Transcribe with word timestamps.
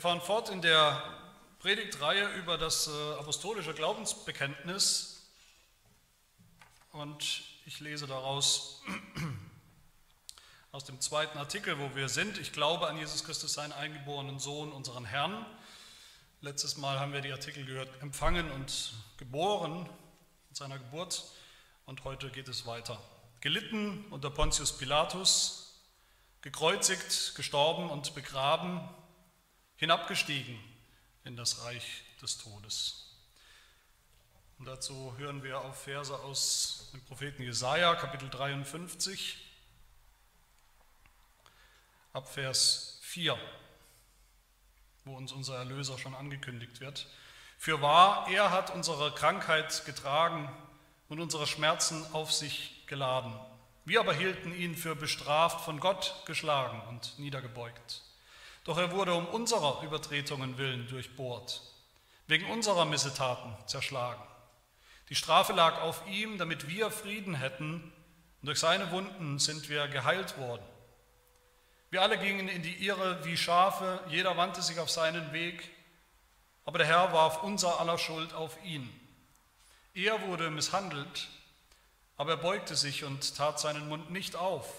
Wir 0.00 0.08
fahren 0.08 0.22
fort 0.22 0.48
in 0.48 0.62
der 0.62 0.98
Predigtreihe 1.58 2.26
über 2.36 2.56
das 2.56 2.88
äh, 2.88 2.90
apostolische 3.18 3.74
Glaubensbekenntnis 3.74 5.30
und 6.92 7.42
ich 7.66 7.80
lese 7.80 8.06
daraus 8.06 8.82
aus 10.72 10.84
dem 10.84 11.02
zweiten 11.02 11.36
Artikel, 11.36 11.78
wo 11.78 11.94
wir 11.94 12.08
sind. 12.08 12.38
Ich 12.38 12.52
glaube 12.52 12.88
an 12.88 12.96
Jesus 12.96 13.24
Christus, 13.24 13.52
seinen 13.52 13.72
eingeborenen 13.72 14.38
Sohn, 14.38 14.72
unseren 14.72 15.04
Herrn. 15.04 15.44
Letztes 16.40 16.78
Mal 16.78 16.98
haben 16.98 17.12
wir 17.12 17.20
die 17.20 17.32
Artikel 17.32 17.66
gehört, 17.66 17.90
empfangen 18.00 18.50
und 18.52 18.94
geboren 19.18 19.86
in 20.48 20.54
seiner 20.54 20.78
Geburt 20.78 21.24
und 21.84 22.04
heute 22.04 22.30
geht 22.30 22.48
es 22.48 22.64
weiter. 22.64 22.98
Gelitten 23.42 24.06
unter 24.08 24.30
Pontius 24.30 24.78
Pilatus, 24.78 25.78
gekreuzigt, 26.40 27.34
gestorben 27.34 27.90
und 27.90 28.14
begraben, 28.14 28.88
hinabgestiegen 29.80 30.58
in 31.24 31.36
das 31.36 31.64
Reich 31.64 32.04
des 32.20 32.36
Todes. 32.36 33.06
Und 34.58 34.66
dazu 34.66 35.14
hören 35.16 35.42
wir 35.42 35.58
auf 35.62 35.84
Verse 35.84 36.14
aus 36.14 36.90
dem 36.92 37.02
Propheten 37.06 37.42
Jesaja, 37.42 37.94
Kapitel 37.94 38.28
53, 38.28 39.38
ab 42.12 42.28
Vers 42.28 42.98
4, 43.00 43.38
wo 45.06 45.16
uns 45.16 45.32
unser 45.32 45.56
Erlöser 45.56 45.96
schon 45.96 46.14
angekündigt 46.14 46.80
wird. 46.80 47.06
Für 47.56 47.80
wahr, 47.80 48.28
er 48.30 48.50
hat 48.50 48.74
unsere 48.74 49.14
Krankheit 49.14 49.86
getragen 49.86 50.54
und 51.08 51.20
unsere 51.20 51.46
Schmerzen 51.46 52.04
auf 52.12 52.32
sich 52.32 52.86
geladen. 52.86 53.34
Wir 53.86 54.00
aber 54.00 54.12
hielten 54.12 54.54
ihn 54.54 54.76
für 54.76 54.94
bestraft, 54.94 55.64
von 55.64 55.80
Gott 55.80 56.22
geschlagen 56.26 56.82
und 56.90 57.18
niedergebeugt. 57.18 58.02
Doch 58.64 58.78
er 58.78 58.92
wurde 58.92 59.14
um 59.14 59.26
unserer 59.26 59.82
Übertretungen 59.82 60.58
willen 60.58 60.86
durchbohrt, 60.88 61.62
wegen 62.26 62.46
unserer 62.50 62.84
Missetaten 62.84 63.56
zerschlagen. 63.66 64.22
Die 65.08 65.14
Strafe 65.14 65.52
lag 65.52 65.80
auf 65.82 66.06
ihm, 66.06 66.38
damit 66.38 66.68
wir 66.68 66.90
Frieden 66.90 67.34
hätten, 67.34 67.92
und 68.40 68.46
durch 68.46 68.60
seine 68.60 68.90
Wunden 68.90 69.38
sind 69.38 69.68
wir 69.68 69.88
geheilt 69.88 70.38
worden. 70.38 70.64
Wir 71.90 72.02
alle 72.02 72.18
gingen 72.18 72.48
in 72.48 72.62
die 72.62 72.86
Irre 72.86 73.24
wie 73.24 73.36
Schafe, 73.36 74.00
jeder 74.08 74.36
wandte 74.36 74.62
sich 74.62 74.78
auf 74.78 74.90
seinen 74.90 75.32
Weg, 75.32 75.68
aber 76.64 76.78
der 76.78 76.86
Herr 76.86 77.12
warf 77.12 77.42
unser 77.42 77.80
aller 77.80 77.98
Schuld 77.98 78.32
auf 78.32 78.62
ihn. 78.62 78.88
Er 79.92 80.22
wurde 80.28 80.50
misshandelt, 80.50 81.28
aber 82.16 82.32
er 82.32 82.36
beugte 82.36 82.76
sich 82.76 83.02
und 83.02 83.36
tat 83.36 83.58
seinen 83.58 83.88
Mund 83.88 84.10
nicht 84.10 84.36
auf, 84.36 84.72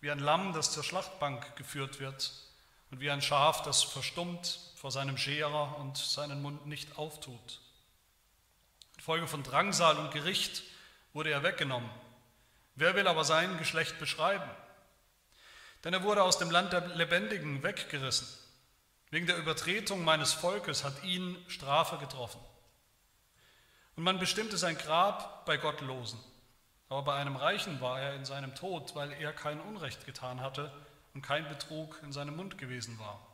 wie 0.00 0.10
ein 0.10 0.20
Lamm, 0.20 0.52
das 0.52 0.70
zur 0.70 0.84
Schlachtbank 0.84 1.56
geführt 1.56 1.98
wird, 1.98 2.32
und 2.96 3.02
wie 3.02 3.10
ein 3.10 3.20
Schaf, 3.20 3.60
das 3.60 3.82
verstummt 3.82 4.58
vor 4.74 4.90
seinem 4.90 5.18
Scherer 5.18 5.76
und 5.80 5.98
seinen 5.98 6.40
Mund 6.40 6.66
nicht 6.66 6.96
auftut. 6.96 7.60
Infolge 8.96 9.26
von 9.26 9.42
Drangsal 9.42 9.98
und 9.98 10.12
Gericht 10.12 10.62
wurde 11.12 11.30
er 11.30 11.42
weggenommen. 11.42 11.90
Wer 12.74 12.94
will 12.94 13.06
aber 13.06 13.24
sein 13.24 13.58
Geschlecht 13.58 13.98
beschreiben? 13.98 14.48
Denn 15.84 15.92
er 15.92 16.04
wurde 16.04 16.22
aus 16.22 16.38
dem 16.38 16.50
Land 16.50 16.72
der 16.72 16.86
Lebendigen 16.96 17.62
weggerissen. 17.62 18.26
Wegen 19.10 19.26
der 19.26 19.36
Übertretung 19.36 20.02
meines 20.02 20.32
Volkes 20.32 20.82
hat 20.82 21.04
ihn 21.04 21.36
Strafe 21.48 21.98
getroffen. 21.98 22.40
Und 23.96 24.04
man 24.04 24.18
bestimmte 24.18 24.56
sein 24.56 24.78
Grab 24.78 25.44
bei 25.44 25.58
Gottlosen. 25.58 26.18
Aber 26.88 27.02
bei 27.02 27.14
einem 27.16 27.36
Reichen 27.36 27.78
war 27.82 28.00
er 28.00 28.14
in 28.14 28.24
seinem 28.24 28.54
Tod, 28.54 28.94
weil 28.94 29.12
er 29.12 29.34
kein 29.34 29.60
Unrecht 29.60 30.06
getan 30.06 30.40
hatte 30.40 30.72
und 31.16 31.22
kein 31.22 31.48
Betrug 31.48 31.98
in 32.02 32.12
seinem 32.12 32.36
Mund 32.36 32.58
gewesen 32.58 32.98
war. 32.98 33.26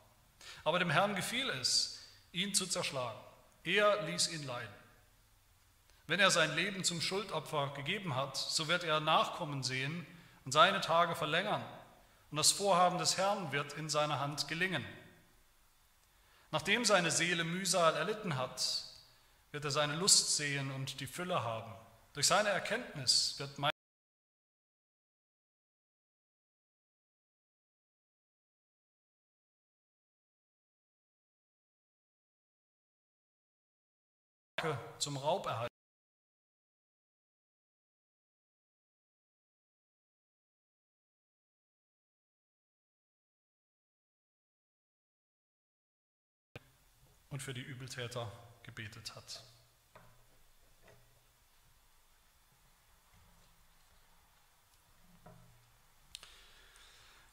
Aber 0.62 0.78
dem 0.78 0.88
Herrn 0.88 1.16
gefiel 1.16 1.50
es, 1.50 1.98
ihn 2.30 2.54
zu 2.54 2.68
zerschlagen. 2.68 3.18
Er 3.64 4.04
ließ 4.04 4.28
ihn 4.28 4.46
leiden. 4.46 4.72
Wenn 6.06 6.20
er 6.20 6.30
sein 6.30 6.54
Leben 6.54 6.84
zum 6.84 7.00
Schuldopfer 7.00 7.72
gegeben 7.74 8.14
hat, 8.14 8.36
so 8.36 8.68
wird 8.68 8.84
er 8.84 9.00
Nachkommen 9.00 9.64
sehen 9.64 10.06
und 10.44 10.52
seine 10.52 10.80
Tage 10.80 11.16
verlängern. 11.16 11.64
Und 12.30 12.36
das 12.36 12.52
Vorhaben 12.52 12.98
des 12.98 13.18
Herrn 13.18 13.50
wird 13.50 13.72
in 13.72 13.88
seiner 13.88 14.20
Hand 14.20 14.46
gelingen. 14.46 14.84
Nachdem 16.52 16.84
seine 16.84 17.10
Seele 17.10 17.42
Mühsal 17.42 17.96
erlitten 17.96 18.36
hat, 18.36 18.84
wird 19.50 19.64
er 19.64 19.72
seine 19.72 19.96
Lust 19.96 20.36
sehen 20.36 20.70
und 20.70 21.00
die 21.00 21.08
Fülle 21.08 21.42
haben. 21.42 21.72
Durch 22.12 22.28
seine 22.28 22.50
Erkenntnis 22.50 23.34
wird 23.38 23.58
mein 23.58 23.71
zum 34.98 35.16
Raub 35.16 35.46
erhalten. 35.46 35.72
und 47.32 47.42
für 47.42 47.54
die 47.54 47.62
Übeltäter 47.62 48.30
gebetet 48.62 49.14
hat. 49.16 49.42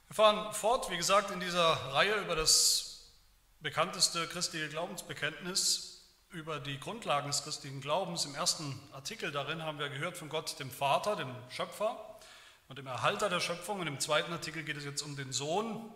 Wir 0.08 0.16
fahren 0.16 0.54
fort, 0.54 0.90
wie 0.90 0.98
gesagt, 0.98 1.32
in 1.32 1.42
dieser 1.42 1.74
Reihe 1.94 2.16
über 2.16 2.36
das 2.36 3.12
bekannteste 3.60 4.26
christliche 4.28 4.70
Glaubensbekenntnis, 4.70 5.89
über 6.32 6.60
die 6.60 6.80
Grundlagen 6.80 7.28
des 7.28 7.44
christlichen 7.44 7.82
Glaubens. 7.82 8.26
Im 8.26 8.36
ersten 8.36 8.80
Artikel 8.94 9.32
darin 9.32 9.64
haben 9.64 9.80
wir 9.80 9.90
gehört 9.90 10.16
von 10.16 10.30
Gott, 10.30 10.60
dem 10.60 10.70
Vater, 10.70 11.16
dem 11.16 11.34
Schöpfer 11.50 12.20
und 12.68 12.78
dem 12.78 12.86
Erhalter 12.86 13.30
der 13.30 13.40
Schöpfung. 13.40 13.80
Und 13.80 13.88
im 13.88 14.00
zweiten 14.00 14.32
Artikel 14.32 14.64
geht 14.64 14.78
es 14.78 14.86
jetzt 14.86 15.02
um 15.02 15.16
den 15.16 15.32
Sohn, 15.32 15.92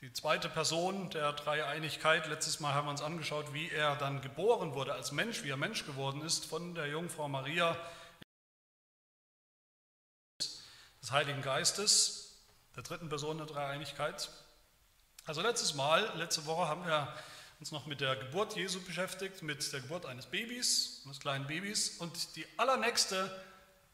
die 0.00 0.12
zweite 0.12 0.48
Person 0.48 1.10
der 1.10 1.32
Dreieinigkeit. 1.32 2.26
Letztes 2.26 2.58
Mal 2.58 2.74
haben 2.74 2.86
wir 2.86 2.90
uns 2.90 3.02
angeschaut, 3.02 3.54
wie 3.54 3.70
er 3.70 3.94
dann 3.96 4.20
geboren 4.20 4.74
wurde 4.74 4.94
als 4.94 5.12
Mensch, 5.12 5.44
wie 5.44 5.50
er 5.50 5.56
Mensch 5.56 5.86
geworden 5.86 6.22
ist 6.22 6.44
von 6.46 6.74
der 6.74 6.88
Jungfrau 6.88 7.28
Maria 7.28 7.76
des 10.40 11.12
Heiligen 11.12 11.42
Geistes, 11.42 12.42
der 12.74 12.82
dritten 12.82 13.08
Person 13.08 13.38
der 13.38 13.46
Dreieinigkeit. 13.46 14.28
Also 15.24 15.40
letztes 15.40 15.74
Mal, 15.74 16.10
letzte 16.16 16.46
Woche 16.46 16.66
haben 16.66 16.84
wir 16.84 17.14
uns 17.62 17.70
noch 17.70 17.86
mit 17.86 18.00
der 18.00 18.16
Geburt 18.16 18.56
Jesu 18.56 18.80
beschäftigt, 18.80 19.40
mit 19.42 19.72
der 19.72 19.82
Geburt 19.82 20.04
eines 20.04 20.26
Babys, 20.26 21.02
eines 21.04 21.20
kleinen 21.20 21.46
Babys. 21.46 21.90
Und 22.00 22.34
die 22.34 22.44
allernächste, 22.56 23.30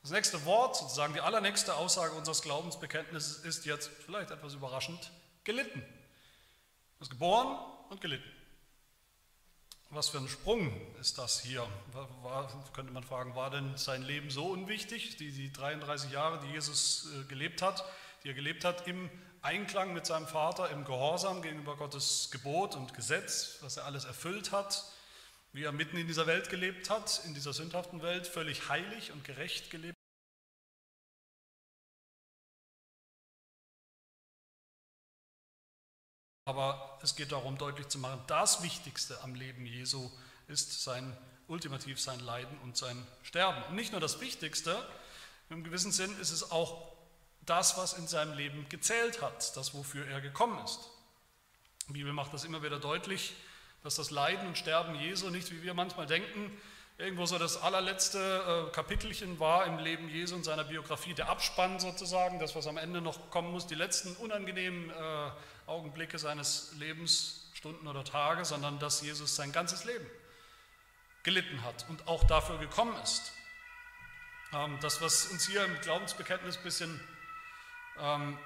das 0.00 0.10
nächste 0.10 0.42
Wort, 0.46 0.76
sozusagen 0.76 1.12
die 1.12 1.20
allernächste 1.20 1.74
Aussage 1.74 2.14
unseres 2.14 2.40
Glaubensbekenntnisses 2.40 3.44
ist 3.44 3.66
jetzt 3.66 3.90
vielleicht 4.06 4.30
etwas 4.30 4.54
überraschend, 4.54 5.12
gelitten. 5.44 5.80
Er 5.80 7.02
ist 7.02 7.10
geboren 7.10 7.58
und 7.90 8.00
gelitten. 8.00 8.30
Was 9.90 10.08
für 10.08 10.16
ein 10.16 10.28
Sprung 10.28 10.72
ist 10.98 11.18
das 11.18 11.38
hier? 11.42 11.68
War, 12.22 12.50
könnte 12.72 12.94
man 12.94 13.04
fragen, 13.04 13.34
war 13.34 13.50
denn 13.50 13.76
sein 13.76 14.00
Leben 14.00 14.30
so 14.30 14.46
unwichtig, 14.46 15.18
die, 15.18 15.30
die 15.30 15.52
33 15.52 16.10
Jahre, 16.10 16.40
die 16.40 16.52
Jesus 16.52 17.10
äh, 17.12 17.24
gelebt 17.24 17.60
hat, 17.60 17.84
die 18.24 18.28
er 18.28 18.34
gelebt 18.34 18.64
hat 18.64 18.86
im 18.86 19.10
Einklang 19.42 19.94
mit 19.94 20.06
seinem 20.06 20.26
Vater, 20.26 20.70
im 20.70 20.84
Gehorsam 20.84 21.42
gegenüber 21.42 21.76
Gottes 21.76 22.30
Gebot 22.30 22.74
und 22.74 22.94
Gesetz, 22.94 23.58
was 23.60 23.76
er 23.76 23.84
alles 23.84 24.04
erfüllt 24.04 24.52
hat, 24.52 24.84
wie 25.52 25.64
er 25.64 25.72
mitten 25.72 25.96
in 25.96 26.06
dieser 26.06 26.26
Welt 26.26 26.50
gelebt 26.50 26.90
hat, 26.90 27.22
in 27.24 27.34
dieser 27.34 27.52
sündhaften 27.52 28.02
Welt, 28.02 28.26
völlig 28.26 28.68
heilig 28.68 29.12
und 29.12 29.24
gerecht 29.24 29.70
gelebt. 29.70 29.96
Aber 36.44 36.98
es 37.02 37.14
geht 37.14 37.32
darum, 37.32 37.58
deutlich 37.58 37.88
zu 37.88 37.98
machen, 37.98 38.22
das 38.26 38.62
Wichtigste 38.62 39.20
am 39.22 39.34
Leben 39.34 39.66
Jesu 39.66 40.10
ist 40.46 40.82
sein 40.82 41.16
ultimativ 41.48 41.98
sein 42.00 42.20
Leiden 42.20 42.56
und 42.58 42.76
sein 42.76 43.06
Sterben. 43.22 43.62
Und 43.64 43.74
nicht 43.74 43.92
nur 43.92 44.00
das 44.00 44.20
Wichtigste, 44.20 44.76
im 45.50 45.64
gewissen 45.64 45.92
Sinn 45.92 46.14
ist 46.20 46.30
es 46.30 46.50
auch 46.50 46.97
das, 47.48 47.76
was 47.76 47.94
in 47.94 48.06
seinem 48.06 48.36
Leben 48.36 48.68
gezählt 48.68 49.22
hat, 49.22 49.56
das, 49.56 49.74
wofür 49.74 50.06
er 50.06 50.20
gekommen 50.20 50.62
ist. 50.64 50.90
Die 51.88 51.94
Bibel 51.94 52.12
macht 52.12 52.34
das 52.34 52.44
immer 52.44 52.62
wieder 52.62 52.78
deutlich, 52.78 53.34
dass 53.82 53.94
das 53.94 54.10
Leiden 54.10 54.46
und 54.48 54.58
Sterben 54.58 54.94
Jesu 54.94 55.30
nicht, 55.30 55.50
wie 55.50 55.62
wir 55.62 55.74
manchmal 55.74 56.06
denken, 56.06 56.52
irgendwo 56.98 57.26
so 57.26 57.38
das 57.38 57.62
allerletzte 57.62 58.66
äh, 58.68 58.72
Kapitelchen 58.72 59.38
war 59.38 59.66
im 59.66 59.78
Leben 59.78 60.08
Jesu 60.08 60.34
und 60.34 60.44
seiner 60.44 60.64
Biografie, 60.64 61.14
der 61.14 61.28
Abspann 61.28 61.78
sozusagen, 61.78 62.40
das, 62.40 62.56
was 62.56 62.66
am 62.66 62.76
Ende 62.76 63.00
noch 63.00 63.30
kommen 63.30 63.52
muss, 63.52 63.66
die 63.66 63.76
letzten 63.76 64.14
unangenehmen 64.16 64.90
äh, 64.90 65.30
Augenblicke 65.66 66.18
seines 66.18 66.72
Lebens, 66.78 67.50
Stunden 67.54 67.86
oder 67.86 68.04
Tage, 68.04 68.44
sondern 68.44 68.78
dass 68.78 69.00
Jesus 69.00 69.36
sein 69.36 69.52
ganzes 69.52 69.84
Leben 69.84 70.06
gelitten 71.22 71.62
hat 71.64 71.86
und 71.88 72.06
auch 72.08 72.24
dafür 72.24 72.58
gekommen 72.58 72.94
ist. 73.02 73.32
Ähm, 74.52 74.78
das, 74.80 75.00
was 75.00 75.26
uns 75.26 75.46
hier 75.46 75.64
im 75.64 75.80
Glaubensbekenntnis 75.80 76.56
ein 76.56 76.62
bisschen 76.62 77.00
ähm, 78.00 78.38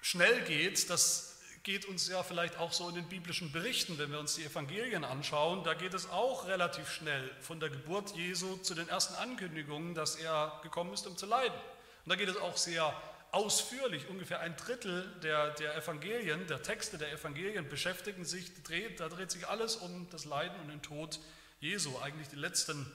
schnell 0.00 0.42
geht, 0.42 0.88
das 0.90 1.40
geht 1.62 1.84
uns 1.86 2.06
ja 2.06 2.22
vielleicht 2.22 2.58
auch 2.58 2.72
so 2.72 2.88
in 2.88 2.94
den 2.94 3.08
biblischen 3.08 3.50
Berichten, 3.50 3.98
wenn 3.98 4.12
wir 4.12 4.20
uns 4.20 4.36
die 4.36 4.44
Evangelien 4.44 5.02
anschauen, 5.02 5.64
da 5.64 5.74
geht 5.74 5.94
es 5.94 6.08
auch 6.10 6.46
relativ 6.46 6.88
schnell 6.88 7.28
von 7.40 7.58
der 7.58 7.70
Geburt 7.70 8.14
Jesu 8.14 8.56
zu 8.58 8.76
den 8.76 8.88
ersten 8.88 9.16
Ankündigungen, 9.16 9.94
dass 9.94 10.14
er 10.14 10.60
gekommen 10.62 10.92
ist, 10.94 11.08
um 11.08 11.16
zu 11.16 11.26
leiden. 11.26 11.58
Und 12.04 12.10
da 12.10 12.14
geht 12.14 12.28
es 12.28 12.36
auch 12.36 12.56
sehr 12.56 12.94
ausführlich, 13.32 14.08
ungefähr 14.08 14.38
ein 14.38 14.56
Drittel 14.56 15.12
der, 15.24 15.50
der 15.54 15.74
Evangelien, 15.74 16.46
der 16.46 16.62
Texte 16.62 16.98
der 16.98 17.12
Evangelien 17.12 17.68
beschäftigen 17.68 18.24
sich, 18.24 18.62
dreht, 18.62 19.00
da 19.00 19.08
dreht 19.08 19.32
sich 19.32 19.48
alles 19.48 19.74
um 19.74 20.08
das 20.10 20.24
Leiden 20.24 20.58
und 20.60 20.68
den 20.68 20.82
Tod 20.82 21.18
Jesu, 21.58 21.98
eigentlich 21.98 22.28
die 22.28 22.36
letzten 22.36 22.86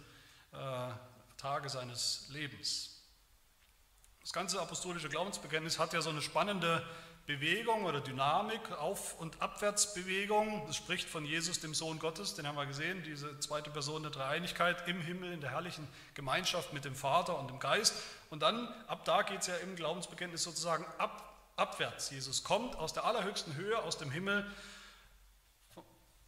äh, 0.54 0.92
Tage 1.36 1.68
seines 1.68 2.28
Lebens. 2.30 2.91
Das 4.22 4.34
ganze 4.34 4.62
apostolische 4.62 5.10
Glaubensbekenntnis 5.10 5.80
hat 5.80 5.94
ja 5.94 6.02
so 6.02 6.12
eine 6.12 6.22
spannende 6.22 6.86
Bewegung 7.26 7.86
oder 7.86 8.02
Dynamik, 8.02 8.72
Auf- 8.74 9.20
und 9.20 9.42
Abwärtsbewegung. 9.42 10.64
Das 10.68 10.76
spricht 10.76 11.10
von 11.10 11.26
Jesus, 11.26 11.60
dem 11.60 11.74
Sohn 11.74 11.98
Gottes, 11.98 12.36
den 12.36 12.46
haben 12.48 12.56
wir 12.56 12.68
gesehen, 12.68 13.02
diese 13.04 13.40
zweite 13.40 13.72
Person 13.72 14.04
der 14.04 14.12
Dreieinigkeit 14.12 14.88
im 14.88 15.02
Himmel, 15.02 15.34
in 15.34 15.42
der 15.42 15.52
herrlichen 15.52 15.88
Gemeinschaft 16.14 16.72
mit 16.72 16.86
dem 16.86 16.96
Vater 16.96 17.38
und 17.40 17.50
dem 17.50 17.60
Geist. 17.60 17.96
Und 18.30 18.42
dann, 18.42 18.68
ab 18.88 19.06
da 19.06 19.24
geht 19.24 19.42
es 19.42 19.48
ja 19.48 19.56
im 19.58 19.76
Glaubensbekenntnis 19.76 20.44
sozusagen 20.44 20.86
ab, 21.00 21.36
abwärts. 21.56 22.12
Jesus 22.12 22.44
kommt 22.44 22.76
aus 22.76 22.94
der 22.94 23.06
allerhöchsten 23.06 23.56
Höhe, 23.56 23.80
aus 23.80 23.98
dem 23.98 24.12
Himmel, 24.12 24.46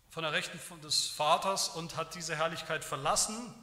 von 0.10 0.24
der 0.24 0.32
Rechten 0.32 0.60
des 0.82 1.08
Vaters 1.08 1.70
und 1.70 1.96
hat 1.96 2.14
diese 2.14 2.36
Herrlichkeit 2.36 2.84
verlassen, 2.84 3.54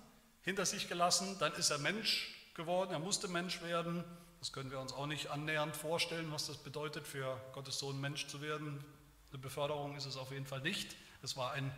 hinter 0.43 0.67
sich 0.67 0.89
gelassen. 0.89 1.37
Dann 1.39 1.53
ist 1.55 1.71
er 1.71 1.79
Mensch 1.79 2.35
geworden, 2.55 2.93
er 2.93 2.99
musste 2.99 3.29
Mensch 3.29 3.63
werden 3.63 4.05
das 4.41 4.53
können 4.53 4.71
wir 4.71 4.81
uns 4.81 4.93
auch 4.93 5.07
nicht 5.07 5.31
annähernd 5.31 5.77
vorstellen, 5.77 6.33
was 6.33 6.47
das 6.47 6.57
bedeutet, 6.57 7.07
für 7.07 7.39
Gottes 7.53 7.79
Sohn 7.79 8.01
Mensch 8.01 8.27
zu 8.27 8.41
werden. 8.41 8.83
Eine 9.31 9.39
Beförderung 9.39 9.97
ist 9.97 10.07
es 10.07 10.17
auf 10.17 10.33
jeden 10.33 10.47
Fall 10.47 10.63
nicht. 10.63 10.97
Es 11.23 11.37
war 11.37 11.53
ein, 11.53 11.71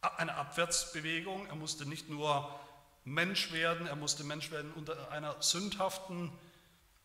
eine 0.00 0.34
Abwärtsbewegung. 0.34 1.46
Er 1.46 1.54
musste 1.54 1.84
nicht 1.86 2.08
nur 2.08 2.58
Mensch 3.04 3.52
werden, 3.52 3.86
er 3.86 3.96
musste 3.96 4.24
Mensch 4.24 4.50
werden 4.50 4.72
unter 4.72 5.12
einer 5.12 5.40
sündhaften 5.42 6.32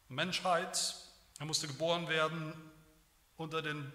Menschheit. 0.07 0.95
Er 1.39 1.45
musste 1.45 1.67
geboren 1.67 2.07
werden 2.07 2.53
unter 3.35 3.61
den 3.61 3.91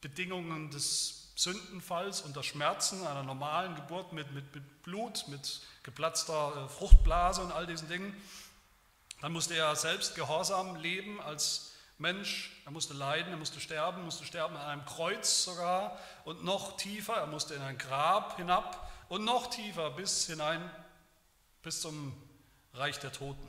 Bedingungen 0.00 0.70
des 0.70 1.32
Sündenfalls, 1.34 2.20
unter 2.20 2.42
Schmerzen 2.42 3.06
einer 3.06 3.22
normalen 3.22 3.74
Geburt 3.74 4.12
mit, 4.12 4.30
mit, 4.32 4.54
mit 4.54 4.82
Blut, 4.82 5.26
mit 5.28 5.62
geplatzter 5.82 6.66
äh, 6.66 6.68
Fruchtblase 6.68 7.42
und 7.42 7.50
all 7.50 7.66
diesen 7.66 7.88
Dingen. 7.88 8.14
Dann 9.22 9.30
musste 9.30 9.54
er 9.54 9.76
selbst 9.76 10.16
gehorsam 10.16 10.74
leben 10.74 11.20
als 11.20 11.74
Mensch. 11.96 12.60
Er 12.64 12.72
musste 12.72 12.92
leiden, 12.92 13.30
er 13.30 13.38
musste 13.38 13.60
sterben, 13.60 14.04
musste 14.04 14.24
sterben 14.24 14.56
an 14.56 14.66
einem 14.66 14.84
Kreuz 14.84 15.44
sogar. 15.44 15.96
Und 16.24 16.42
noch 16.42 16.76
tiefer, 16.76 17.14
er 17.14 17.28
musste 17.28 17.54
in 17.54 17.62
ein 17.62 17.78
Grab 17.78 18.36
hinab 18.36 18.90
und 19.08 19.24
noch 19.24 19.48
tiefer 19.48 19.90
bis 19.92 20.26
hinein, 20.26 20.68
bis 21.62 21.80
zum 21.80 22.20
Reich 22.74 22.98
der 22.98 23.12
Toten. 23.12 23.46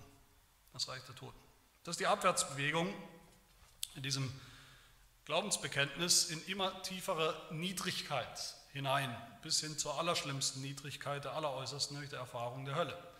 Das 0.73 0.87
Reich 0.87 1.01
der 1.05 1.15
Toten. 1.15 1.39
Das 1.83 1.93
ist 1.93 1.99
die 1.99 2.07
Abwärtsbewegung 2.07 2.93
in 3.95 4.03
diesem 4.03 4.31
Glaubensbekenntnis 5.25 6.25
in 6.25 6.45
immer 6.45 6.83
tiefere 6.83 7.35
Niedrigkeit 7.49 8.55
hinein, 8.73 9.15
bis 9.41 9.61
hin 9.61 9.75
zur 9.79 9.97
allerschlimmsten 9.97 10.61
Niedrigkeit, 10.61 11.23
der 11.23 11.33
alleräußersten, 11.33 11.95
nämlich 11.95 12.11
der 12.11 12.19
Erfahrung 12.19 12.63
der 12.65 12.75
Hölle. 12.75 13.12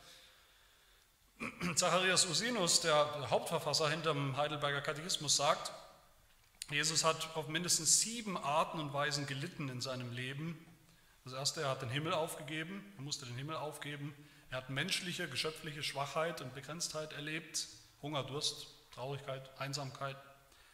Zacharias 1.76 2.26
Usinus, 2.26 2.82
der 2.82 3.30
Hauptverfasser 3.30 3.90
hinter 3.90 4.14
dem 4.14 4.38
Heidelberger 4.38 4.82
Katechismus, 4.82 5.36
sagt, 5.36 5.72
Jesus 6.70 7.04
hat 7.04 7.36
auf 7.36 7.48
mindestens 7.48 8.00
sieben 8.00 8.38
Arten 8.38 8.80
und 8.80 8.94
Weisen 8.94 9.26
gelitten 9.26 9.70
in 9.70 9.82
seinem 9.82 10.12
Leben. 10.12 10.58
Das 11.24 11.34
erste, 11.34 11.62
er 11.62 11.70
hat 11.70 11.82
den 11.82 11.90
Himmel 11.90 12.14
aufgegeben, 12.14 12.84
er 12.98 13.04
musste 13.04 13.26
den 13.26 13.36
Himmel 13.36 13.56
aufgeben. 13.56 14.14
Er 14.50 14.58
hat 14.58 14.70
menschliche, 14.70 15.28
geschöpfliche 15.28 15.84
Schwachheit 15.84 16.42
und 16.42 16.54
Begrenztheit 16.54 17.14
erlebt, 17.14 17.68
Hunger, 18.02 18.24
Durst, 18.24 18.68
Traurigkeit, 18.92 19.50
Einsamkeit. 19.60 20.18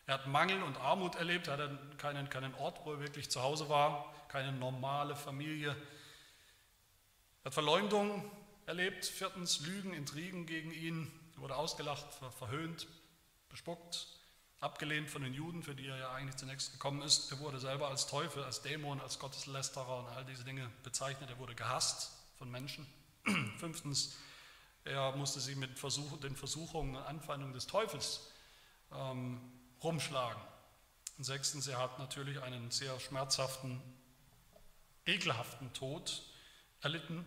Er 0.06 0.16
hat 0.16 0.28
Mangel 0.28 0.64
und 0.64 0.78
Armut 0.78 1.16
erlebt, 1.16 1.48
er 1.48 1.54
hatte 1.54 1.80
keinen, 1.98 2.30
keinen 2.30 2.54
Ort, 2.56 2.80
wo 2.84 2.94
er 2.94 3.00
wirklich 3.00 3.30
zu 3.30 3.42
Hause 3.42 3.70
war, 3.70 4.14
keine 4.28 4.52
normale 4.52 5.16
Familie. 5.16 5.70
Er 5.70 7.46
hat 7.46 7.54
Verleumdung 7.54 8.30
erlebt. 8.70 9.04
Viertens 9.04 9.60
Lügen, 9.62 9.94
Intrigen 9.94 10.46
gegen 10.46 10.72
ihn. 10.72 11.12
Er 11.36 11.42
wurde 11.42 11.56
ausgelacht, 11.56 12.06
verhöhnt, 12.38 12.88
bespuckt, 13.50 14.08
abgelehnt 14.60 15.10
von 15.10 15.24
den 15.24 15.34
Juden, 15.34 15.64
für 15.64 15.74
die 15.74 15.88
er 15.88 15.98
ja 15.98 16.12
eigentlich 16.14 16.38
zunächst 16.38 16.72
gekommen 16.72 17.02
ist. 17.02 17.32
Er 17.32 17.40
wurde 17.40 17.60
selber 17.60 17.90
als 17.90 18.06
Teufel, 18.06 18.44
als 18.44 18.62
Dämon, 18.62 19.02
als 19.02 19.18
Gotteslästerer 19.18 20.00
und 20.00 20.08
all 20.10 20.24
diese 20.24 20.44
Dinge 20.44 20.70
bezeichnet. 20.84 21.32
Er 21.32 21.40
wurde 21.40 21.56
gehasst 21.56 22.12
von 22.38 22.52
Menschen. 22.52 22.86
Fünftens, 23.58 24.16
er 24.86 25.16
musste 25.16 25.40
sie 25.40 25.56
mit 25.56 25.80
Versuch, 25.80 26.20
den 26.20 26.36
Versuchungen 26.36 26.96
und 26.96 27.02
Anfeindungen 27.02 27.56
des 27.56 27.66
Teufels 27.66 28.30
ähm, 28.94 29.42
rumschlagen. 29.82 30.42
Und 31.18 31.24
sechstens, 31.24 31.68
er 31.68 31.80
hat 31.80 31.98
natürlich 31.98 32.40
einen 32.44 32.70
sehr 32.70 33.00
schmerzhaften, 33.00 33.82
ekelhaften 35.08 35.74
Tod 35.74 36.22
erlitten, 36.82 37.26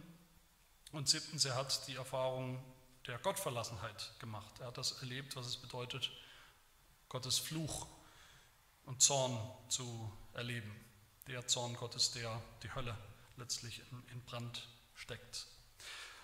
und 0.93 1.09
siebtens, 1.09 1.45
er 1.45 1.57
hat 1.57 1.89
die 1.89 1.97
Erfahrung 1.97 2.63
der 3.07 3.19
Gottverlassenheit 3.19 4.13
gemacht. 4.19 4.61
Er 4.61 4.67
hat 4.67 4.79
das 4.79 4.93
erlebt, 5.01 5.35
was 5.37 5.47
es 5.47 5.57
bedeutet, 5.57 6.11
Gottes 7.09 7.39
Fluch 7.39 7.87
und 8.87 9.03
Zorn 9.03 9.39
zu 9.69 10.13
erleben. 10.35 10.73
Der 11.27 11.47
Zorn 11.47 11.75
Gottes, 11.75 12.13
der 12.13 12.41
die 12.63 12.75
Hölle 12.75 12.97
letztlich 13.37 13.83
in, 14.11 14.23
Brand 14.25 14.69
steckt. 14.95 15.47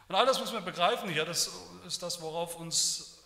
Und 0.08 0.14
all 0.14 0.26
das 0.26 0.40
müssen 0.40 0.54
wir 0.54 0.60
begreifen 0.60 1.08
hier. 1.08 1.24
Das 1.24 1.50
ist 1.86 2.02
das, 2.02 2.20
worauf 2.20 2.56
uns 2.56 3.17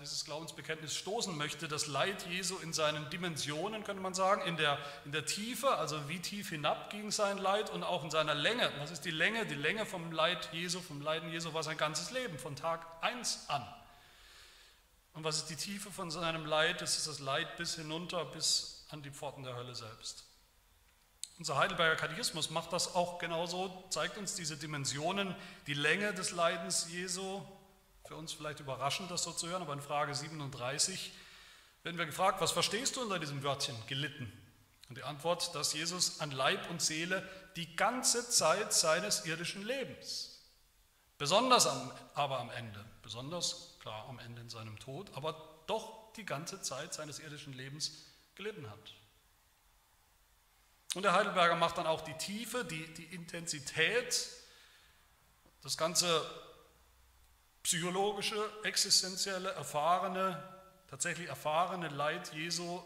dieses 0.00 0.24
Glaubensbekenntnis 0.24 0.94
stoßen 0.94 1.36
möchte, 1.36 1.68
das 1.68 1.86
Leid 1.86 2.26
Jesu 2.26 2.58
in 2.58 2.72
seinen 2.72 3.08
Dimensionen, 3.10 3.84
könnte 3.84 4.02
man 4.02 4.14
sagen, 4.14 4.42
in 4.42 4.56
der, 4.56 4.78
in 5.04 5.12
der 5.12 5.26
Tiefe, 5.26 5.76
also 5.76 6.08
wie 6.08 6.20
tief 6.20 6.50
hinab 6.50 6.90
ging 6.90 7.10
sein 7.10 7.38
Leid 7.38 7.70
und 7.70 7.84
auch 7.84 8.02
in 8.04 8.10
seiner 8.10 8.34
Länge. 8.34 8.70
Was 8.78 8.90
ist 8.90 9.04
die 9.04 9.10
Länge? 9.10 9.46
Die 9.46 9.54
Länge 9.54 9.86
vom 9.86 10.12
Leid 10.12 10.48
Jesu, 10.52 10.80
vom 10.80 11.00
Leiden 11.00 11.30
Jesu 11.30 11.52
war 11.54 11.62
sein 11.62 11.76
ganzes 11.76 12.10
Leben, 12.10 12.38
von 12.38 12.56
Tag 12.56 12.86
1 13.02 13.48
an. 13.48 13.66
Und 15.14 15.24
was 15.24 15.36
ist 15.36 15.46
die 15.46 15.56
Tiefe 15.56 15.90
von 15.90 16.10
seinem 16.10 16.46
Leid? 16.46 16.80
Das 16.80 16.96
ist 16.96 17.06
das 17.06 17.18
Leid 17.18 17.56
bis 17.56 17.74
hinunter, 17.74 18.24
bis 18.24 18.86
an 18.90 19.02
die 19.02 19.10
Pforten 19.10 19.44
der 19.44 19.54
Hölle 19.54 19.74
selbst. 19.74 20.24
Unser 21.38 21.56
Heidelberger 21.56 21.96
Katechismus 21.96 22.50
macht 22.50 22.72
das 22.72 22.94
auch 22.94 23.18
genauso, 23.18 23.84
zeigt 23.90 24.16
uns 24.16 24.34
diese 24.34 24.56
Dimensionen, 24.56 25.34
die 25.66 25.74
Länge 25.74 26.14
des 26.14 26.30
Leidens 26.30 26.86
Jesu, 26.90 27.42
für 28.04 28.16
uns 28.16 28.32
vielleicht 28.32 28.60
überraschend, 28.60 29.10
das 29.10 29.22
so 29.22 29.32
zu 29.32 29.48
hören, 29.48 29.62
aber 29.62 29.72
in 29.72 29.80
Frage 29.80 30.14
37 30.14 31.12
werden 31.82 31.98
wir 31.98 32.06
gefragt, 32.06 32.40
was 32.40 32.52
verstehst 32.52 32.96
du 32.96 33.02
unter 33.02 33.18
diesem 33.18 33.42
Wörtchen 33.42 33.76
gelitten? 33.86 34.32
Und 34.88 34.98
die 34.98 35.04
Antwort, 35.04 35.54
dass 35.54 35.72
Jesus 35.72 36.20
an 36.20 36.30
Leib 36.30 36.68
und 36.70 36.82
Seele 36.82 37.26
die 37.56 37.76
ganze 37.76 38.28
Zeit 38.28 38.72
seines 38.72 39.24
irdischen 39.24 39.64
Lebens, 39.64 40.40
besonders 41.18 41.66
am, 41.66 41.90
aber 42.14 42.40
am 42.40 42.50
Ende, 42.50 42.84
besonders 43.02 43.78
klar 43.80 44.08
am 44.08 44.18
Ende 44.18 44.42
in 44.42 44.50
seinem 44.50 44.78
Tod, 44.78 45.10
aber 45.14 45.64
doch 45.66 46.12
die 46.14 46.26
ganze 46.26 46.60
Zeit 46.62 46.94
seines 46.94 47.18
irdischen 47.20 47.52
Lebens 47.52 47.92
gelitten 48.34 48.68
hat. 48.68 48.94
Und 50.94 51.02
der 51.02 51.14
Heidelberger 51.14 51.56
macht 51.56 51.78
dann 51.78 51.86
auch 51.86 52.02
die 52.02 52.16
Tiefe, 52.18 52.64
die, 52.64 52.92
die 52.94 53.04
Intensität, 53.04 54.28
das 55.62 55.78
ganze 55.78 56.22
psychologische, 57.62 58.50
existenzielle, 58.64 59.50
erfahrene, 59.52 60.42
tatsächlich 60.90 61.28
erfahrene 61.28 61.88
Leid 61.88 62.32
Jesu 62.34 62.82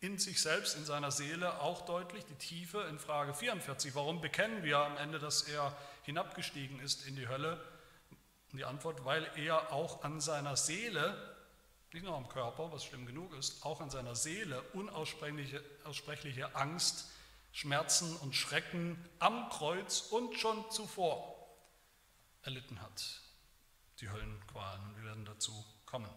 in 0.00 0.18
sich 0.18 0.40
selbst, 0.40 0.76
in 0.76 0.84
seiner 0.84 1.10
Seele 1.10 1.60
auch 1.60 1.82
deutlich, 1.82 2.24
die 2.26 2.34
Tiefe 2.34 2.82
in 2.82 2.98
Frage 2.98 3.34
44. 3.34 3.94
Warum 3.94 4.20
bekennen 4.20 4.62
wir 4.62 4.78
am 4.78 4.96
Ende, 4.98 5.18
dass 5.18 5.42
er 5.42 5.74
hinabgestiegen 6.02 6.78
ist 6.80 7.06
in 7.06 7.16
die 7.16 7.26
Hölle? 7.26 7.62
Die 8.52 8.64
Antwort, 8.64 9.04
weil 9.04 9.28
er 9.34 9.72
auch 9.72 10.04
an 10.04 10.20
seiner 10.20 10.56
Seele, 10.56 11.36
nicht 11.92 12.04
nur 12.04 12.14
am 12.14 12.28
Körper, 12.28 12.70
was 12.70 12.84
schlimm 12.84 13.06
genug 13.06 13.34
ist, 13.34 13.64
auch 13.64 13.80
an 13.80 13.90
seiner 13.90 14.14
Seele 14.14 14.62
unaussprechliche 14.74 15.64
aussprechliche 15.84 16.54
Angst, 16.54 17.10
Schmerzen 17.50 18.14
und 18.18 18.36
Schrecken 18.36 18.96
am 19.18 19.48
Kreuz 19.48 20.00
und 20.00 20.38
schon 20.38 20.70
zuvor 20.70 21.34
erlitten 22.42 22.80
hat 22.80 23.23
die 24.00 24.10
Höllenqualen. 24.10 24.96
Wir 24.96 25.04
werden 25.04 25.24
dazu 25.24 25.52
kommen. 25.86 26.10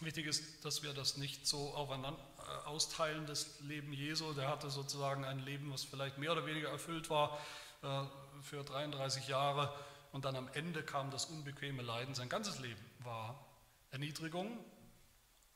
Wichtig 0.00 0.26
ist, 0.26 0.64
dass 0.64 0.82
wir 0.82 0.92
das 0.92 1.16
nicht 1.16 1.46
so 1.46 1.74
aufeinander 1.74 2.20
äh, 2.38 2.66
austeilen, 2.66 3.26
das 3.26 3.60
Leben 3.60 3.92
Jesu. 3.92 4.32
Der 4.34 4.48
hatte 4.48 4.68
sozusagen 4.70 5.24
ein 5.24 5.38
Leben, 5.38 5.72
was 5.72 5.84
vielleicht 5.84 6.18
mehr 6.18 6.32
oder 6.32 6.44
weniger 6.46 6.68
erfüllt 6.68 7.08
war 7.08 7.38
äh, 7.82 8.02
für 8.42 8.62
33 8.62 9.28
Jahre. 9.28 9.72
Und 10.12 10.24
dann 10.24 10.36
am 10.36 10.48
Ende 10.52 10.82
kam 10.82 11.10
das 11.10 11.26
unbequeme 11.26 11.82
Leiden. 11.82 12.14
Sein 12.14 12.28
ganzes 12.28 12.58
Leben 12.58 12.82
war 13.00 13.46
Erniedrigung, 13.90 14.58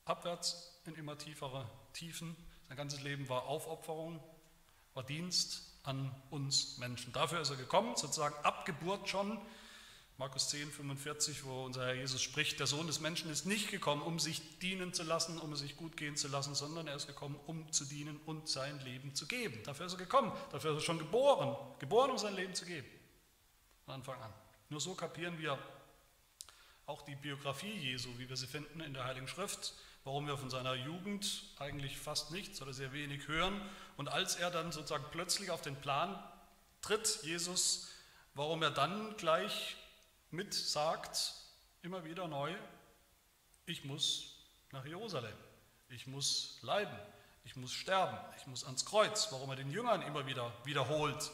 abwärts 0.04 0.80
in 0.87 0.94
immer 0.94 1.18
tiefere 1.18 1.68
Tiefen. 1.92 2.35
Sein 2.68 2.76
ganzes 2.76 3.02
Leben 3.02 3.28
war 3.28 3.44
Aufopferung, 3.44 4.23
war 4.94 5.02
Dienst 5.02 5.70
an 5.82 6.14
uns 6.30 6.78
Menschen. 6.78 7.12
Dafür 7.12 7.40
ist 7.40 7.50
er 7.50 7.56
gekommen, 7.56 7.97
sozusagen 7.97 8.35
ab 8.42 8.64
Geburt 8.64 9.09
schon. 9.09 9.38
Markus 10.20 10.50
10, 10.50 10.70
45, 10.70 11.44
wo 11.46 11.64
unser 11.64 11.86
Herr 11.86 11.94
Jesus 11.94 12.20
spricht, 12.20 12.60
der 12.60 12.66
Sohn 12.66 12.86
des 12.86 13.00
Menschen 13.00 13.30
ist 13.30 13.46
nicht 13.46 13.70
gekommen, 13.70 14.02
um 14.02 14.18
sich 14.18 14.58
dienen 14.58 14.92
zu 14.92 15.02
lassen, 15.02 15.38
um 15.38 15.50
es 15.54 15.60
sich 15.60 15.78
gut 15.78 15.96
gehen 15.96 16.14
zu 16.14 16.28
lassen, 16.28 16.54
sondern 16.54 16.86
er 16.88 16.96
ist 16.96 17.06
gekommen, 17.06 17.40
um 17.46 17.72
zu 17.72 17.86
dienen 17.86 18.20
und 18.26 18.46
sein 18.46 18.78
Leben 18.80 19.14
zu 19.14 19.26
geben. 19.26 19.62
Dafür 19.64 19.86
ist 19.86 19.94
er 19.94 19.98
gekommen, 19.98 20.30
dafür 20.52 20.72
ist 20.72 20.82
er 20.82 20.84
schon 20.84 20.98
geboren, 20.98 21.56
geboren, 21.78 22.10
um 22.10 22.18
sein 22.18 22.34
Leben 22.36 22.52
zu 22.52 22.66
geben. 22.66 22.86
Von 23.86 23.94
Anfang 23.94 24.20
an. 24.20 24.30
Nur 24.68 24.82
so 24.82 24.94
kapieren 24.94 25.38
wir 25.38 25.58
auch 26.84 27.00
die 27.00 27.16
Biografie 27.16 27.72
Jesu, 27.72 28.10
wie 28.18 28.28
wir 28.28 28.36
sie 28.36 28.46
finden 28.46 28.80
in 28.80 28.92
der 28.92 29.06
Heiligen 29.06 29.26
Schrift, 29.26 29.72
warum 30.04 30.26
wir 30.26 30.36
von 30.36 30.50
seiner 30.50 30.74
Jugend 30.74 31.44
eigentlich 31.58 31.96
fast 31.96 32.30
nichts 32.30 32.60
oder 32.60 32.74
sehr 32.74 32.92
wenig 32.92 33.26
hören. 33.26 33.58
Und 33.96 34.08
als 34.08 34.34
er 34.36 34.50
dann 34.50 34.70
sozusagen 34.70 35.06
plötzlich 35.12 35.50
auf 35.50 35.62
den 35.62 35.76
Plan 35.76 36.22
tritt, 36.82 37.20
Jesus, 37.22 37.88
warum 38.34 38.62
er 38.62 38.70
dann 38.70 39.16
gleich 39.16 39.78
mit 40.30 40.54
sagt, 40.54 41.34
immer 41.82 42.04
wieder 42.04 42.28
neu, 42.28 42.54
ich 43.66 43.84
muss 43.84 44.37
nach 44.72 44.84
Jerusalem, 44.84 45.37
ich 45.88 46.06
muss 46.06 46.58
leiden, 46.62 46.96
ich 47.44 47.56
muss 47.56 47.72
sterben, 47.72 48.18
ich 48.38 48.46
muss 48.46 48.64
ans 48.64 48.84
Kreuz, 48.84 49.28
warum 49.30 49.50
er 49.50 49.56
den 49.56 49.70
Jüngern 49.70 50.02
immer 50.02 50.26
wieder 50.26 50.52
wiederholt. 50.64 51.30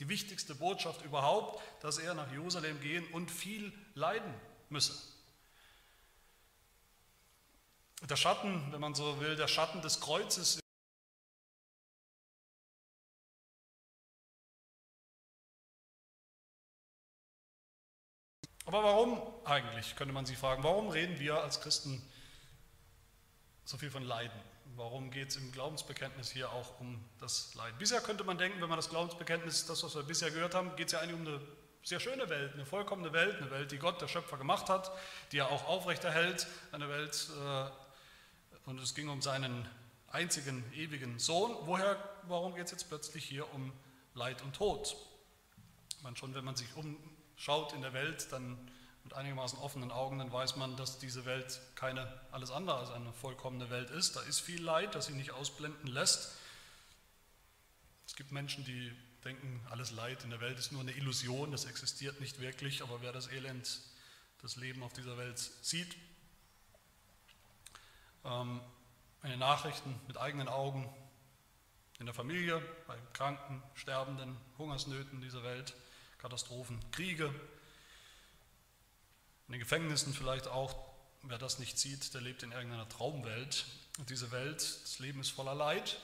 Die 0.00 0.08
wichtigste 0.08 0.54
Botschaft 0.54 1.02
überhaupt, 1.02 1.62
dass 1.80 1.98
er 1.98 2.14
nach 2.14 2.30
Jerusalem 2.32 2.80
gehen 2.80 3.06
und 3.12 3.30
viel 3.30 3.72
leiden 3.94 4.34
müsse. 4.68 4.94
Der 8.02 8.16
Schatten, 8.16 8.72
wenn 8.72 8.80
man 8.80 8.94
so 8.94 9.20
will, 9.20 9.36
der 9.36 9.48
Schatten 9.48 9.80
des 9.80 10.00
Kreuzes 10.00 10.63
Aber 18.74 18.82
warum 18.82 19.22
eigentlich, 19.44 19.94
könnte 19.94 20.12
man 20.12 20.26
sich 20.26 20.36
fragen, 20.36 20.64
warum 20.64 20.88
reden 20.88 21.20
wir 21.20 21.40
als 21.40 21.60
Christen 21.60 22.02
so 23.64 23.76
viel 23.76 23.88
von 23.88 24.02
Leiden? 24.02 24.36
Warum 24.74 25.12
geht 25.12 25.28
es 25.28 25.36
im 25.36 25.52
Glaubensbekenntnis 25.52 26.32
hier 26.32 26.50
auch 26.50 26.80
um 26.80 27.00
das 27.20 27.54
Leid? 27.54 27.78
Bisher 27.78 28.00
könnte 28.00 28.24
man 28.24 28.36
denken, 28.36 28.60
wenn 28.60 28.68
man 28.68 28.76
das 28.76 28.90
Glaubensbekenntnis, 28.90 29.66
das, 29.66 29.84
was 29.84 29.94
wir 29.94 30.02
bisher 30.02 30.32
gehört 30.32 30.56
haben, 30.56 30.74
geht 30.74 30.88
es 30.88 30.92
ja 30.92 30.98
eigentlich 30.98 31.14
um 31.14 31.20
eine 31.20 31.40
sehr 31.84 32.00
schöne 32.00 32.28
Welt, 32.28 32.54
eine 32.54 32.66
vollkommene 32.66 33.12
Welt, 33.12 33.40
eine 33.40 33.48
Welt, 33.52 33.70
die 33.70 33.78
Gott, 33.78 34.02
der 34.02 34.08
Schöpfer, 34.08 34.38
gemacht 34.38 34.68
hat, 34.68 34.90
die 35.30 35.38
er 35.38 35.52
auch 35.52 35.68
aufrechterhält, 35.68 36.48
eine 36.72 36.88
Welt, 36.88 37.28
äh, 37.46 38.68
und 38.68 38.80
es 38.80 38.96
ging 38.96 39.08
um 39.08 39.22
seinen 39.22 39.68
einzigen 40.08 40.64
ewigen 40.72 41.20
Sohn. 41.20 41.54
Woher, 41.60 41.96
warum 42.24 42.56
geht 42.56 42.64
es 42.64 42.72
jetzt 42.72 42.88
plötzlich 42.88 43.24
hier 43.24 43.54
um 43.54 43.72
Leid 44.14 44.42
und 44.42 44.56
Tod? 44.56 44.96
Man 46.02 46.16
schon, 46.16 46.34
wenn 46.34 46.44
man 46.44 46.56
sich 46.56 46.74
umschaut 47.34 47.72
in 47.72 47.82
der 47.82 47.92
Welt, 47.92 48.32
dann 48.32 48.58
mit 49.04 49.12
einigermaßen 49.12 49.58
offenen 49.58 49.90
Augen, 49.90 50.18
dann 50.18 50.32
weiß 50.32 50.56
man, 50.56 50.76
dass 50.76 50.98
diese 50.98 51.26
Welt 51.26 51.60
keine 51.74 52.20
alles 52.32 52.50
andere 52.50 52.78
als 52.78 52.90
eine 52.90 53.12
vollkommene 53.12 53.68
Welt 53.68 53.90
ist. 53.90 54.16
Da 54.16 54.22
ist 54.22 54.40
viel 54.40 54.62
Leid, 54.62 54.94
das 54.94 55.06
sich 55.06 55.14
nicht 55.14 55.32
ausblenden 55.32 55.86
lässt. 55.86 56.32
Es 58.06 58.16
gibt 58.16 58.32
Menschen, 58.32 58.64
die 58.64 58.92
denken, 59.24 59.60
alles 59.70 59.90
Leid 59.90 60.24
in 60.24 60.30
der 60.30 60.40
Welt 60.40 60.58
ist 60.58 60.72
nur 60.72 60.80
eine 60.80 60.92
Illusion, 60.92 61.50
das 61.50 61.64
existiert 61.64 62.20
nicht 62.20 62.40
wirklich, 62.40 62.82
aber 62.82 63.02
wer 63.02 63.12
das 63.12 63.30
Elend, 63.30 63.80
das 64.42 64.56
Leben 64.56 64.82
auf 64.82 64.92
dieser 64.92 65.16
Welt 65.16 65.38
sieht, 65.38 65.96
ähm, 68.24 68.60
in 69.22 69.30
den 69.30 69.38
Nachrichten 69.38 69.98
mit 70.06 70.18
eigenen 70.18 70.48
Augen, 70.48 70.88
in 71.98 72.06
der 72.06 72.14
Familie, 72.14 72.60
bei 72.86 72.98
Kranken, 73.12 73.62
Sterbenden, 73.74 74.36
Hungersnöten 74.58 75.20
dieser 75.20 75.42
Welt, 75.42 75.74
Katastrophen, 76.24 76.80
Kriege, 76.90 77.26
in 79.46 79.52
den 79.52 79.60
Gefängnissen 79.60 80.14
vielleicht 80.14 80.48
auch, 80.48 80.74
wer 81.22 81.36
das 81.36 81.58
nicht 81.58 81.78
sieht, 81.78 82.14
der 82.14 82.22
lebt 82.22 82.42
in 82.42 82.50
irgendeiner 82.50 82.88
Traumwelt. 82.88 83.66
Und 83.98 84.08
diese 84.08 84.30
Welt, 84.30 84.56
das 84.56 84.98
Leben 85.00 85.20
ist 85.20 85.28
voller 85.28 85.54
Leid, 85.54 86.00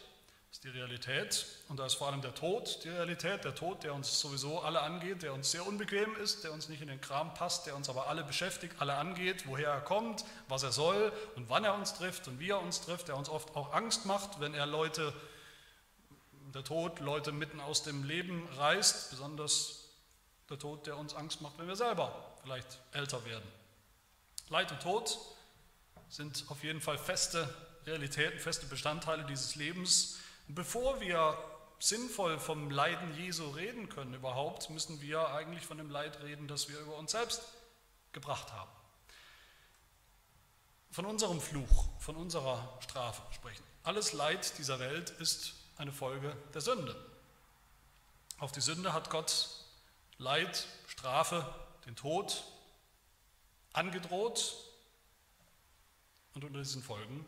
ist 0.53 0.63
die 0.63 0.69
Realität. 0.69 1.47
Und 1.71 1.79
da 1.79 1.87
ist 1.87 1.95
vor 1.95 2.09
allem 2.09 2.21
der 2.21 2.35
Tod 2.35 2.85
die 2.85 2.91
Realität, 2.91 3.45
der 3.45 3.55
Tod, 3.55 3.83
der 3.83 3.95
uns 3.95 4.21
sowieso 4.21 4.61
alle 4.61 4.83
angeht, 4.83 5.23
der 5.23 5.33
uns 5.33 5.53
sehr 5.53 5.67
unbequem 5.67 6.15
ist, 6.17 6.45
der 6.45 6.53
uns 6.53 6.69
nicht 6.69 6.83
in 6.83 6.89
den 6.89 7.01
Kram 7.01 7.33
passt, 7.33 7.65
der 7.65 7.75
uns 7.75 7.89
aber 7.89 8.09
alle 8.09 8.23
beschäftigt, 8.23 8.75
alle 8.79 8.97
angeht, 8.97 9.47
woher 9.47 9.71
er 9.71 9.81
kommt, 9.81 10.27
was 10.49 10.63
er 10.63 10.73
soll 10.73 11.15
und 11.35 11.49
wann 11.49 11.65
er 11.65 11.73
uns 11.73 11.95
trifft 11.95 12.29
und 12.29 12.39
wie 12.41 12.51
er 12.51 12.61
uns 12.61 12.83
trifft, 12.83 13.09
der 13.09 13.17
uns 13.17 13.31
oft 13.31 13.57
auch 13.57 13.73
Angst 13.73 14.05
macht, 14.05 14.39
wenn 14.39 14.53
er 14.53 14.67
Leute, 14.67 15.15
der 16.53 16.63
Tod 16.63 17.01
Leute 17.01 17.33
mitten 17.33 17.59
aus 17.59 17.85
dem 17.85 18.05
Leben 18.05 18.47
reißt, 18.59 19.09
besonders 19.09 19.80
der 20.51 20.59
Tod, 20.59 20.87
der 20.87 20.97
uns 20.97 21.15
Angst 21.15 21.41
macht, 21.41 21.59
wenn 21.59 21.69
wir 21.69 21.77
selber 21.77 22.35
vielleicht 22.43 22.79
älter 22.93 23.25
werden. 23.25 23.49
Leid 24.49 24.73
und 24.73 24.83
Tod 24.83 25.19
sind 26.09 26.45
auf 26.49 26.63
jeden 26.65 26.81
Fall 26.81 26.99
feste 26.99 27.49
Realitäten, 27.87 28.39
feste 28.39 28.67
Bestandteile 28.67 29.25
dieses 29.25 29.55
Lebens 29.55 30.19
und 30.49 30.57
bevor 30.57 31.01
wir 31.01 31.39
sinnvoll 31.79 32.39
vom 32.39 32.71
Leiden 32.71 33.17
Jesu 33.17 33.49
reden 33.51 33.89
können 33.89 34.13
überhaupt, 34.15 34.69
müssen 34.71 35.01
wir 35.01 35.29
eigentlich 35.29 35.65
von 35.65 35.79
dem 35.79 35.89
Leid 35.89 36.21
reden, 36.23 36.47
das 36.47 36.69
wir 36.69 36.79
über 36.79 36.97
uns 36.97 37.13
selbst 37.13 37.43
gebracht 38.13 38.53
haben. 38.53 38.71
Von 40.91 41.07
unserem 41.07 41.41
Fluch, 41.41 41.89
von 42.01 42.17
unserer 42.17 42.79
Strafe 42.81 43.23
sprechen. 43.33 43.63
Alles 43.85 44.13
Leid 44.13 44.59
dieser 44.59 44.79
Welt 44.81 45.11
ist 45.11 45.55
eine 45.79 45.93
Folge 45.93 46.37
der 46.53 46.61
Sünde. 46.61 46.95
Auf 48.39 48.53
die 48.53 48.61
Sünde 48.61 48.93
hat 48.93 49.09
Gott 49.09 49.49
Leid, 50.21 50.67
Strafe, 50.87 51.47
den 51.87 51.97
Tod 51.97 52.45
angedroht 53.73 54.55
und 56.35 56.45
unter 56.45 56.59
diesen 56.59 56.83
Folgen 56.83 57.25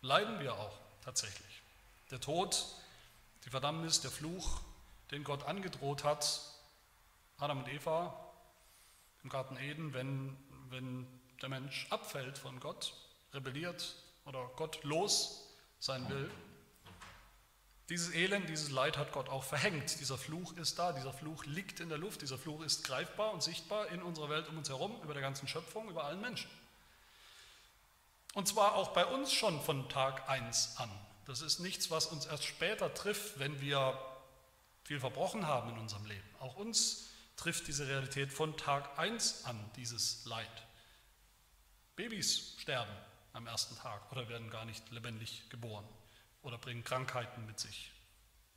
leiden 0.00 0.38
wir 0.38 0.54
auch 0.54 0.78
tatsächlich. 1.02 1.62
Der 2.12 2.20
Tod, 2.20 2.66
die 3.44 3.50
Verdammnis, 3.50 4.00
der 4.00 4.12
Fluch, 4.12 4.60
den 5.10 5.24
Gott 5.24 5.42
angedroht 5.42 6.04
hat, 6.04 6.40
Adam 7.38 7.58
und 7.58 7.68
Eva 7.68 8.14
im 9.24 9.28
Garten 9.28 9.56
Eden, 9.56 9.92
wenn, 9.92 10.36
wenn 10.70 11.08
der 11.42 11.48
Mensch 11.48 11.88
abfällt 11.90 12.38
von 12.38 12.60
Gott, 12.60 12.94
rebelliert 13.32 13.96
oder 14.24 14.48
Gott 14.54 14.84
los 14.84 15.48
sein 15.80 16.08
will. 16.08 16.30
Dieses 17.90 18.14
Elend, 18.14 18.48
dieses 18.48 18.70
Leid 18.70 18.96
hat 18.96 19.12
Gott 19.12 19.28
auch 19.28 19.44
verhängt. 19.44 20.00
Dieser 20.00 20.16
Fluch 20.16 20.56
ist 20.56 20.78
da, 20.78 20.92
dieser 20.92 21.12
Fluch 21.12 21.44
liegt 21.44 21.80
in 21.80 21.90
der 21.90 21.98
Luft, 21.98 22.22
dieser 22.22 22.38
Fluch 22.38 22.62
ist 22.62 22.84
greifbar 22.84 23.32
und 23.32 23.42
sichtbar 23.42 23.88
in 23.88 24.02
unserer 24.02 24.30
Welt 24.30 24.48
um 24.48 24.56
uns 24.56 24.70
herum, 24.70 24.98
über 25.02 25.12
der 25.12 25.22
ganzen 25.22 25.46
Schöpfung, 25.46 25.90
über 25.90 26.04
allen 26.04 26.20
Menschen. 26.20 26.50
Und 28.32 28.48
zwar 28.48 28.74
auch 28.74 28.94
bei 28.94 29.04
uns 29.04 29.32
schon 29.32 29.60
von 29.60 29.88
Tag 29.90 30.28
1 30.30 30.78
an. 30.78 30.90
Das 31.26 31.42
ist 31.42 31.60
nichts, 31.60 31.90
was 31.90 32.06
uns 32.06 32.24
erst 32.24 32.44
später 32.44 32.92
trifft, 32.94 33.38
wenn 33.38 33.60
wir 33.60 33.98
viel 34.82 34.98
verbrochen 34.98 35.46
haben 35.46 35.70
in 35.70 35.78
unserem 35.78 36.06
Leben. 36.06 36.28
Auch 36.40 36.56
uns 36.56 37.10
trifft 37.36 37.68
diese 37.68 37.86
Realität 37.86 38.32
von 38.32 38.56
Tag 38.56 38.98
1 38.98 39.44
an, 39.44 39.58
dieses 39.76 40.24
Leid. 40.24 40.48
Babys 41.96 42.56
sterben 42.58 42.92
am 43.34 43.46
ersten 43.46 43.76
Tag 43.76 44.10
oder 44.10 44.28
werden 44.28 44.48
gar 44.48 44.64
nicht 44.64 44.90
lebendig 44.90 45.48
geboren 45.50 45.86
oder 46.44 46.58
bringen 46.58 46.84
Krankheiten 46.84 47.44
mit 47.46 47.58
sich. 47.58 47.90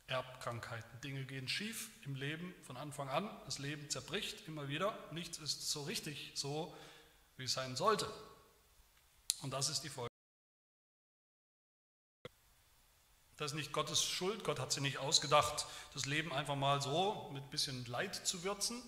Erbkrankheiten. 0.06 1.00
Dinge 1.02 1.24
gehen 1.24 1.48
schief 1.48 1.90
im 2.04 2.14
Leben 2.14 2.54
von 2.62 2.76
Anfang 2.76 3.08
an. 3.08 3.28
Das 3.44 3.58
Leben 3.58 3.90
zerbricht 3.90 4.46
immer 4.46 4.68
wieder. 4.68 4.96
Nichts 5.12 5.38
ist 5.38 5.70
so 5.70 5.82
richtig, 5.82 6.32
so 6.34 6.74
wie 7.36 7.44
es 7.44 7.52
sein 7.52 7.76
sollte. 7.76 8.10
Und 9.42 9.52
das 9.52 9.68
ist 9.68 9.82
die 9.82 9.88
Folge. 9.88 10.08
Das 13.36 13.52
ist 13.52 13.56
nicht 13.56 13.72
Gottes 13.72 14.02
Schuld, 14.02 14.42
Gott 14.42 14.58
hat 14.58 14.72
sie 14.72 14.80
nicht 14.80 14.98
ausgedacht, 14.98 15.66
das 15.94 16.06
Leben 16.06 16.32
einfach 16.32 16.56
mal 16.56 16.82
so 16.82 17.30
mit 17.32 17.44
ein 17.44 17.50
bisschen 17.50 17.84
Leid 17.86 18.16
zu 18.16 18.42
würzen. 18.42 18.82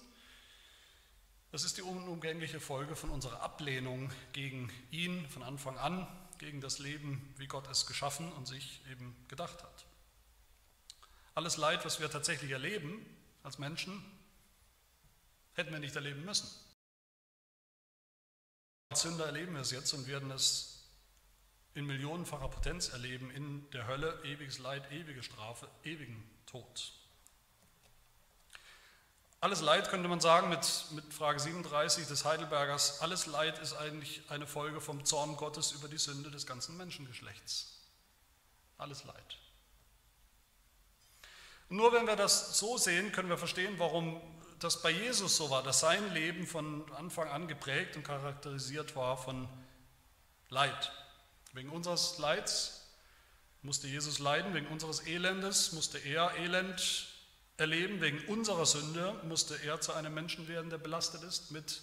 Das 1.52 1.62
ist 1.62 1.76
die 1.76 1.82
unumgängliche 1.82 2.58
Folge 2.58 2.96
von 2.96 3.10
unserer 3.10 3.42
Ablehnung 3.42 4.10
gegen 4.32 4.72
ihn 4.90 5.28
von 5.28 5.44
Anfang 5.44 5.78
an, 5.78 6.04
gegen 6.40 6.62
das 6.62 6.78
Leben, 6.78 7.34
wie 7.36 7.46
Gott 7.46 7.68
es 7.68 7.86
geschaffen 7.86 8.32
und 8.32 8.48
sich 8.48 8.80
eben 8.90 9.14
gedacht 9.28 9.62
hat. 9.62 9.84
Alles 11.34 11.58
Leid, 11.58 11.84
was 11.84 12.00
wir 12.00 12.10
tatsächlich 12.10 12.50
erleben 12.50 13.04
als 13.42 13.58
Menschen, 13.58 14.02
hätten 15.52 15.70
wir 15.70 15.78
nicht 15.78 15.94
erleben 15.94 16.24
müssen. 16.24 16.48
Als 18.88 19.02
Sünder 19.02 19.26
erleben 19.26 19.52
wir 19.52 19.60
es 19.60 19.70
jetzt 19.70 19.92
und 19.92 20.06
werden 20.06 20.30
es 20.30 20.88
in 21.74 21.84
millionenfacher 21.84 22.48
Potenz 22.48 22.88
erleben 22.88 23.30
in 23.30 23.70
der 23.70 23.86
Hölle, 23.86 24.18
ewiges 24.24 24.58
Leid, 24.58 24.90
ewige 24.90 25.22
Strafe, 25.22 25.68
ewigen 25.84 26.28
Tod. 26.46 26.99
Alles 29.42 29.62
Leid 29.62 29.88
könnte 29.88 30.06
man 30.06 30.20
sagen 30.20 30.50
mit, 30.50 30.84
mit 30.90 31.14
Frage 31.14 31.40
37 31.40 32.06
des 32.06 32.26
Heidelbergers, 32.26 33.00
alles 33.00 33.24
Leid 33.24 33.58
ist 33.58 33.72
eigentlich 33.72 34.22
eine 34.28 34.46
Folge 34.46 34.82
vom 34.82 35.06
Zorn 35.06 35.36
Gottes 35.36 35.72
über 35.72 35.88
die 35.88 35.96
Sünde 35.96 36.30
des 36.30 36.46
ganzen 36.46 36.76
Menschengeschlechts. 36.76 37.78
alles 38.76 39.04
Leid. 39.04 39.38
Nur 41.70 41.92
wenn 41.92 42.06
wir 42.06 42.16
das 42.16 42.58
so 42.58 42.76
sehen, 42.76 43.12
können 43.12 43.30
wir 43.30 43.38
verstehen, 43.38 43.78
warum 43.78 44.20
das 44.58 44.82
bei 44.82 44.90
Jesus 44.90 45.38
so 45.38 45.48
war, 45.48 45.62
dass 45.62 45.80
sein 45.80 46.12
Leben 46.12 46.46
von 46.46 46.90
Anfang 46.92 47.28
an 47.28 47.48
geprägt 47.48 47.96
und 47.96 48.02
charakterisiert 48.02 48.94
war 48.94 49.16
von 49.16 49.48
Leid. 50.50 50.92
Wegen 51.54 51.70
unseres 51.70 52.18
Leids 52.18 52.90
musste 53.62 53.86
Jesus 53.86 54.18
leiden, 54.18 54.52
wegen 54.52 54.66
unseres 54.66 55.00
Elendes 55.00 55.72
musste 55.72 55.98
er 55.98 56.36
Elend 56.36 57.09
erleben, 57.60 58.00
wegen 58.00 58.26
unserer 58.26 58.66
Sünde 58.66 59.14
musste 59.24 59.54
er 59.62 59.80
zu 59.80 59.92
einem 59.92 60.14
Menschen 60.14 60.48
werden, 60.48 60.70
der 60.70 60.78
belastet 60.78 61.22
ist 61.22 61.50
mit 61.50 61.82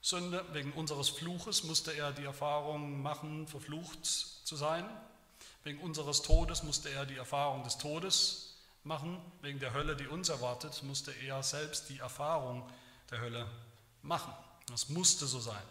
Sünde, 0.00 0.44
wegen 0.52 0.72
unseres 0.72 1.08
Fluches 1.08 1.62
musste 1.62 1.92
er 1.92 2.12
die 2.12 2.24
Erfahrung 2.24 3.02
machen, 3.02 3.46
verflucht 3.46 4.04
zu 4.04 4.56
sein, 4.56 4.84
wegen 5.62 5.80
unseres 5.80 6.22
Todes 6.22 6.64
musste 6.64 6.90
er 6.90 7.06
die 7.06 7.16
Erfahrung 7.16 7.62
des 7.62 7.78
Todes 7.78 8.56
machen, 8.82 9.20
wegen 9.42 9.60
der 9.60 9.74
Hölle, 9.74 9.94
die 9.94 10.08
uns 10.08 10.28
erwartet, 10.28 10.82
musste 10.82 11.12
er 11.12 11.42
selbst 11.42 11.88
die 11.88 11.98
Erfahrung 11.98 12.68
der 13.10 13.20
Hölle 13.20 13.48
machen. 14.02 14.32
Das 14.66 14.88
musste 14.88 15.26
so 15.26 15.38
sein. 15.38 15.62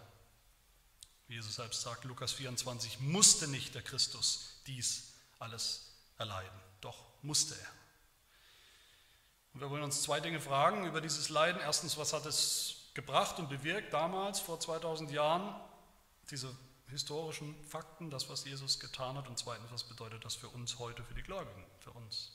Wie 1.27 1.35
Jesus 1.35 1.55
selbst 1.55 1.81
sagt, 1.81 2.05
Lukas 2.05 2.31
24, 2.31 2.99
musste 3.01 3.47
nicht 3.47 3.75
der 3.75 3.81
Christus 3.81 4.61
dies 4.67 5.13
alles 5.39 5.87
erleiden. 6.17 6.59
Doch 6.79 7.03
musste 7.21 7.55
er. 7.55 7.80
Und 9.53 9.61
wir 9.61 9.69
wollen 9.69 9.83
uns 9.83 10.03
zwei 10.03 10.19
Dinge 10.19 10.39
fragen 10.39 10.85
über 10.85 11.01
dieses 11.01 11.29
Leiden. 11.29 11.61
Erstens, 11.61 11.97
was 11.97 12.13
hat 12.13 12.25
es 12.25 12.91
gebracht 12.93 13.39
und 13.39 13.49
bewirkt 13.49 13.93
damals, 13.93 14.39
vor 14.39 14.59
2000 14.59 15.11
Jahren, 15.11 15.55
diese 16.29 16.55
historischen 16.87 17.55
Fakten, 17.65 18.09
das, 18.09 18.29
was 18.29 18.45
Jesus 18.45 18.79
getan 18.79 19.17
hat. 19.17 19.27
Und 19.27 19.37
zweitens, 19.37 19.71
was 19.71 19.83
bedeutet 19.83 20.23
das 20.23 20.35
für 20.35 20.49
uns 20.49 20.79
heute, 20.79 21.03
für 21.03 21.13
die 21.13 21.23
Gläubigen, 21.23 21.65
für 21.79 21.91
uns. 21.91 22.31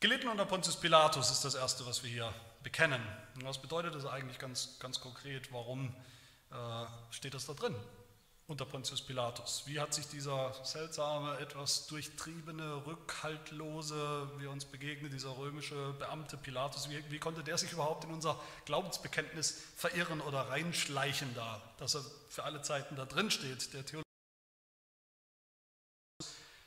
Gelitten 0.00 0.28
unter 0.28 0.44
Pontius 0.44 0.76
Pilatus 0.76 1.30
ist 1.30 1.44
das 1.44 1.54
Erste, 1.54 1.86
was 1.86 2.02
wir 2.02 2.10
hier 2.10 2.34
bekennen. 2.62 3.00
Und 3.34 3.44
was 3.44 3.60
bedeutet 3.60 3.94
das 3.94 4.04
eigentlich 4.04 4.38
ganz, 4.38 4.78
ganz 4.78 5.00
konkret? 5.00 5.52
Warum 5.52 5.94
äh, 6.50 6.86
steht 7.10 7.34
das 7.34 7.46
da 7.46 7.54
drin 7.54 7.74
unter 8.48 8.64
Pontius 8.64 9.02
Pilatus. 9.02 9.64
Wie 9.66 9.80
hat 9.80 9.92
sich 9.92 10.06
dieser 10.06 10.54
seltsame, 10.64 11.36
etwas 11.38 11.88
durchtriebene, 11.88 12.86
rückhaltlose, 12.86 14.30
wie 14.38 14.46
uns 14.46 14.64
begegnet, 14.64 15.12
dieser 15.12 15.36
römische 15.36 15.94
Beamte 15.98 16.36
Pilatus, 16.36 16.88
wie, 16.88 17.02
wie 17.10 17.18
konnte 17.18 17.42
der 17.42 17.58
sich 17.58 17.72
überhaupt 17.72 18.04
in 18.04 18.12
unser 18.12 18.40
Glaubensbekenntnis 18.64 19.60
verirren 19.74 20.20
oder 20.20 20.48
reinschleichen 20.48 21.34
da, 21.34 21.60
dass 21.78 21.96
er 21.96 22.04
für 22.28 22.44
alle 22.44 22.62
Zeiten 22.62 22.94
da 22.94 23.04
drin 23.04 23.30
steht? 23.32 23.72
Der 23.74 23.84
Theologe 23.84 24.06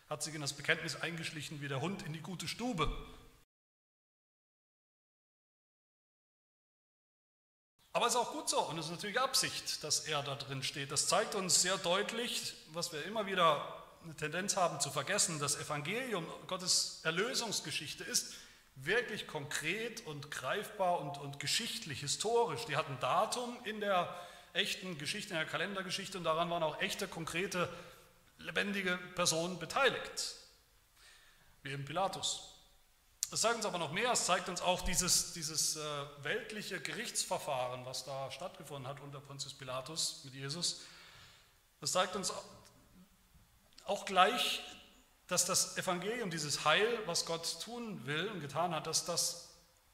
hat 0.10 0.24
sich 0.24 0.36
in 0.36 0.42
das 0.42 0.54
Bekenntnis 0.54 0.98
eingeschlichen 0.98 1.62
wie 1.62 1.70
der 1.70 1.80
Hund 1.80 2.02
in 2.02 2.12
die 2.12 2.22
gute 2.22 2.48
Stube. 2.48 2.92
Aber 7.92 8.06
es 8.06 8.14
ist 8.14 8.20
auch 8.20 8.32
gut 8.32 8.48
so 8.48 8.60
und 8.62 8.78
es 8.78 8.86
ist 8.86 8.92
natürlich 8.92 9.20
Absicht, 9.20 9.84
dass 9.84 10.02
er 10.02 10.22
da 10.22 10.36
drin 10.36 10.62
steht. 10.62 10.92
Das 10.92 11.08
zeigt 11.08 11.36
uns 11.36 11.62
sehr 11.62 11.78
deutlich, 11.78 12.54
was 12.72 12.94
wir 12.94 13.04
immer 13.06 13.26
wieder 13.26 13.80
eine 14.04 14.16
Tendenz 14.16 14.56
haben 14.56 14.80
zu 14.80 14.92
vergessen, 14.92 15.40
das 15.40 15.60
Evangelium, 15.60 16.26
Gottes 16.48 17.02
Erlösungsgeschichte 17.04 18.04
ist 18.04 18.34
wirklich 18.76 19.28
konkret 19.28 20.06
und 20.06 20.32
greifbar 20.32 21.00
und, 21.02 21.18
und 21.18 21.40
geschichtlich, 21.40 22.00
historisch. 22.00 22.66
Die 22.66 22.78
hat 22.78 22.88
ein 22.88 23.00
Datum 23.00 23.58
in 23.66 23.82
der 23.82 24.14
echten 24.54 24.98
Geschichte, 24.98 25.32
in 25.32 25.40
der 25.40 25.46
Kalendergeschichte 25.46 26.18
und 26.18 26.24
daran 26.24 26.50
waren 26.50 26.64
auch 26.64 26.80
echte, 26.82 27.08
konkrete, 27.08 27.68
lebendige 28.38 28.98
Personen 29.16 29.60
beteiligt, 29.60 30.36
wie 31.64 31.72
eben 31.72 31.84
Pilatus. 31.84 32.59
Es 33.32 33.42
zeigt 33.42 33.58
uns 33.58 33.66
aber 33.66 33.78
noch 33.78 33.92
mehr, 33.92 34.12
es 34.12 34.26
zeigt 34.26 34.50
uns 34.50 34.60
auch 34.60 34.82
dieses, 34.82 35.34
dieses 35.34 35.76
äh, 35.76 35.82
weltliche 36.24 36.82
Gerichtsverfahren, 36.82 37.86
was 37.86 38.04
da 38.04 38.32
stattgefunden 38.32 38.88
hat 38.88 39.00
unter 39.02 39.20
Pontius 39.20 39.54
Pilatus 39.54 40.22
mit 40.24 40.34
Jesus. 40.34 40.82
Es 41.80 41.92
zeigt 41.92 42.16
uns 42.16 42.34
auch 43.86 44.06
gleich, 44.06 44.62
dass 45.28 45.46
das 45.46 45.78
Evangelium, 45.78 46.32
dieses 46.32 46.66
Heil, 46.66 46.88
was 47.06 47.28
Gott 47.28 47.62
tun 47.62 48.04
will 48.08 48.30
und 48.30 48.42
getan 48.42 48.74
hat, 48.74 48.88
dass 48.88 49.06
das 49.06 49.50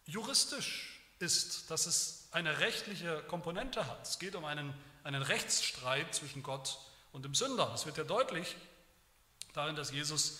juristisch 0.06 1.02
ist, 1.20 1.70
dass 1.70 1.88
es 1.88 2.30
eine 2.32 2.60
rechtliche 2.60 3.22
Komponente 3.24 3.86
hat. 3.86 4.08
Es 4.08 4.18
geht 4.18 4.36
um 4.36 4.46
einen, 4.46 4.74
einen 5.04 5.22
Rechtsstreit 5.22 6.16
zwischen 6.16 6.42
Gott 6.42 6.80
und 7.12 7.26
dem 7.26 7.36
Sünder. 7.36 7.68
Das 7.68 7.86
wird 7.86 7.98
ja 7.98 8.06
deutlich 8.06 8.56
darin, 9.52 9.76
dass 9.76 9.92
Jesus 9.92 10.40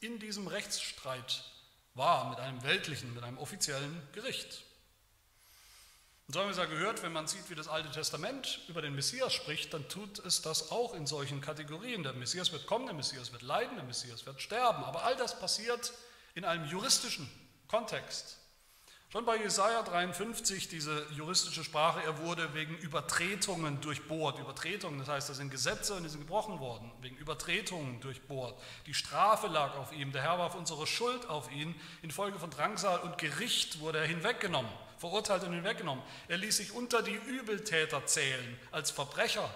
in 0.00 0.20
diesem 0.20 0.46
Rechtsstreit 0.46 1.42
war 1.98 2.30
mit 2.30 2.38
einem 2.38 2.62
weltlichen, 2.62 3.12
mit 3.12 3.24
einem 3.24 3.36
offiziellen 3.38 4.00
Gericht. 4.12 4.62
Und 6.26 6.34
so 6.34 6.40
haben 6.40 6.46
wir 6.48 6.52
es 6.52 6.58
ja 6.58 6.66
gehört, 6.66 7.02
wenn 7.02 7.12
man 7.12 7.26
sieht, 7.26 7.48
wie 7.50 7.54
das 7.54 7.68
Alte 7.68 7.90
Testament 7.90 8.60
über 8.68 8.82
den 8.82 8.94
Messias 8.94 9.32
spricht, 9.32 9.72
dann 9.72 9.88
tut 9.88 10.18
es 10.20 10.42
das 10.42 10.70
auch 10.70 10.94
in 10.94 11.06
solchen 11.06 11.40
Kategorien. 11.40 12.02
Der 12.02 12.12
Messias 12.12 12.52
wird 12.52 12.66
kommen, 12.66 12.86
der 12.86 12.94
Messias 12.94 13.32
wird 13.32 13.42
leiden, 13.42 13.76
der 13.76 13.84
Messias 13.84 14.26
wird 14.26 14.40
sterben. 14.40 14.84
Aber 14.84 15.04
all 15.04 15.16
das 15.16 15.40
passiert 15.40 15.92
in 16.34 16.44
einem 16.44 16.66
juristischen 16.66 17.30
Kontext. 17.66 18.38
Schon 19.10 19.24
bei 19.24 19.38
Jesaja 19.38 19.82
53, 19.82 20.68
diese 20.68 21.06
juristische 21.12 21.64
Sprache, 21.64 22.02
er 22.04 22.18
wurde 22.18 22.52
wegen 22.52 22.76
Übertretungen 22.76 23.80
durchbohrt. 23.80 24.38
Übertretungen, 24.38 24.98
das 24.98 25.08
heißt, 25.08 25.30
da 25.30 25.32
sind 25.32 25.50
Gesetze 25.50 25.94
und 25.94 26.02
die 26.02 26.10
sind 26.10 26.20
gebrochen 26.20 26.60
worden, 26.60 26.92
wegen 27.00 27.16
Übertretungen 27.16 28.02
durchbohrt. 28.02 28.60
Die 28.84 28.92
Strafe 28.92 29.46
lag 29.46 29.76
auf 29.76 29.94
ihm, 29.94 30.12
der 30.12 30.20
Herr 30.20 30.38
warf 30.38 30.54
unsere 30.54 30.86
Schuld 30.86 31.26
auf 31.26 31.50
ihn. 31.50 31.74
Infolge 32.02 32.38
von 32.38 32.50
Drangsal 32.50 32.98
und 32.98 33.16
Gericht 33.16 33.80
wurde 33.80 33.98
er 33.98 34.06
hinweggenommen, 34.06 34.70
verurteilt 34.98 35.42
und 35.42 35.54
hinweggenommen. 35.54 36.04
Er 36.28 36.36
ließ 36.36 36.58
sich 36.58 36.72
unter 36.72 37.02
die 37.02 37.14
Übeltäter 37.14 38.04
zählen, 38.04 38.60
als 38.72 38.90
Verbrecher 38.90 39.48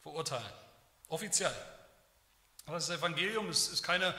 verurteilen, 0.00 0.50
offiziell. 1.08 1.54
das 2.66 2.88
Evangelium 2.88 3.50
ist, 3.50 3.70
ist 3.70 3.82
keine 3.82 4.14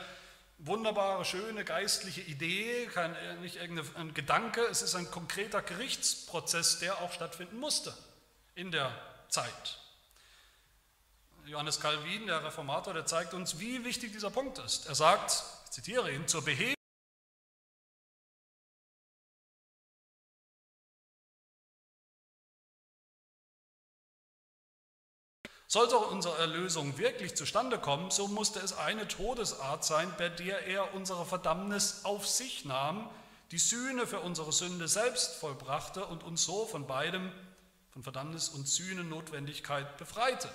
wunderbare, 0.65 1.25
schöne 1.25 1.65
geistliche 1.65 2.21
Idee, 2.21 2.87
kein, 2.87 3.15
äh, 3.15 3.35
nicht 3.35 3.57
irgendein 3.57 4.13
Gedanke, 4.13 4.61
es 4.61 4.81
ist 4.81 4.95
ein 4.95 5.09
konkreter 5.11 5.61
Gerichtsprozess, 5.61 6.79
der 6.79 7.01
auch 7.01 7.11
stattfinden 7.11 7.59
musste 7.59 7.95
in 8.55 8.71
der 8.71 8.91
Zeit. 9.29 9.79
Johannes 11.45 11.79
Calvin, 11.79 12.27
der 12.27 12.43
Reformator, 12.43 12.93
der 12.93 13.05
zeigt 13.05 13.33
uns, 13.33 13.59
wie 13.59 13.83
wichtig 13.83 14.13
dieser 14.13 14.31
Punkt 14.31 14.59
ist. 14.59 14.87
Er 14.87 14.95
sagt, 14.95 15.43
ich 15.65 15.71
zitiere 15.71 16.11
ihn, 16.11 16.27
zur 16.27 16.45
Behebung 16.45 16.82
Sollte 25.73 25.97
unsere 25.97 26.37
Erlösung 26.37 26.99
wirklich 26.99 27.35
zustande 27.35 27.79
kommen, 27.79 28.11
so 28.11 28.27
musste 28.27 28.59
es 28.59 28.77
eine 28.77 29.07
Todesart 29.07 29.83
sein, 29.83 30.13
bei 30.19 30.29
der 30.29 30.67
er 30.67 30.93
unsere 30.93 31.25
Verdammnis 31.25 32.01
auf 32.03 32.27
sich 32.27 32.63
nahm, 32.63 33.09
die 33.49 33.57
Sühne 33.57 34.05
für 34.05 34.19
unsere 34.19 34.51
Sünde 34.51 34.87
selbst 34.87 35.33
vollbrachte 35.37 36.05
und 36.05 36.23
uns 36.23 36.43
so 36.43 36.67
von 36.67 36.85
beidem, 36.85 37.31
von 37.89 38.03
Verdammnis 38.03 38.49
und 38.49 38.67
Sühnennotwendigkeit 38.67 39.97
befreite. 39.97 40.47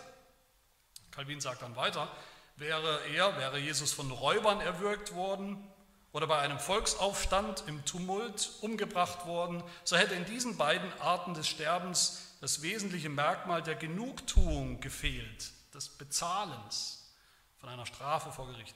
Calvin 1.11 1.41
sagt 1.41 1.63
dann 1.63 1.75
weiter, 1.75 2.09
wäre 2.55 3.01
er, 3.13 3.37
wäre 3.39 3.59
Jesus 3.59 3.93
von 3.93 4.13
Räubern 4.13 4.61
erwürgt 4.61 5.17
worden 5.17 5.69
oder 6.13 6.29
bei 6.29 6.39
einem 6.39 6.61
Volksaufstand 6.61 7.65
im 7.67 7.85
Tumult 7.85 8.53
umgebracht 8.61 9.27
worden, 9.27 9.65
so 9.83 9.97
hätte 9.97 10.15
in 10.15 10.27
diesen 10.27 10.57
beiden 10.57 10.93
Arten 11.01 11.35
des 11.35 11.49
Sterbens 11.49 12.28
das 12.40 12.62
wesentliche 12.62 13.09
Merkmal 13.09 13.62
der 13.62 13.74
Genugtuung 13.74 14.81
gefehlt, 14.81 15.53
des 15.74 15.88
Bezahlens 15.88 17.12
von 17.59 17.68
einer 17.68 17.87
Strafe 17.87 18.33
vor 18.33 18.46
Gericht. 18.46 18.74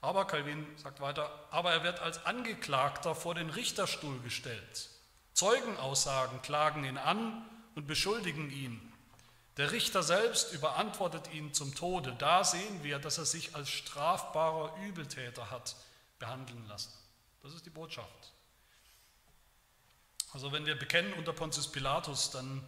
Aber 0.00 0.26
Calvin 0.26 0.66
sagt 0.76 1.00
weiter, 1.00 1.30
aber 1.50 1.72
er 1.72 1.82
wird 1.82 2.00
als 2.00 2.24
Angeklagter 2.24 3.14
vor 3.14 3.34
den 3.34 3.50
Richterstuhl 3.50 4.20
gestellt. 4.20 4.90
Zeugenaussagen 5.34 6.40
klagen 6.42 6.84
ihn 6.84 6.98
an 6.98 7.44
und 7.74 7.86
beschuldigen 7.86 8.50
ihn. 8.50 8.92
Der 9.56 9.72
Richter 9.72 10.04
selbst 10.04 10.52
überantwortet 10.52 11.32
ihn 11.32 11.52
zum 11.52 11.74
Tode. 11.74 12.14
Da 12.16 12.44
sehen 12.44 12.84
wir, 12.84 13.00
dass 13.00 13.18
er 13.18 13.24
sich 13.24 13.56
als 13.56 13.70
strafbarer 13.70 14.76
Übeltäter 14.84 15.50
hat 15.50 15.74
behandeln 16.20 16.64
lassen. 16.68 16.92
Das 17.42 17.52
ist 17.52 17.66
die 17.66 17.70
Botschaft. 17.70 18.32
Also 20.32 20.52
wenn 20.52 20.66
wir 20.66 20.78
bekennen 20.78 21.12
unter 21.14 21.32
Pontius 21.32 21.72
Pilatus, 21.72 22.30
dann 22.30 22.62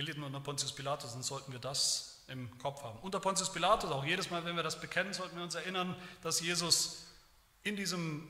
gelitten 0.00 0.22
unter 0.22 0.40
Pontius 0.40 0.72
Pilatus, 0.72 1.12
dann 1.12 1.22
sollten 1.22 1.52
wir 1.52 1.58
das 1.58 2.22
im 2.28 2.56
Kopf 2.58 2.82
haben. 2.82 2.98
Unter 3.00 3.20
Pontius 3.20 3.52
Pilatus, 3.52 3.90
auch 3.90 4.04
jedes 4.04 4.30
Mal, 4.30 4.44
wenn 4.46 4.56
wir 4.56 4.62
das 4.62 4.80
bekennen, 4.80 5.12
sollten 5.12 5.36
wir 5.36 5.42
uns 5.42 5.54
erinnern, 5.54 5.94
dass 6.22 6.40
Jesus 6.40 7.04
in 7.64 7.76
diesem 7.76 8.26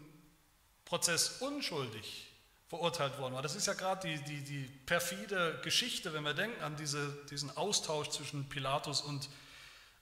Prozess 0.85 1.40
unschuldig 1.40 2.26
verurteilt 2.66 3.18
worden 3.18 3.35
war. 3.35 3.42
Das 3.42 3.54
ist 3.54 3.68
ja 3.68 3.74
gerade 3.74 4.09
die, 4.09 4.24
die, 4.24 4.42
die 4.42 4.62
perfide 4.87 5.61
Geschichte, 5.62 6.12
wenn 6.12 6.24
wir 6.24 6.35
denken 6.35 6.61
an 6.62 6.76
diese, 6.76 7.16
diesen 7.30 7.56
Austausch 7.56 8.09
zwischen 8.09 8.48
Pilatus 8.48 9.00
und 9.00 9.28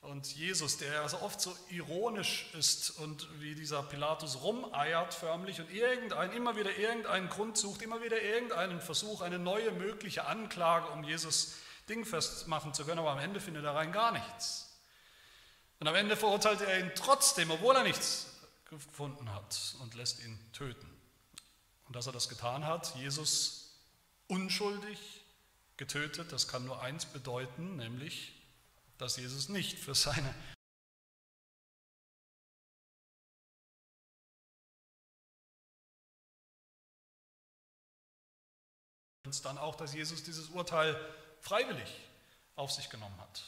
Und 0.01 0.35
Jesus, 0.35 0.79
der 0.79 0.93
ja 0.93 1.09
so 1.09 1.21
oft 1.21 1.41
so 1.41 1.55
ironisch 1.71 2.47
ist 2.55 2.91
und 2.91 3.29
wie 3.41 3.55
dieser 3.55 3.83
Pilatus 3.83 4.43
rumeiert 4.43 5.13
förmlich 5.13 5.61
und 5.61 5.71
irgendein, 5.71 6.33
immer 6.33 6.57
wieder 6.57 6.77
irgendeinen 6.77 7.29
Grund 7.29 7.59
sucht, 7.59 7.83
immer 7.83 8.03
wieder 8.03 8.21
irgendeinen 8.21 8.81
Versuch, 8.81 9.23
eine 9.23 9.39
neue 9.39 9.73
mögliche 9.73 10.27
Anklage, 10.27 10.89
um 10.89 11.03
Jesus 11.03 11.55
dingfest 11.89 12.47
machen 12.47 12.75
zu 12.75 12.85
können, 12.85 13.01
aber 13.01 13.11
am 13.11 13.19
Ende 13.19 13.41
findet 13.41 13.65
er 13.65 13.75
rein 13.75 13.93
gar 13.93 14.13
nichts. 14.13 14.79
Und 15.81 15.89
am 15.89 15.95
Ende 15.95 16.17
verurteilt 16.17 16.61
er 16.61 16.79
ihn 16.79 16.93
trotzdem, 16.95 17.51
obwohl 17.51 17.77
er 17.77 17.83
nichts 17.83 18.27
gefunden 18.69 19.33
hat 19.33 19.77
und 19.81 19.95
lässt 19.95 20.21
ihn 20.25 20.39
töten. 20.53 20.89
Und 21.87 21.97
dass 21.97 22.07
er 22.07 22.13
das 22.13 22.29
getan 22.29 22.67
hat, 22.67 22.95
Jesus 22.97 23.79
unschuldig 24.27 24.99
getötet, 25.77 26.33
das 26.33 26.49
kann 26.49 26.65
nur 26.65 26.83
eins 26.83 27.07
bedeuten, 27.07 27.77
nämlich 27.77 28.38
dass 28.99 29.17
Jesus 29.17 29.49
nicht 29.49 29.79
für 29.79 29.95
seine 29.95 30.35
uns 39.25 39.43
dann 39.43 39.59
auch, 39.59 39.75
dass 39.75 39.95
Jesus 39.95 40.23
dieses 40.23 40.49
Urteil 40.49 40.99
freiwillig 41.41 41.89
auf 42.57 42.73
sich 42.73 42.89
genommen 42.91 43.19
hat. 43.21 43.45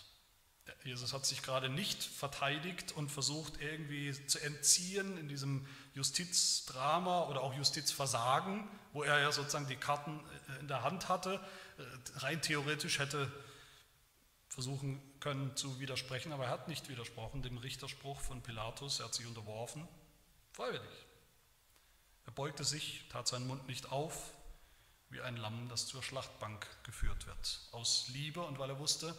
Jesus 0.85 1.13
hat 1.13 1.27
sich 1.27 1.43
gerade 1.43 1.69
nicht 1.69 2.03
verteidigt 2.03 2.93
und 2.93 3.11
versucht 3.11 3.61
irgendwie 3.61 4.13
zu 4.27 4.39
entziehen 4.39 5.17
in 5.19 5.27
diesem 5.27 5.67
Justizdrama 5.95 7.29
oder 7.29 7.43
auch 7.43 7.55
Justizversagen, 7.55 8.69
wo 8.93 9.03
er 9.03 9.19
ja 9.21 9.33
sozusagen 9.33 9.67
die 9.67 9.77
Karten 9.77 10.21
in 10.61 10.69
der 10.69 10.83
Hand 10.83 11.09
hatte. 11.09 11.45
Rein 12.17 12.41
theoretisch 12.41 12.99
hätte 12.99 13.33
versuchen 14.49 15.03
können 15.21 15.57
zu 15.57 15.79
widersprechen, 15.81 16.33
aber 16.33 16.45
er 16.45 16.51
hat 16.51 16.69
nicht 16.69 16.89
widersprochen 16.89 17.43
dem 17.43 17.59
Richterspruch 17.59 18.21
von 18.21 18.43
Pilatus, 18.43 19.01
er 19.01 19.07
hat 19.07 19.15
sich 19.15 19.27
unterworfen, 19.27 19.87
freiwillig. 20.53 21.07
Er 22.27 22.33
beugte 22.33 22.65
sich, 22.65 23.05
tat 23.11 23.29
seinen 23.29 23.47
Mund 23.47 23.67
nicht 23.67 23.91
auf, 23.93 24.33
wie 25.11 25.21
ein 25.21 25.37
Lamm, 25.37 25.69
das 25.69 25.87
zur 25.87 26.03
Schlachtbank 26.03 26.67
geführt 26.85 27.27
wird, 27.27 27.61
aus 27.73 28.09
Liebe 28.09 28.41
und 28.41 28.59
weil 28.59 28.71
er 28.71 28.79
wusste, 28.79 29.15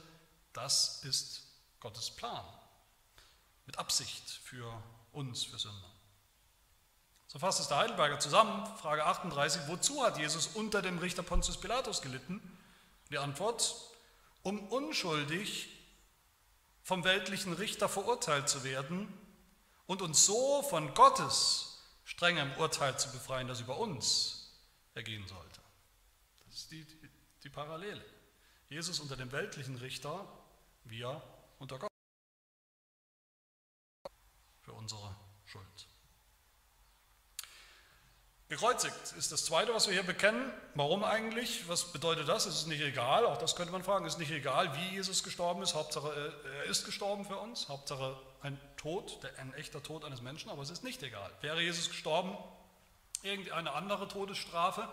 das 0.53 1.03
ist 1.03 1.43
Gottes 1.79 2.11
Plan, 2.11 2.45
mit 3.65 3.77
Absicht 3.77 4.29
für 4.29 4.81
uns, 5.11 5.43
für 5.43 5.59
Sünder. 5.59 5.91
So 7.27 7.39
fasst 7.39 7.61
es 7.61 7.67
der 7.67 7.77
Heidelberger 7.77 8.19
zusammen, 8.19 8.65
Frage 8.77 9.05
38, 9.05 9.67
wozu 9.67 10.03
hat 10.03 10.17
Jesus 10.17 10.47
unter 10.47 10.81
dem 10.81 10.97
Richter 10.97 11.23
Pontius 11.23 11.59
Pilatus 11.59 12.01
gelitten? 12.01 12.41
Die 13.09 13.17
Antwort, 13.17 13.75
um 14.43 14.59
unschuldig 14.67 15.69
vom 16.83 17.03
weltlichen 17.03 17.53
Richter 17.53 17.87
verurteilt 17.87 18.49
zu 18.49 18.63
werden 18.63 19.11
und 19.85 20.01
uns 20.01 20.25
so 20.25 20.63
von 20.63 20.93
Gottes 20.93 21.83
strengem 22.03 22.51
Urteil 22.57 22.97
zu 22.97 23.11
befreien, 23.11 23.47
das 23.47 23.61
über 23.61 23.77
uns 23.77 24.51
ergehen 24.93 25.27
sollte. 25.27 25.61
Das 26.45 26.55
ist 26.55 26.71
die, 26.71 26.83
die, 26.83 27.09
die 27.43 27.49
Parallele. 27.49 28.03
Jesus 28.69 28.99
unter 28.99 29.17
dem 29.17 29.31
weltlichen 29.31 29.75
Richter, 29.77 30.27
wir 30.85 31.21
unter 31.59 31.77
Gott 31.77 31.91
für 34.61 34.73
unsere 34.73 35.15
Schuld. 35.45 35.90
Gekreuzigt 38.51 39.13
ist 39.17 39.31
das 39.31 39.45
Zweite, 39.45 39.73
was 39.73 39.87
wir 39.87 39.93
hier 39.93 40.03
bekennen. 40.03 40.51
Warum 40.75 41.05
eigentlich? 41.05 41.69
Was 41.69 41.93
bedeutet 41.93 42.27
das? 42.27 42.45
Es 42.45 42.55
ist 42.55 42.67
nicht 42.67 42.81
egal, 42.81 43.25
auch 43.25 43.37
das 43.37 43.55
könnte 43.55 43.71
man 43.71 43.81
fragen, 43.81 44.05
es 44.05 44.15
ist 44.15 44.19
nicht 44.19 44.33
egal, 44.33 44.75
wie 44.75 44.95
Jesus 44.95 45.23
gestorben 45.23 45.61
ist. 45.61 45.73
Hauptsache, 45.73 46.33
er 46.57 46.65
ist 46.65 46.83
gestorben 46.83 47.23
für 47.23 47.37
uns. 47.37 47.69
Hauptsache 47.69 48.19
ein 48.41 48.59
Tod, 48.75 49.19
ein 49.37 49.53
echter 49.53 49.81
Tod 49.81 50.03
eines 50.03 50.21
Menschen, 50.21 50.51
aber 50.51 50.63
es 50.63 50.69
ist 50.69 50.83
nicht 50.83 51.01
egal. 51.01 51.31
Wäre 51.39 51.61
Jesus 51.61 51.87
gestorben, 51.87 52.37
irgendeine 53.23 53.71
andere 53.71 54.09
Todesstrafe 54.09 54.85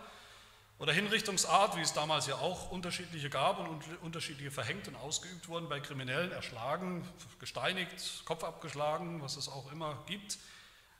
oder 0.78 0.92
Hinrichtungsart, 0.92 1.76
wie 1.76 1.80
es 1.80 1.92
damals 1.92 2.28
ja 2.28 2.36
auch 2.36 2.70
unterschiedliche 2.70 3.28
gab 3.28 3.58
und 3.58 3.82
unterschiedliche 4.02 4.52
verhängt 4.52 4.86
und 4.86 4.94
ausgeübt 4.94 5.48
wurden 5.48 5.68
bei 5.68 5.80
Kriminellen, 5.80 6.30
erschlagen, 6.30 7.04
gesteinigt, 7.40 8.24
Kopf 8.24 8.44
abgeschlagen, 8.44 9.20
was 9.20 9.36
es 9.36 9.48
auch 9.48 9.72
immer 9.72 10.00
gibt, 10.06 10.38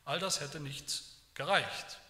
all 0.05 0.18
das 0.18 0.40
hätte 0.40 0.59
nicht 0.59 1.05
gereicht. 1.35 2.01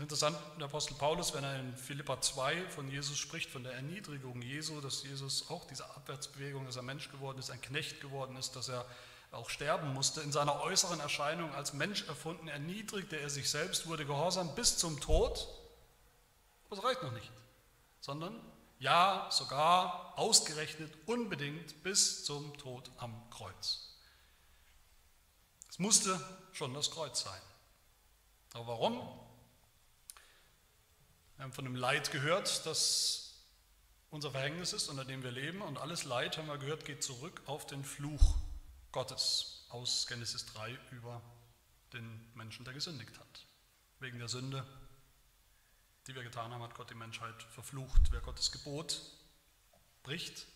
Interessant, 0.00 0.36
der 0.58 0.64
Apostel 0.64 0.94
Paulus, 0.94 1.34
wenn 1.34 1.44
er 1.44 1.60
in 1.60 1.76
Philippa 1.76 2.20
2 2.20 2.68
von 2.68 2.90
Jesus 2.90 3.16
spricht, 3.16 3.48
von 3.48 3.62
der 3.62 3.74
Erniedrigung 3.74 4.42
Jesu, 4.42 4.80
dass 4.80 5.04
Jesus 5.04 5.48
auch 5.50 5.66
diese 5.66 5.84
Abwärtsbewegung, 5.94 6.66
dass 6.66 6.74
er 6.74 6.82
Mensch 6.82 7.12
geworden 7.12 7.38
ist, 7.38 7.50
ein 7.50 7.60
Knecht 7.60 8.00
geworden 8.00 8.36
ist, 8.36 8.56
dass 8.56 8.68
er 8.68 8.84
auch 9.30 9.48
sterben 9.48 9.94
musste, 9.94 10.20
in 10.20 10.32
seiner 10.32 10.60
äußeren 10.62 10.98
Erscheinung 10.98 11.54
als 11.54 11.74
Mensch 11.74 12.08
erfunden, 12.08 12.48
erniedrigte 12.48 13.18
er 13.18 13.30
sich 13.30 13.48
selbst, 13.48 13.86
wurde 13.86 14.04
gehorsam 14.04 14.54
bis 14.56 14.78
zum 14.78 15.00
Tod. 15.00 15.46
Aber 16.66 16.76
das 16.76 16.84
reicht 16.84 17.02
noch 17.04 17.12
nicht, 17.12 17.30
sondern 18.00 18.40
ja, 18.80 19.28
sogar 19.30 20.12
ausgerechnet, 20.16 20.92
unbedingt 21.06 21.84
bis 21.84 22.24
zum 22.24 22.56
Tod 22.58 22.90
am 22.98 23.14
Kreuz. 23.30 23.94
Es 25.70 25.78
musste 25.78 26.20
schon 26.52 26.74
das 26.74 26.90
Kreuz 26.90 27.22
sein. 27.22 27.40
Aber 28.54 28.66
warum? 28.66 29.23
Wir 31.36 31.44
haben 31.44 31.52
von 31.52 31.64
dem 31.64 31.74
Leid 31.74 32.12
gehört, 32.12 32.64
das 32.64 33.44
unser 34.10 34.30
Verhängnis 34.30 34.72
ist, 34.72 34.88
unter 34.88 35.04
dem 35.04 35.24
wir 35.24 35.32
leben. 35.32 35.62
Und 35.62 35.78
alles 35.78 36.04
Leid, 36.04 36.38
haben 36.38 36.46
wir 36.46 36.58
gehört, 36.58 36.84
geht 36.84 37.02
zurück 37.02 37.42
auf 37.46 37.66
den 37.66 37.82
Fluch 37.82 38.36
Gottes 38.92 39.66
aus 39.70 40.06
Genesis 40.06 40.46
3 40.46 40.78
über 40.92 41.20
den 41.92 42.30
Menschen, 42.34 42.64
der 42.64 42.72
gesündigt 42.72 43.18
hat. 43.18 43.46
Wegen 43.98 44.20
der 44.20 44.28
Sünde, 44.28 44.64
die 46.06 46.14
wir 46.14 46.22
getan 46.22 46.52
haben, 46.52 46.62
hat 46.62 46.76
Gott 46.76 46.90
die 46.90 46.94
Menschheit 46.94 47.42
verflucht. 47.50 48.12
Wer 48.12 48.20
Gottes 48.20 48.52
Gebot 48.52 49.00
bricht, 50.04 50.46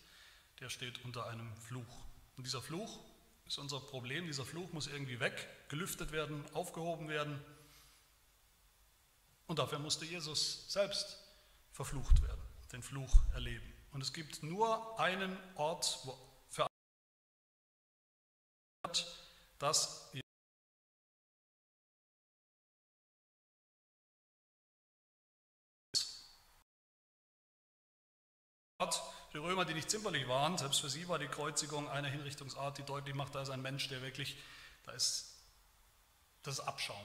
der 0.61 0.71
steht 0.71 1.05
unter 1.05 1.27
einem 1.27 1.53
Fluch. 1.57 2.05
Und 2.37 2.47
dieser 2.47 2.63
Fluch 2.63 3.01
ist 3.47 3.59
unser 3.59 3.81
Problem. 3.81 4.27
Dieser 4.27 4.45
Fluch 4.45 4.73
muss 4.73 4.87
irgendwie 4.87 5.19
weg, 5.19 5.49
gelüftet 5.69 6.13
werden, 6.13 6.45
aufgehoben 6.55 7.09
werden. 7.09 7.43
Und 9.49 9.59
dafür 9.59 9.79
musste 9.79 10.05
Jesus 10.05 10.71
selbst 10.71 11.19
verflucht 11.73 12.23
werden, 12.23 12.43
den 12.71 12.83
Fluch 12.83 13.23
erleben. 13.33 13.73
Und 13.93 14.03
es 14.03 14.13
gibt 14.13 14.43
nur 14.43 15.01
einen 15.01 15.37
Ort 15.57 16.01
wo 16.05 16.17
für 16.51 16.67
das 19.59 20.11
die 29.33 29.39
Römer, 29.39 29.65
die 29.65 29.75
nicht 29.75 29.91
zimperlich 29.91 30.29
waren, 30.29 30.57
selbst 30.59 30.81
für 30.81 30.89
sie 30.89 31.09
war 31.09 31.19
die 31.19 31.27
Kreuzigung 31.27 31.89
eine 31.89 32.09
Hinrichtungsart, 32.09 32.79
die 32.79 32.83
deutlich 32.83 33.15
macht, 33.15 33.35
da 33.35 33.43
ist 33.43 33.51
ein 33.51 33.63
Mensch, 33.63 33.89
der 33.89 34.03
wirklich, 34.03 34.39
da 34.85 34.93
ist 34.93 35.35
das 36.43 36.61
Abschaum. 36.61 37.05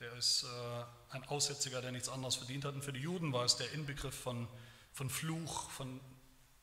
Der 0.00 0.12
ist 0.12 0.44
äh, 0.44 1.14
ein 1.14 1.24
Aussätziger, 1.28 1.80
der 1.80 1.90
nichts 1.90 2.08
anderes 2.08 2.36
verdient 2.36 2.64
hat. 2.64 2.74
Und 2.74 2.82
für 2.82 2.92
die 2.92 3.00
Juden 3.00 3.32
war 3.32 3.44
es 3.44 3.56
der 3.56 3.72
Inbegriff 3.72 4.14
von, 4.14 4.46
von 4.92 5.08
Fluch, 5.08 5.70
von 5.70 6.00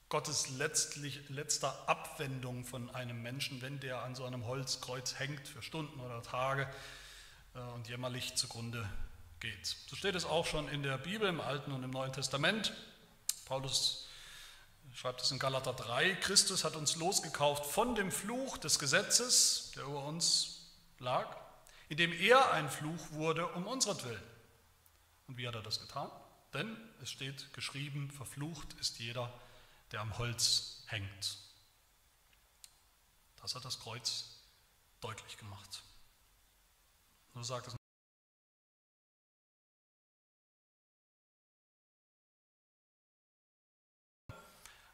Gottes 0.10 0.50
letztlich, 0.50 1.28
letzter 1.30 1.89
Abwendung 1.89 2.65
von 2.65 2.93
einem 2.93 3.24
Menschen, 3.24 3.63
wenn 3.63 3.80
der 3.80 4.04
an 4.04 4.13
so 4.13 4.26
einem 4.26 4.46
Holzkreuz 4.46 5.17
hängt 5.17 5.48
für 5.48 5.63
Stunden 5.63 6.00
oder 6.00 6.22
Tage 6.22 6.69
äh, 7.56 7.60
und 7.74 7.88
jämmerlich 7.88 8.36
zugrunde 8.36 8.88
geht. 9.39 9.65
So 9.88 9.96
steht 9.96 10.13
es 10.13 10.26
auch 10.26 10.46
schon 10.46 10.69
in 10.69 10.84
der 10.84 11.00
Bibel, 11.00 11.28
im 11.28 11.41
Alten 11.41 11.72
und 11.72 11.84
im 11.84 11.89
Neuen 11.89 12.13
Testament. 12.13 12.74
Paulus 13.46 14.08
schreibt 14.93 15.22
es 15.22 15.32
in 15.32 15.39
Galater 15.39 15.74
3, 15.74 16.13
Christus 16.15 16.63
hat 16.63 16.76
uns 16.76 16.96
losgekauft 16.98 17.65
von 17.65 17.96
dem 17.96 18.12
Fluch 18.12 18.60
des 18.60 18.78
Gesetzes, 18.78 19.72
der 19.76 19.86
über 19.86 20.06
uns 20.06 20.67
lag, 21.00 21.42
indem 21.93 22.12
er 22.12 22.51
ein 22.53 22.69
Fluch 22.69 23.12
wurde 23.12 23.47
um 23.49 23.67
unseretwillen. 23.67 24.23
Und 25.27 25.38
wie 25.38 25.47
hat 25.47 25.53
er 25.53 25.62
das 25.62 25.79
getan? 25.79 26.10
Denn 26.51 26.75
es 27.03 27.12
steht 27.12 27.53
geschrieben, 27.53 28.10
verflucht 28.10 28.73
ist 28.79 28.97
jeder, 28.97 29.32
der 29.91 30.01
am 30.01 30.17
Holz 30.17 30.82
hängt. 30.88 31.38
Das 33.43 33.53
hat 33.53 33.63
das 33.63 33.79
Kreuz 33.79 34.39
deutlich 35.01 35.38
gemacht. 35.38 35.84
So 37.36 37.43
sagt 37.43 37.67
es 37.67 37.75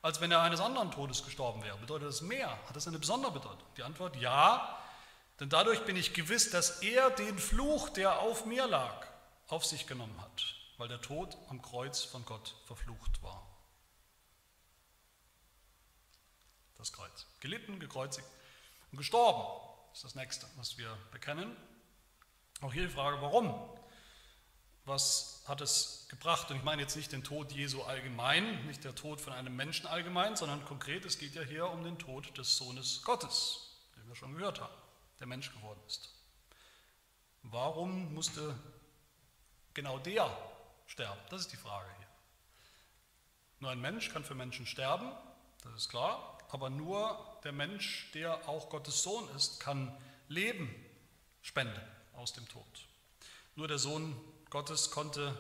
als 0.02 0.20
wenn 0.20 0.32
er 0.32 0.42
eines 0.42 0.60
anderen 0.60 0.92
Todes 0.92 1.24
gestorben 1.24 1.64
wäre. 1.64 1.78
Bedeutet 1.78 2.10
das 2.10 2.22
mehr? 2.22 2.50
Hat 2.68 2.76
das 2.76 2.88
eine 2.90 3.00
besondere 3.00 3.32
Bedeutung? 3.32 3.68
Die 3.78 3.84
Antwort 3.84 4.18
ja, 4.18 4.78
denn 5.40 5.50
dadurch 5.50 5.86
bin 5.86 5.96
ich 5.96 6.14
gewiss, 6.14 6.50
dass 6.50 6.82
er 6.82 7.10
den 7.12 7.38
Fluch, 7.38 7.90
der 7.90 8.20
auf 8.20 8.46
mir 8.46 8.68
lag, 8.68 9.08
auf 9.48 9.66
sich 9.66 9.88
genommen 9.88 10.20
hat, 10.22 10.56
weil 10.78 10.88
der 10.88 11.02
Tod 11.02 11.38
am 11.50 11.62
Kreuz 11.62 12.04
von 12.04 12.26
Gott 12.26 12.56
verflucht 12.66 13.22
war. 13.24 13.50
das 16.80 16.94
Kreuz. 16.94 17.28
Gelitten, 17.42 17.80
gekreuzigt 17.80 18.28
und 18.92 18.98
gestorben 18.98 19.44
ist 19.94 20.04
das 20.04 20.16
nächste, 20.16 20.48
was 20.56 20.78
wir 20.78 20.98
bekennen. 21.12 21.56
Auch 22.62 22.74
hier 22.74 22.84
die 22.84 22.94
Frage, 22.94 23.22
warum? 23.22 23.54
Was 24.86 25.44
hat 25.46 25.62
es 25.62 26.08
gebracht? 26.10 26.50
Und 26.50 26.58
ich 26.58 26.64
meine 26.64 26.82
jetzt 26.82 26.96
nicht 26.96 27.12
den 27.12 27.24
Tod 27.24 27.52
Jesu 27.52 27.84
allgemein, 27.84 28.66
nicht 28.66 28.84
der 28.84 28.96
Tod 28.96 29.22
von 29.22 29.34
einem 29.34 29.56
Menschen 29.56 29.88
allgemein, 29.88 30.36
sondern 30.36 30.66
konkret, 30.66 31.06
es 31.06 31.20
geht 31.20 31.36
ja 31.36 31.42
hier 31.42 31.70
um 31.70 31.84
den 31.84 32.00
Tod 32.00 32.36
des 32.38 32.58
Sohnes 32.58 33.04
Gottes, 33.04 33.78
den 33.98 34.08
wir 34.08 34.16
schon 34.16 34.36
gehört 34.36 34.62
haben, 34.62 34.74
der 35.20 35.28
Mensch 35.28 35.52
geworden 35.54 35.80
ist. 35.88 36.10
Warum 37.44 38.14
musste 38.14 38.58
genau 39.74 40.00
der 40.00 40.30
sterben? 40.88 41.20
Das 41.30 41.42
ist 41.42 41.52
die 41.52 41.58
Frage 41.58 41.90
hier. 41.98 42.08
Nur 43.60 43.72
ein 43.72 43.82
Mensch 43.82 44.10
kann 44.10 44.24
für 44.24 44.36
Menschen 44.36 44.66
sterben, 44.66 45.12
das 45.64 45.74
ist 45.74 45.90
klar, 45.90 46.38
aber 46.50 46.70
nur 46.70 47.40
der 47.44 47.52
Mensch, 47.52 48.12
der 48.14 48.48
auch 48.48 48.70
Gottes 48.70 49.04
Sohn 49.04 49.28
ist, 49.36 49.60
kann 49.60 49.96
Leben 50.28 50.74
spenden 51.42 51.82
aus 52.14 52.34
dem 52.34 52.48
Tod. 52.48 52.88
Nur 53.56 53.68
der 53.68 53.80
Sohn 53.80 54.16
Gottes 54.50 54.92
konnte 54.92 55.38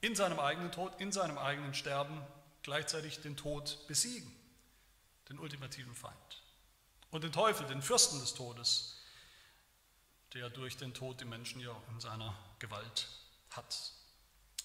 in 0.00 0.14
seinem 0.14 0.40
eigenen 0.40 0.72
Tod, 0.72 1.00
in 1.00 1.12
seinem 1.12 1.38
eigenen 1.38 1.74
Sterben 1.74 2.20
gleichzeitig 2.62 3.20
den 3.20 3.36
Tod 3.36 3.86
besiegen, 3.86 4.30
den 5.28 5.38
ultimativen 5.38 5.94
Feind. 5.94 6.42
Und 7.14 7.22
den 7.22 7.30
Teufel, 7.30 7.64
den 7.68 7.80
Fürsten 7.80 8.18
des 8.18 8.34
Todes, 8.34 8.96
der 10.32 10.50
durch 10.50 10.76
den 10.76 10.94
Tod 10.94 11.20
die 11.20 11.24
Menschen 11.24 11.60
ja 11.60 11.70
in 11.92 12.00
seiner 12.00 12.34
Gewalt 12.58 13.06
hat. 13.52 13.72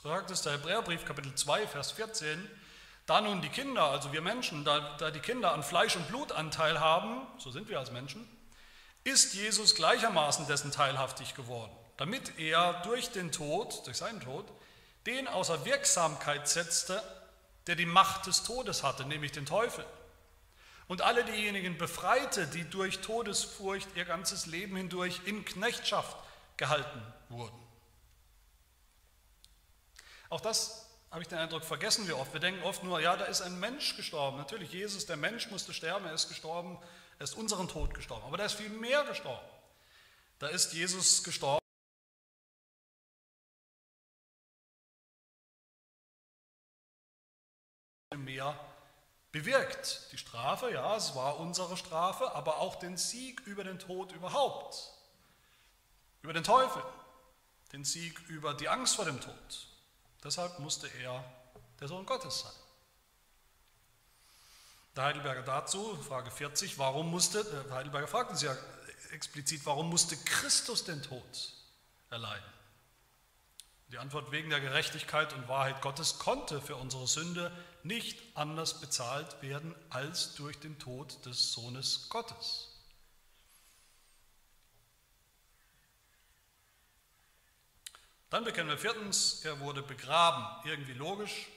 So 0.01 0.09
sagt 0.09 0.31
es 0.31 0.41
der 0.41 0.53
Hebräerbrief 0.53 1.05
Kapitel 1.05 1.35
2, 1.35 1.67
Vers 1.67 1.91
14, 1.91 2.49
da 3.05 3.21
nun 3.21 3.43
die 3.43 3.49
Kinder, 3.49 3.83
also 3.83 4.13
wir 4.13 4.21
Menschen, 4.21 4.65
da, 4.65 4.97
da 4.97 5.11
die 5.11 5.19
Kinder 5.19 5.53
an 5.53 5.61
Fleisch 5.61 5.95
und 5.95 6.07
Blut 6.07 6.31
Anteil 6.31 6.79
haben, 6.79 7.21
so 7.37 7.51
sind 7.51 7.69
wir 7.69 7.77
als 7.77 7.91
Menschen, 7.91 8.27
ist 9.03 9.35
Jesus 9.35 9.75
gleichermaßen 9.75 10.47
dessen 10.47 10.71
teilhaftig 10.71 11.35
geworden, 11.35 11.71
damit 11.97 12.39
er 12.39 12.81
durch 12.81 13.11
den 13.11 13.31
Tod, 13.31 13.85
durch 13.85 13.97
seinen 13.97 14.21
Tod, 14.21 14.47
den 15.05 15.27
außer 15.27 15.65
Wirksamkeit 15.65 16.47
setzte, 16.47 16.99
der 17.67 17.75
die 17.75 17.85
Macht 17.85 18.25
des 18.25 18.41
Todes 18.41 18.81
hatte, 18.81 19.05
nämlich 19.05 19.33
den 19.33 19.45
Teufel. 19.45 19.85
Und 20.89 21.03
alle 21.03 21.23
diejenigen 21.23 21.77
befreite, 21.77 22.47
die 22.47 22.67
durch 22.67 22.99
Todesfurcht 22.99 23.87
ihr 23.95 24.05
ganzes 24.05 24.47
Leben 24.47 24.75
hindurch 24.75 25.21
in 25.25 25.45
Knechtschaft 25.45 26.17
gehalten 26.57 27.01
wurden. 27.29 27.57
Auch 30.29 30.41
das 30.41 30.89
habe 31.11 31.21
ich 31.21 31.27
den 31.27 31.37
Eindruck, 31.37 31.63
vergessen 31.63 32.07
wir 32.07 32.17
oft. 32.17 32.33
Wir 32.33 32.39
denken 32.39 32.63
oft 32.63 32.83
nur, 32.83 32.99
ja, 32.99 33.15
da 33.15 33.25
ist 33.25 33.41
ein 33.41 33.59
Mensch 33.59 33.95
gestorben. 33.97 34.37
Natürlich, 34.37 34.71
Jesus, 34.71 35.05
der 35.05 35.15
Mensch, 35.15 35.51
musste 35.51 35.75
sterben, 35.75 36.05
er 36.05 36.13
ist 36.13 36.27
gestorben, 36.27 36.79
er 37.19 37.23
ist 37.23 37.35
unseren 37.35 37.67
Tod 37.67 37.93
gestorben. 37.93 38.25
Aber 38.25 38.37
da 38.37 38.45
ist 38.45 38.53
viel 38.53 38.69
mehr 38.69 39.03
gestorben. 39.03 39.47
Da 40.39 40.47
ist 40.47 40.73
Jesus 40.73 41.23
gestorben. 41.23 41.59
mehr 48.17 48.68
bewirkt. 49.31 50.11
Die 50.11 50.17
Strafe, 50.17 50.71
ja, 50.71 50.95
es 50.95 51.15
war 51.15 51.39
unsere 51.39 51.77
Strafe, 51.77 52.33
aber 52.33 52.57
auch 52.57 52.75
den 52.75 52.97
Sieg 52.97 53.41
über 53.41 53.63
den 53.63 53.79
Tod 53.79 54.11
überhaupt. 54.11 54.93
Über 56.21 56.33
den 56.33 56.43
Teufel. 56.43 56.83
Den 57.71 57.85
Sieg 57.85 58.19
über 58.27 58.53
die 58.53 58.69
Angst 58.69 58.95
vor 58.95 59.05
dem 59.05 59.21
Tod. 59.21 59.67
Deshalb 60.23 60.59
musste 60.59 60.87
er 61.01 61.23
der 61.79 61.87
Sohn 61.87 62.05
Gottes 62.05 62.41
sein. 62.41 62.51
Der 64.95 65.05
Heidelberger 65.05 65.43
dazu, 65.43 65.95
Frage 66.03 66.31
40, 66.31 66.77
warum 66.77 67.09
musste, 67.09 67.43
der 67.43 67.75
Heidelberger 67.75 68.07
fragt 68.07 68.31
uns 68.31 68.41
ja 68.41 68.55
explizit, 69.11 69.65
warum 69.65 69.89
musste 69.89 70.17
Christus 70.17 70.83
den 70.83 71.01
Tod 71.01 71.53
erleiden? 72.09 72.58
Die 73.91 73.97
Antwort 73.97 74.31
wegen 74.31 74.51
der 74.51 74.59
Gerechtigkeit 74.59 75.33
und 75.33 75.47
Wahrheit 75.47 75.81
Gottes 75.81 76.19
konnte 76.19 76.61
für 76.61 76.75
unsere 76.75 77.07
Sünde 77.07 77.51
nicht 77.81 78.21
anders 78.35 78.79
bezahlt 78.79 79.41
werden 79.41 79.73
als 79.89 80.35
durch 80.35 80.59
den 80.59 80.77
Tod 80.77 81.25
des 81.25 81.53
Sohnes 81.53 82.07
Gottes. 82.09 82.69
Dann 88.29 88.43
bekennen 88.43 88.69
wir 88.69 88.77
viertens, 88.77 89.43
er 89.43 89.59
wurde 89.59 89.81
begraben. 89.81 90.45
Irgendwie 90.69 90.93
logisch. 90.93 91.47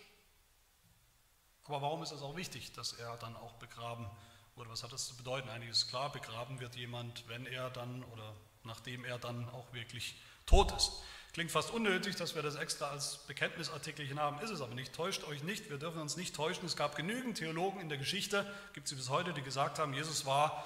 Aber 1.64 1.82
warum 1.82 2.02
ist 2.02 2.12
es 2.12 2.22
auch 2.22 2.34
wichtig, 2.34 2.72
dass 2.72 2.94
er 2.94 3.18
dann 3.18 3.36
auch 3.36 3.52
begraben 3.54 4.10
wurde? 4.54 4.70
Was 4.70 4.82
hat 4.82 4.92
das 4.92 5.06
zu 5.06 5.16
bedeuten? 5.16 5.48
Ist 5.62 5.88
klar, 5.88 6.10
begraben 6.10 6.60
wird 6.60 6.76
jemand, 6.76 7.28
wenn 7.28 7.44
er 7.44 7.68
dann 7.68 8.02
oder 8.04 8.34
nachdem 8.64 9.04
er 9.04 9.18
dann 9.18 9.48
auch 9.50 9.72
wirklich 9.72 10.16
tot 10.46 10.72
ist. 10.72 10.92
Klingt 11.32 11.50
fast 11.50 11.70
unnötig, 11.70 12.16
dass 12.16 12.34
wir 12.34 12.42
das 12.42 12.56
extra 12.56 12.90
als 12.90 13.18
Bekenntnisartikelchen 13.26 14.20
haben, 14.20 14.38
ist 14.40 14.50
es 14.50 14.60
aber 14.60 14.74
nicht. 14.74 14.92
Täuscht 14.92 15.24
euch 15.24 15.42
nicht, 15.42 15.70
wir 15.70 15.78
dürfen 15.78 16.00
uns 16.00 16.16
nicht 16.16 16.36
täuschen. 16.36 16.66
Es 16.66 16.76
gab 16.76 16.94
genügend 16.94 17.38
Theologen 17.38 17.80
in 17.80 17.88
der 17.88 17.96
Geschichte, 17.96 18.46
gibt 18.74 18.86
sie 18.86 18.96
bis 18.96 19.08
heute, 19.08 19.32
die 19.32 19.40
gesagt 19.40 19.78
haben, 19.78 19.94
Jesus 19.94 20.26
war 20.26 20.62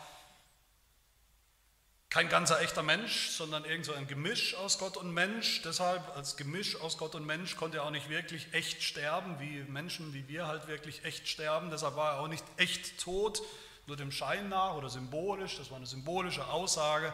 kein 2.08 2.28
ganzer 2.28 2.60
echter 2.62 2.82
Mensch, 2.82 3.28
sondern 3.28 3.64
irgend 3.64 3.84
so 3.84 3.92
ein 3.92 4.08
Gemisch 4.08 4.54
aus 4.54 4.78
Gott 4.78 4.96
und 4.96 5.12
Mensch. 5.12 5.62
Deshalb 5.62 6.16
als 6.16 6.36
Gemisch 6.36 6.80
aus 6.80 6.98
Gott 6.98 7.14
und 7.14 7.26
Mensch 7.26 7.56
konnte 7.56 7.76
er 7.76 7.84
auch 7.84 7.90
nicht 7.90 8.08
wirklich 8.08 8.52
echt 8.52 8.82
sterben, 8.82 9.38
wie 9.38 9.62
Menschen, 9.70 10.14
wie 10.14 10.26
wir 10.26 10.46
halt 10.46 10.66
wirklich 10.66 11.04
echt 11.04 11.28
sterben. 11.28 11.70
Deshalb 11.70 11.94
war 11.94 12.14
er 12.14 12.20
auch 12.20 12.28
nicht 12.28 12.44
echt 12.56 12.98
tot, 12.98 13.42
nur 13.86 13.96
dem 13.96 14.10
Schein 14.10 14.48
nach 14.48 14.74
oder 14.74 14.88
symbolisch. 14.88 15.58
Das 15.58 15.70
war 15.70 15.76
eine 15.76 15.86
symbolische 15.86 16.46
Aussage. 16.48 17.12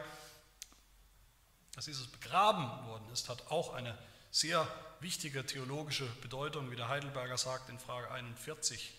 Dass 1.74 1.86
Jesus 1.86 2.06
begraben 2.08 2.86
worden 2.86 3.08
ist, 3.12 3.28
hat 3.28 3.50
auch 3.50 3.72
eine 3.72 3.96
sehr 4.30 4.66
wichtige 5.00 5.44
theologische 5.44 6.06
Bedeutung, 6.20 6.70
wie 6.70 6.76
der 6.76 6.88
Heidelberger 6.88 7.38
sagt 7.38 7.68
in 7.68 7.78
Frage 7.78 8.10
41. 8.10 8.92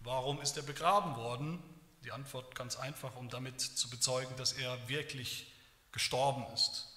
Warum 0.00 0.40
ist 0.40 0.56
er 0.56 0.62
begraben 0.62 1.16
worden? 1.16 1.62
Die 2.04 2.12
Antwort 2.12 2.54
ganz 2.54 2.76
einfach, 2.76 3.16
um 3.16 3.28
damit 3.28 3.60
zu 3.60 3.90
bezeugen, 3.90 4.34
dass 4.36 4.52
er 4.52 4.88
wirklich 4.88 5.52
gestorben 5.92 6.44
ist. 6.54 6.88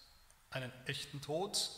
Einen 0.51 0.71
echten 0.85 1.21
Tod, 1.21 1.69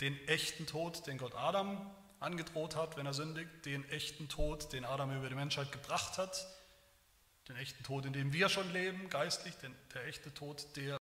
den 0.00 0.16
echten 0.28 0.66
Tod, 0.66 1.06
den 1.06 1.18
Gott 1.18 1.34
Adam 1.34 1.90
angedroht 2.20 2.76
hat, 2.76 2.96
wenn 2.96 3.06
er 3.06 3.14
sündigt, 3.14 3.64
den 3.64 3.88
echten 3.90 4.28
Tod, 4.28 4.72
den 4.72 4.84
Adam 4.84 5.16
über 5.16 5.28
die 5.28 5.34
Menschheit 5.34 5.72
gebracht 5.72 6.18
hat, 6.18 6.46
den 7.48 7.56
echten 7.56 7.82
Tod, 7.84 8.04
in 8.04 8.12
dem 8.12 8.32
wir 8.32 8.48
schon 8.48 8.70
leben, 8.72 9.08
geistlich, 9.08 9.54
den, 9.56 9.74
der 9.94 10.06
echte 10.06 10.32
Tod, 10.34 10.66
der... 10.76 10.97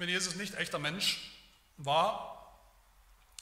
Wenn 0.00 0.08
Jesus 0.08 0.34
nicht 0.34 0.54
echter 0.56 0.80
Mensch 0.80 1.30
war, 1.76 2.58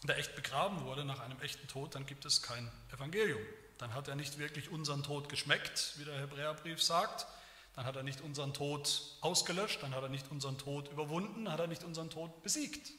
der 0.03 0.19
echt 0.19 0.35
begraben 0.35 0.85
wurde 0.85 1.05
nach 1.05 1.21
einem 1.21 1.41
echten 1.41 1.67
Tod, 1.69 1.95
dann 1.95 2.05
gibt 2.05 2.25
es 2.27 2.43
kein 2.43 2.71
Evangelium 2.93 3.41
dann 3.79 3.95
hat 3.95 4.09
er 4.09 4.17
nicht 4.17 4.39
wirklich 4.39 4.71
unseren 4.71 5.03
Tod 5.03 5.29
geschmeckt, 5.29 5.95
wie 5.97 6.05
der 6.05 6.19
Hebräerbrief 6.19 6.83
sagt. 6.83 7.27
Dann 7.75 7.87
hat 7.87 7.95
er 7.95 8.03
nicht 8.03 8.21
unseren 8.21 8.53
Tod 8.53 9.03
ausgelöscht, 9.21 9.83
dann 9.83 9.95
hat 9.95 10.03
er 10.03 10.09
nicht 10.09 10.31
unseren 10.31 10.59
Tod 10.59 10.91
überwunden, 10.91 11.45
dann 11.45 11.55
hat 11.55 11.61
er 11.61 11.67
nicht 11.69 11.85
unseren 11.85 12.11
Tod 12.11 12.43
besiegt. 12.43 12.91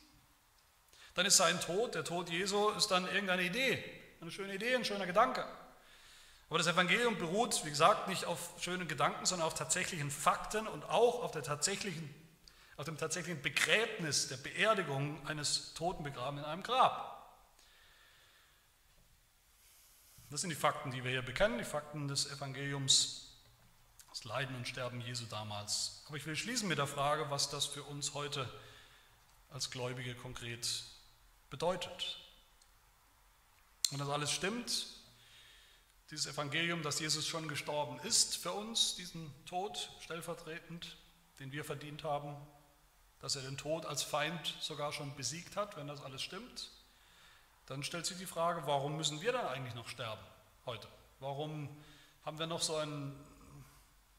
Dann 1.16 1.26
ist 1.26 1.36
sein 1.36 1.60
Tod, 1.60 1.96
der 1.96 2.06
Tod 2.06 2.30
Jesu, 2.30 2.70
ist 2.70 2.88
dann 2.88 3.06
irgendeine 3.08 3.44
Idee, 3.44 3.84
eine 4.22 4.32
schöne 4.32 4.56
Idee, 4.56 4.74
ein 4.74 4.86
schöner 4.86 5.06
Gedanke. 5.06 5.46
Aber 6.48 6.58
das 6.58 6.68
Evangelium 6.68 7.18
beruht, 7.18 7.66
wie 7.66 7.70
gesagt, 7.70 8.08
nicht 8.08 8.24
auf 8.24 8.54
schönen 8.60 8.88
Gedanken, 8.88 9.26
sondern 9.26 9.48
auf 9.48 9.54
tatsächlichen 9.54 10.10
Fakten 10.10 10.66
und 10.66 10.86
auch 10.86 11.24
auf, 11.24 11.32
der 11.32 11.44
tatsächlichen, 11.44 12.10
auf 12.80 12.86
dem 12.86 12.98
tatsächlichen 12.98 13.42
Begräbnis, 13.42 14.30
der 14.30 14.38
Beerdigung 14.38 15.28
eines 15.28 15.74
Toten 15.74 16.02
begraben 16.02 16.38
in 16.38 16.46
einem 16.46 16.64
Grab. 16.64 17.30
Das 20.30 20.40
sind 20.40 20.50
die 20.50 20.56
Fakten, 20.56 20.90
die 20.90 21.04
wir 21.04 21.12
hier 21.12 21.22
bekennen, 21.22 21.58
die 21.58 21.66
Fakten 21.66 22.08
des 22.08 22.32
Evangeliums, 22.32 23.34
das 24.08 24.24
Leiden 24.24 24.56
und 24.56 24.66
Sterben 24.66 25.02
Jesu 25.02 25.26
damals. 25.26 26.06
Aber 26.08 26.16
ich 26.16 26.26
will 26.26 26.38
schließen 26.38 26.70
mit 26.70 26.78
der 26.78 26.88
Frage, 26.88 27.30
was 27.30 27.50
das 27.50 27.66
für 27.66 27.84
uns 27.84 28.14
heute 28.14 28.50
als 29.50 29.72
Gläubige 29.72 30.16
konkret 30.16 30.86
bedeutet. 31.50 32.18
Wenn 33.90 34.00
das 34.00 34.08
alles 34.08 34.32
stimmt, 34.32 34.88
dieses 36.12 36.28
Evangelium, 36.28 36.82
dass 36.82 37.02
Jesus 37.02 37.28
schon 37.28 37.50
gestorben 37.50 38.00
ist 38.08 38.38
für 38.38 38.54
uns, 38.54 38.96
diesen 38.96 39.34
Tod 39.46 39.92
stellvertretend, 40.00 40.96
den 41.42 41.52
wir 41.52 41.66
verdient 41.66 42.06
haben, 42.06 42.38
dass 43.22 43.36
er 43.36 43.42
den 43.42 43.58
Tod 43.58 43.86
als 43.86 44.04
Feind 44.04 44.56
sogar 44.62 44.94
schon 44.94 45.16
besiegt 45.16 45.56
hat, 45.56 45.76
wenn 45.78 45.88
das 45.88 46.02
alles 46.02 46.22
stimmt, 46.22 46.70
dann 47.66 47.84
stellt 47.84 48.06
sich 48.06 48.18
die 48.18 48.26
Frage, 48.26 48.66
warum 48.66 48.98
müssen 48.98 49.22
wir 49.22 49.32
dann 49.32 49.46
eigentlich 49.46 49.76
noch 49.76 49.88
sterben 49.88 50.22
heute? 50.66 50.88
Warum 51.20 51.70
haben 52.26 52.40
wir 52.40 52.48
noch 52.48 52.62
so 52.62 52.76
ein 52.78 53.16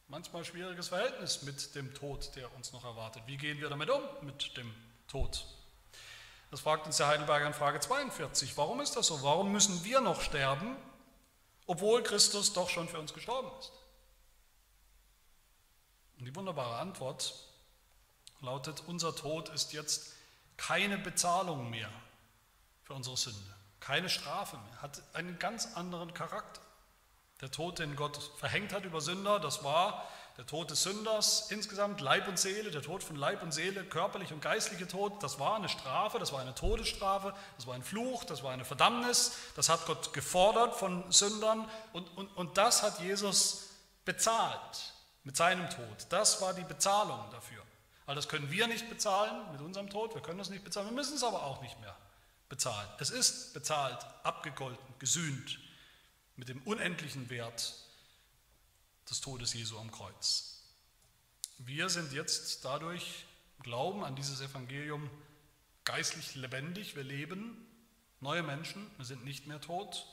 manchmal 0.09 0.45
schwieriges 0.45 0.89
Verhältnis 0.89 1.43
mit 1.43 1.75
dem 1.75 1.95
Tod, 1.95 2.35
der 2.37 2.55
uns 2.55 2.73
noch 2.73 2.85
erwartet? 2.85 3.23
Wie 3.27 3.37
gehen 3.37 3.59
wir 3.59 3.69
damit 3.69 3.91
um, 3.91 4.03
mit 4.23 4.57
dem 4.57 4.73
Tod? 5.09 5.45
Das 6.51 6.61
fragt 6.61 6.87
uns 6.87 6.97
der 6.97 7.07
Heidelberger 7.07 7.47
in 7.47 7.55
Frage 7.55 7.81
42. 7.81 8.57
Warum 8.57 8.81
ist 8.81 8.97
das 8.97 9.07
so? 9.07 9.23
Warum 9.23 9.53
müssen 9.53 9.85
wir 9.85 10.01
noch 10.01 10.21
sterben, 10.21 10.77
obwohl 11.67 12.03
Christus 12.03 12.53
doch 12.53 12.69
schon 12.69 12.89
für 12.89 12.99
uns 12.99 13.15
gestorben 13.15 13.51
ist? 13.61 13.73
Und 16.19 16.27
die 16.27 16.35
wunderbare 16.35 16.77
Antwort 16.77 17.35
lautet, 18.41 18.83
unser 18.87 19.15
Tod 19.15 19.49
ist 19.51 19.73
jetzt 19.73 20.13
keine 20.57 20.99
Bezahlung 20.99 21.71
mehr 21.71 21.91
für 22.83 22.95
unsere 22.95 23.17
Sünde, 23.17 23.55
keine 23.81 24.09
Strafe 24.09 24.57
mehr, 24.57 24.83
hat 24.83 25.03
einen 25.15 25.39
ganz 25.39 25.75
anderen 25.77 26.13
Charakter. 26.15 26.61
Der 27.41 27.51
Tod, 27.51 27.79
den 27.79 27.97
Gott 27.97 28.19
verhängt 28.37 28.73
hat 28.73 28.85
über 28.85 29.01
Sünder, 29.01 29.41
das 29.41 29.65
war 29.65 30.07
der 30.37 30.47
Tod 30.47 30.71
des 30.71 30.83
Sünders 30.83 31.51
insgesamt, 31.51 32.01
Leib 32.01 32.29
und 32.29 32.39
Seele, 32.39 32.71
der 32.71 32.83
Tod 32.83 33.03
von 33.03 33.17
Leib 33.17 33.43
und 33.43 33.53
Seele, 33.53 33.85
körperlich 33.85 34.33
und 34.33 34.41
geistliche 34.41 34.87
Tod, 34.87 35.23
das 35.23 35.39
war 35.39 35.57
eine 35.57 35.69
Strafe, 35.69 36.19
das 36.19 36.33
war 36.33 36.41
eine 36.41 36.55
Todesstrafe, 36.55 37.35
das 37.57 37.67
war 37.67 37.75
ein 37.75 37.83
Fluch, 37.83 38.25
das 38.25 38.43
war 38.43 38.53
eine 38.53 38.65
Verdammnis, 38.65 39.37
das 39.57 39.69
hat 39.69 39.87
Gott 39.87 40.13
gefordert 40.13 40.75
von 40.75 41.11
Sündern 41.13 41.69
und, 41.93 42.07
und, 42.17 42.29
und 42.37 42.57
das 42.59 42.83
hat 42.83 43.01
Jesus 43.01 43.71
bezahlt 44.05 44.95
mit 45.25 45.37
seinem 45.37 45.69
Tod. 45.69 46.07
Das 46.09 46.41
war 46.41 46.55
die 46.55 46.65
Bezahlung 46.65 47.21
dafür. 47.31 47.63
Weil 48.11 48.17
das 48.17 48.29
können 48.29 48.51
wir 48.51 48.67
nicht 48.67 48.91
bezahlen 48.91 49.53
mit 49.53 49.61
unserem 49.61 49.89
Tod, 49.89 50.17
wir 50.17 50.21
können 50.21 50.39
das 50.39 50.51
nicht 50.51 50.65
bezahlen, 50.65 50.89
wir 50.89 50.93
müssen 50.93 51.15
es 51.15 51.23
aber 51.23 51.45
auch 51.45 51.63
nicht 51.63 51.79
mehr 51.79 51.97
bezahlen. 52.49 52.89
Es 52.99 53.11
ist 53.11 53.55
bezahlt, 53.55 54.05
abgegolten, 54.25 54.85
gesühnt 54.99 55.61
mit 56.35 56.49
dem 56.49 56.61
unendlichen 56.63 57.31
Wert 57.31 57.73
des 59.09 59.21
Todes 59.21 59.55
Jesu 59.55 59.79
am 59.79 59.93
Kreuz. 59.93 60.61
Wir 61.59 61.89
sind 61.89 62.13
jetzt 62.13 62.65
dadurch 62.65 63.27
Glauben 63.63 64.03
an 64.03 64.17
dieses 64.17 64.41
Evangelium 64.41 65.09
geistlich 65.85 66.35
lebendig, 66.35 66.97
wir 66.97 67.05
leben, 67.05 67.65
neue 68.19 68.43
Menschen, 68.43 68.91
wir 68.97 69.05
sind 69.05 69.25
nicht 69.25 69.47
mehr 69.47 69.61
tot. 69.61 70.05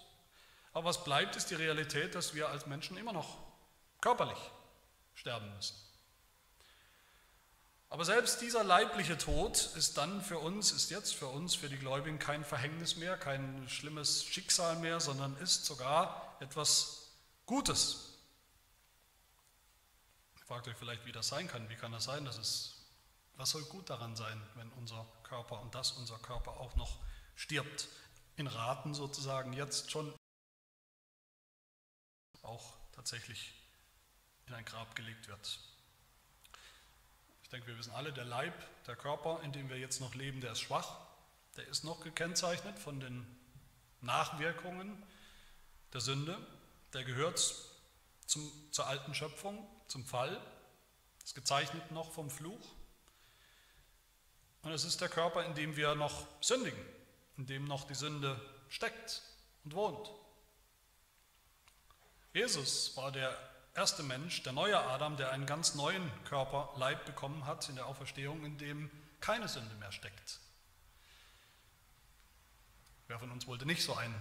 Aber 0.72 0.86
was 0.86 1.04
bleibt, 1.04 1.36
ist 1.36 1.50
die 1.50 1.56
Realität, 1.56 2.14
dass 2.14 2.36
wir 2.36 2.50
als 2.50 2.68
Menschen 2.68 2.96
immer 2.96 3.14
noch 3.14 3.40
körperlich 4.02 4.52
sterben 5.16 5.52
müssen. 5.56 5.87
Aber 7.90 8.04
selbst 8.04 8.42
dieser 8.42 8.64
leibliche 8.64 9.18
Tod 9.18 9.58
ist 9.76 9.98
dann 9.98 10.22
für 10.22 10.40
uns, 10.40 10.72
ist 10.72 10.90
jetzt 10.92 11.16
für 11.16 11.28
uns, 11.28 11.56
für 11.56 11.70
die 11.70 11.78
Gläubigen 11.78 12.20
kein 12.20 12.44
Verhängnis 12.44 12.98
mehr, 12.98 13.18
kein 13.18 13.68
schlimmes 13.70 14.26
Schicksal 14.26 14.76
mehr, 14.78 15.00
sondern 15.00 15.38
ist 15.38 15.66
sogar 15.66 16.36
etwas 16.42 17.14
Gutes. 17.46 18.14
Fragt 20.46 20.68
euch 20.68 20.76
vielleicht, 20.76 21.06
wie 21.06 21.14
das 21.14 21.30
sein 21.30 21.48
kann. 21.48 21.70
Wie 21.70 21.76
kann 21.76 21.92
das 21.94 22.06
sein? 22.06 22.26
dass 22.26 22.38
es, 22.38 22.76
was 23.36 23.52
soll 23.52 23.64
gut 23.66 23.90
daran 23.90 24.16
sein, 24.16 24.42
wenn 24.56 24.70
unser 24.74 25.06
Körper 25.24 25.62
und 25.62 25.74
das 25.74 25.94
unser 25.94 26.20
Körper 26.20 26.52
auch 26.60 26.76
noch 26.76 27.00
stirbt? 27.36 27.88
In 28.36 28.48
Raten 28.48 28.94
sozusagen 28.94 29.54
jetzt 29.54 29.92
schon 29.92 30.14
auch 32.44 32.74
tatsächlich 32.92 33.54
in 34.46 34.54
ein 34.54 34.66
Grab 34.66 34.96
gelegt 34.96 35.28
wird. 35.28 35.60
Ich 37.48 37.52
denke, 37.52 37.68
wir 37.68 37.78
wissen 37.78 37.94
alle, 37.94 38.12
der 38.12 38.26
Leib, 38.26 38.54
der 38.88 38.98
Körper, 38.98 39.40
in 39.42 39.54
dem 39.54 39.70
wir 39.70 39.78
jetzt 39.78 40.02
noch 40.02 40.14
leben, 40.16 40.42
der 40.42 40.52
ist 40.52 40.60
schwach. 40.60 40.98
Der 41.56 41.66
ist 41.66 41.86
noch 41.86 42.02
gekennzeichnet 42.02 42.78
von 42.78 43.00
den 43.00 43.26
Nachwirkungen 44.02 45.02
der 45.94 46.02
Sünde. 46.02 46.38
Der 46.92 47.06
gehört 47.06 47.56
zum, 48.26 48.52
zur 48.72 48.88
alten 48.88 49.16
Schöpfung 49.16 49.66
zum 49.88 50.04
Fall, 50.04 50.42
ist 51.24 51.36
gezeichnet 51.36 51.90
noch 51.92 52.12
vom 52.12 52.30
Fluch. 52.30 52.76
Und 54.64 54.74
es 54.74 54.84
ist 54.84 55.00
der 55.00 55.08
Körper, 55.08 55.46
in 55.46 55.56
dem 55.56 55.78
wir 55.78 55.96
noch 55.96 56.28
sündigen, 56.42 56.86
in 57.38 57.46
dem 57.46 57.64
noch 57.64 57.88
die 57.88 57.96
Sünde 57.96 58.38
steckt 58.68 59.22
und 59.64 59.74
wohnt. 59.74 60.12
Jesus 62.34 62.98
war 62.98 63.10
der 63.14 63.34
erste 63.78 64.02
Mensch, 64.02 64.42
der 64.42 64.54
neue 64.54 64.78
Adam, 64.78 65.18
der 65.18 65.32
einen 65.32 65.46
ganz 65.46 65.76
neuen 65.76 66.12
Körper, 66.26 66.74
Leib 66.78 67.06
bekommen 67.06 67.46
hat 67.46 67.70
in 67.70 67.76
der 67.76 67.86
Auferstehung, 67.86 68.44
in 68.44 68.58
dem 68.58 68.90
keine 69.22 69.48
Sünde 69.48 69.74
mehr 69.76 69.92
steckt. 69.92 70.40
Wer 73.08 73.20
von 73.20 73.32
uns 73.32 73.46
wollte 73.48 73.66
nicht 73.66 73.84
so 73.84 73.96
einen 73.96 74.16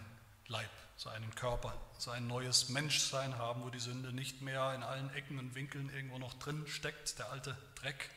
Leib, 0.46 0.70
so 0.96 1.08
einen 1.08 1.34
Körper, 1.34 1.74
so 1.98 2.10
ein 2.10 2.26
neues 2.26 2.68
Menschsein 2.68 3.38
haben, 3.38 3.62
wo 3.64 3.70
die 3.70 3.80
Sünde 3.80 4.12
nicht 4.12 4.42
mehr 4.42 4.74
in 4.74 4.82
allen 4.82 5.12
Ecken 5.14 5.38
und 5.38 5.54
Winkeln 5.54 5.88
irgendwo 5.88 6.18
noch 6.18 6.34
drin 6.34 6.66
steckt, 6.68 7.18
der 7.18 7.32
alte 7.32 7.56
Dreck. 7.76 8.10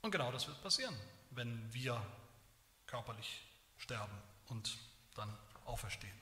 Und 0.00 0.10
genau 0.10 0.32
das 0.32 0.48
wird 0.48 0.60
passieren, 0.62 0.96
wenn 1.30 1.72
wir 1.72 2.04
körperlich 2.86 3.42
sterben 3.76 4.16
und 4.48 4.78
dann 5.14 5.32
auferstehen. 5.66 6.21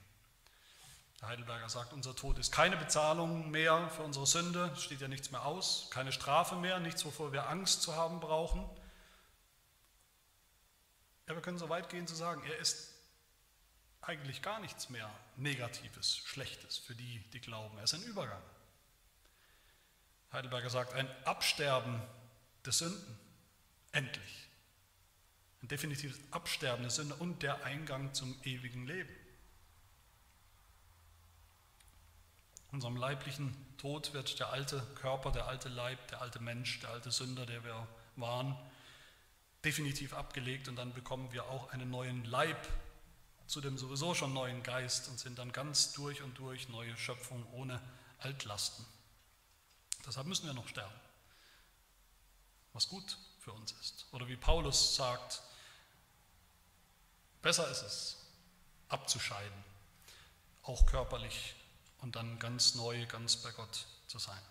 Der 1.21 1.29
Heidelberger 1.29 1.69
sagt, 1.69 1.93
unser 1.93 2.15
Tod 2.15 2.39
ist 2.39 2.51
keine 2.51 2.77
Bezahlung 2.77 3.51
mehr 3.51 3.89
für 3.89 4.01
unsere 4.01 4.25
Sünde, 4.25 4.71
es 4.73 4.83
steht 4.83 5.01
ja 5.01 5.07
nichts 5.07 5.29
mehr 5.29 5.45
aus, 5.45 5.87
keine 5.91 6.11
Strafe 6.11 6.55
mehr, 6.55 6.79
nichts, 6.79 7.05
wovor 7.05 7.31
wir 7.31 7.47
Angst 7.47 7.83
zu 7.83 7.95
haben 7.95 8.19
brauchen. 8.19 8.67
Ja, 11.27 11.35
wir 11.35 11.41
können 11.43 11.59
so 11.59 11.69
weit 11.69 11.89
gehen 11.89 12.07
zu 12.07 12.15
sagen, 12.15 12.41
er 12.43 12.57
ist 12.57 12.95
eigentlich 14.01 14.41
gar 14.41 14.59
nichts 14.59 14.89
mehr 14.89 15.09
Negatives, 15.37 16.17
Schlechtes 16.17 16.79
für 16.79 16.95
die, 16.95 17.19
die 17.33 17.39
glauben. 17.39 17.77
Er 17.77 17.83
ist 17.83 17.93
ein 17.93 18.01
Übergang. 18.01 18.41
Heidelberger 20.33 20.71
sagt, 20.71 20.93
ein 20.93 21.07
Absterben 21.25 22.01
der 22.65 22.73
Sünden, 22.73 23.19
endlich. 23.91 24.47
Ein 25.61 25.67
definitives 25.67 26.17
Absterben 26.31 26.81
der 26.81 26.91
Sünde 26.91 27.15
und 27.15 27.43
der 27.43 27.63
Eingang 27.63 28.13
zum 28.15 28.35
ewigen 28.43 28.87
Leben. 28.87 29.15
Unserem 32.71 32.95
leiblichen 32.95 33.55
Tod 33.77 34.13
wird 34.13 34.39
der 34.39 34.49
alte 34.49 34.81
Körper, 34.95 35.31
der 35.31 35.47
alte 35.47 35.67
Leib, 35.67 36.07
der 36.07 36.21
alte 36.21 36.39
Mensch, 36.39 36.79
der 36.79 36.91
alte 36.91 37.11
Sünder, 37.11 37.45
der 37.45 37.63
wir 37.63 37.87
waren, 38.15 38.57
definitiv 39.65 40.13
abgelegt 40.13 40.67
und 40.67 40.77
dann 40.77 40.93
bekommen 40.93 41.31
wir 41.33 41.45
auch 41.45 41.69
einen 41.71 41.89
neuen 41.89 42.23
Leib 42.25 42.67
zu 43.47 43.59
dem 43.59 43.77
sowieso 43.77 44.15
schon 44.15 44.33
neuen 44.33 44.63
Geist 44.63 45.09
und 45.09 45.19
sind 45.19 45.37
dann 45.37 45.51
ganz 45.51 45.91
durch 45.91 46.21
und 46.21 46.37
durch 46.37 46.69
neue 46.69 46.95
Schöpfung 46.95 47.45
ohne 47.51 47.81
Altlasten. 48.19 48.85
Deshalb 50.07 50.27
müssen 50.27 50.45
wir 50.45 50.53
noch 50.53 50.69
sterben, 50.69 50.95
was 52.71 52.87
gut 52.87 53.17
für 53.39 53.51
uns 53.51 53.73
ist. 53.73 54.05
Oder 54.13 54.27
wie 54.29 54.37
Paulus 54.37 54.95
sagt, 54.95 55.41
besser 57.41 57.69
ist 57.69 57.81
es, 57.81 58.17
abzuscheiden, 58.87 59.63
auch 60.63 60.85
körperlich 60.85 61.55
und 62.01 62.15
dann 62.15 62.39
ganz 62.39 62.75
neu, 62.75 63.05
ganz 63.05 63.37
bei 63.37 63.51
Gott 63.51 63.85
zu 64.07 64.19
sein. 64.19 64.41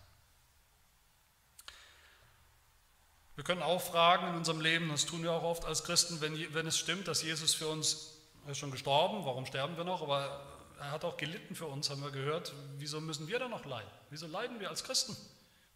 Wir 3.37 3.45
können 3.45 3.63
auch 3.63 3.81
fragen 3.81 4.29
in 4.29 4.35
unserem 4.35 4.61
Leben, 4.61 4.89
das 4.91 5.07
tun 5.07 5.23
wir 5.23 5.33
auch 5.33 5.43
oft 5.43 5.65
als 5.65 5.85
Christen, 5.85 6.21
wenn, 6.21 6.55
wenn 6.55 6.67
es 6.67 6.79
stimmt, 6.79 7.09
dass 7.09 7.23
Jesus 7.23 7.55
für 7.55 7.69
uns 7.69 8.21
er 8.47 8.53
ist 8.53 8.59
schon 8.59 8.71
gestorben, 8.71 9.25
warum 9.25 9.47
sterben 9.47 9.77
wir 9.77 9.85
noch? 9.85 10.03
Aber 10.03 10.41
er 10.79 10.91
hat 10.91 11.05
auch 11.05 11.17
gelitten 11.17 11.55
für 11.55 11.67
uns, 11.67 11.91
haben 11.91 12.03
wir 12.03 12.11
gehört. 12.11 12.53
Wieso 12.79 13.01
müssen 13.01 13.29
wir 13.29 13.39
dann 13.39 13.51
noch 13.51 13.65
leiden? 13.65 13.91
Wieso 14.09 14.27
leiden 14.27 14.61
wir 14.61 14.71
als 14.71 14.83
Christen? 14.83 15.17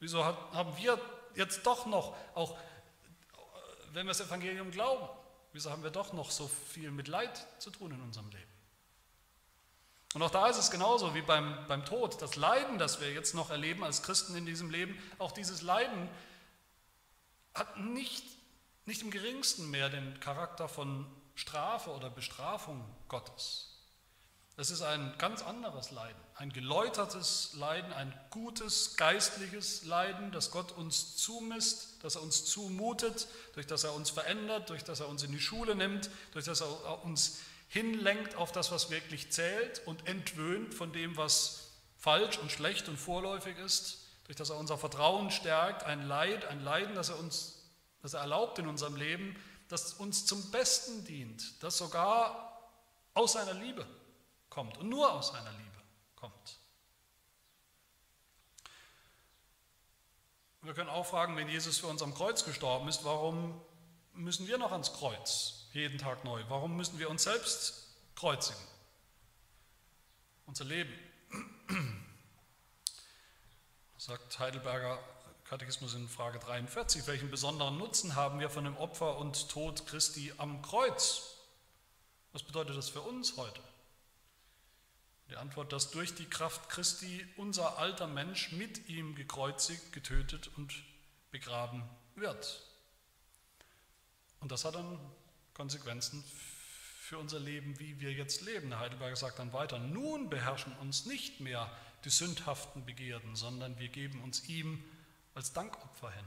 Wieso 0.00 0.24
haben 0.24 0.76
wir 0.76 0.98
jetzt 1.34 1.66
doch 1.66 1.86
noch, 1.86 2.16
auch 2.34 2.56
wenn 3.92 4.06
wir 4.06 4.10
das 4.10 4.20
Evangelium 4.20 4.70
glauben, 4.70 5.08
wieso 5.52 5.70
haben 5.70 5.82
wir 5.82 5.90
doch 5.90 6.12
noch 6.12 6.30
so 6.30 6.48
viel 6.48 6.90
mit 6.90 7.06
Leid 7.06 7.46
zu 7.58 7.70
tun 7.70 7.92
in 7.92 8.00
unserem 8.00 8.28
Leben? 8.30 8.53
Und 10.14 10.22
auch 10.22 10.30
da 10.30 10.46
ist 10.46 10.58
es 10.58 10.70
genauso 10.70 11.14
wie 11.14 11.22
beim, 11.22 11.56
beim 11.66 11.84
Tod. 11.84 12.22
Das 12.22 12.36
Leiden, 12.36 12.78
das 12.78 13.00
wir 13.00 13.12
jetzt 13.12 13.34
noch 13.34 13.50
erleben 13.50 13.82
als 13.82 14.02
Christen 14.02 14.36
in 14.36 14.46
diesem 14.46 14.70
Leben, 14.70 14.96
auch 15.18 15.32
dieses 15.32 15.60
Leiden 15.60 16.08
hat 17.52 17.78
nicht, 17.78 18.24
nicht 18.86 19.02
im 19.02 19.10
geringsten 19.10 19.70
mehr 19.70 19.90
den 19.90 20.20
Charakter 20.20 20.68
von 20.68 21.04
Strafe 21.34 21.90
oder 21.90 22.10
Bestrafung 22.10 22.84
Gottes. 23.08 23.70
Es 24.56 24.70
ist 24.70 24.82
ein 24.82 25.12
ganz 25.18 25.42
anderes 25.42 25.90
Leiden, 25.90 26.20
ein 26.36 26.52
geläutertes 26.52 27.54
Leiden, 27.54 27.92
ein 27.92 28.14
gutes 28.30 28.96
geistliches 28.96 29.84
Leiden, 29.84 30.30
das 30.30 30.52
Gott 30.52 30.70
uns 30.70 31.16
zumisst, 31.16 32.04
das 32.04 32.14
er 32.14 32.22
uns 32.22 32.44
zumutet, 32.44 33.26
durch 33.54 33.66
das 33.66 33.82
er 33.82 33.94
uns 33.94 34.10
verändert, 34.10 34.70
durch 34.70 34.84
das 34.84 35.00
er 35.00 35.08
uns 35.08 35.24
in 35.24 35.32
die 35.32 35.40
Schule 35.40 35.74
nimmt, 35.74 36.08
durch 36.32 36.44
das 36.44 36.60
er 36.60 37.04
uns 37.04 37.40
hinlenkt 37.74 38.36
auf 38.36 38.52
das, 38.52 38.70
was 38.70 38.88
wirklich 38.88 39.32
zählt 39.32 39.82
und 39.84 40.06
entwöhnt 40.06 40.74
von 40.74 40.92
dem, 40.92 41.16
was 41.16 41.72
falsch 41.98 42.38
und 42.38 42.52
schlecht 42.52 42.88
und 42.88 42.96
vorläufig 42.96 43.58
ist, 43.58 43.98
durch 44.24 44.36
das 44.36 44.50
er 44.50 44.56
unser 44.56 44.78
Vertrauen 44.78 45.32
stärkt, 45.32 45.82
ein 45.82 46.06
Leid, 46.06 46.44
ein 46.44 46.62
Leiden, 46.62 46.94
das 46.94 47.08
er 47.08 47.18
uns 47.18 47.60
das 48.00 48.12
er 48.12 48.20
erlaubt 48.20 48.58
in 48.58 48.68
unserem 48.68 48.96
Leben, 48.96 49.34
das 49.68 49.94
uns 49.94 50.26
zum 50.26 50.50
Besten 50.50 51.06
dient, 51.06 51.62
das 51.62 51.78
sogar 51.78 52.70
aus 53.14 53.32
seiner 53.32 53.54
Liebe 53.54 53.86
kommt 54.50 54.76
und 54.76 54.90
nur 54.90 55.10
aus 55.10 55.28
seiner 55.28 55.50
Liebe 55.50 55.82
kommt. 56.14 56.58
Wir 60.60 60.74
können 60.74 60.90
auch 60.90 61.06
fragen, 61.06 61.34
wenn 61.36 61.48
Jesus 61.48 61.78
für 61.78 61.86
uns 61.86 62.02
am 62.02 62.14
Kreuz 62.14 62.44
gestorben 62.44 62.88
ist, 62.88 63.04
warum 63.04 63.60
müssen 64.12 64.46
wir 64.46 64.58
noch 64.58 64.70
ans 64.72 64.92
Kreuz 64.92 65.63
jeden 65.74 65.98
Tag 65.98 66.24
neu? 66.24 66.42
Warum 66.48 66.76
müssen 66.76 66.98
wir 66.98 67.10
uns 67.10 67.24
selbst 67.24 67.88
kreuzigen? 68.14 68.60
unser 70.46 70.64
Leben. 70.64 70.92
Sagt 73.98 74.38
Heidelberger 74.38 74.98
Katechismus 75.44 75.94
in 75.94 76.08
Frage 76.08 76.38
43, 76.38 77.06
welchen 77.06 77.30
besonderen 77.30 77.78
Nutzen 77.78 78.14
haben 78.14 78.40
wir 78.40 78.50
von 78.50 78.64
dem 78.64 78.76
Opfer 78.76 79.18
und 79.18 79.48
Tod 79.48 79.86
Christi 79.86 80.32
am 80.38 80.62
Kreuz? 80.62 81.36
Was 82.32 82.42
bedeutet 82.42 82.76
das 82.76 82.88
für 82.88 83.00
uns 83.00 83.36
heute? 83.36 83.60
Die 85.30 85.36
Antwort, 85.36 85.72
dass 85.72 85.90
durch 85.90 86.14
die 86.14 86.28
Kraft 86.28 86.68
Christi 86.68 87.26
unser 87.36 87.78
alter 87.78 88.06
Mensch 88.06 88.52
mit 88.52 88.88
ihm 88.88 89.14
gekreuzigt, 89.14 89.92
getötet 89.92 90.50
und 90.56 90.72
begraben 91.30 91.82
wird. 92.14 92.62
Und 94.40 94.52
das 94.52 94.64
hat 94.64 94.74
dann 94.74 94.98
Konsequenzen 95.54 96.24
für 96.98 97.18
unser 97.18 97.38
Leben, 97.38 97.78
wie 97.78 98.00
wir 98.00 98.12
jetzt 98.12 98.40
leben. 98.42 98.78
Heidelberger 98.78 99.16
sagt 99.16 99.38
dann 99.38 99.52
weiter, 99.52 99.78
nun 99.78 100.30
beherrschen 100.30 100.76
uns 100.78 101.06
nicht 101.06 101.40
mehr 101.40 101.70
die 102.04 102.10
sündhaften 102.10 102.84
Begierden, 102.84 103.36
sondern 103.36 103.78
wir 103.78 103.88
geben 103.88 104.22
uns 104.22 104.48
ihm 104.48 104.82
als 105.34 105.52
Dankopfer 105.52 106.10
hin. 106.10 106.24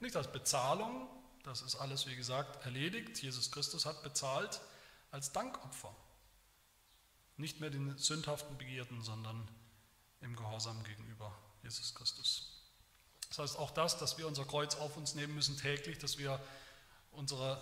Nicht 0.00 0.16
als 0.16 0.30
Bezahlung, 0.30 1.08
das 1.42 1.62
ist 1.62 1.76
alles, 1.76 2.06
wie 2.06 2.16
gesagt, 2.16 2.64
erledigt. 2.64 3.22
Jesus 3.22 3.50
Christus 3.50 3.86
hat 3.86 4.02
bezahlt 4.02 4.60
als 5.10 5.32
Dankopfer. 5.32 5.94
Nicht 7.36 7.60
mehr 7.60 7.70
den 7.70 7.96
sündhaften 7.98 8.56
Begierden, 8.56 9.02
sondern 9.02 9.48
im 10.20 10.36
Gehorsam 10.36 10.82
gegenüber 10.84 11.36
Jesus 11.62 11.94
Christus. 11.94 12.62
Das 13.28 13.38
heißt 13.38 13.58
auch 13.58 13.70
das, 13.72 13.98
dass 13.98 14.16
wir 14.18 14.26
unser 14.26 14.44
Kreuz 14.44 14.76
auf 14.76 14.96
uns 14.96 15.14
nehmen 15.14 15.34
müssen 15.34 15.56
täglich, 15.56 15.98
dass 15.98 16.18
wir 16.18 16.40
unsere 17.10 17.60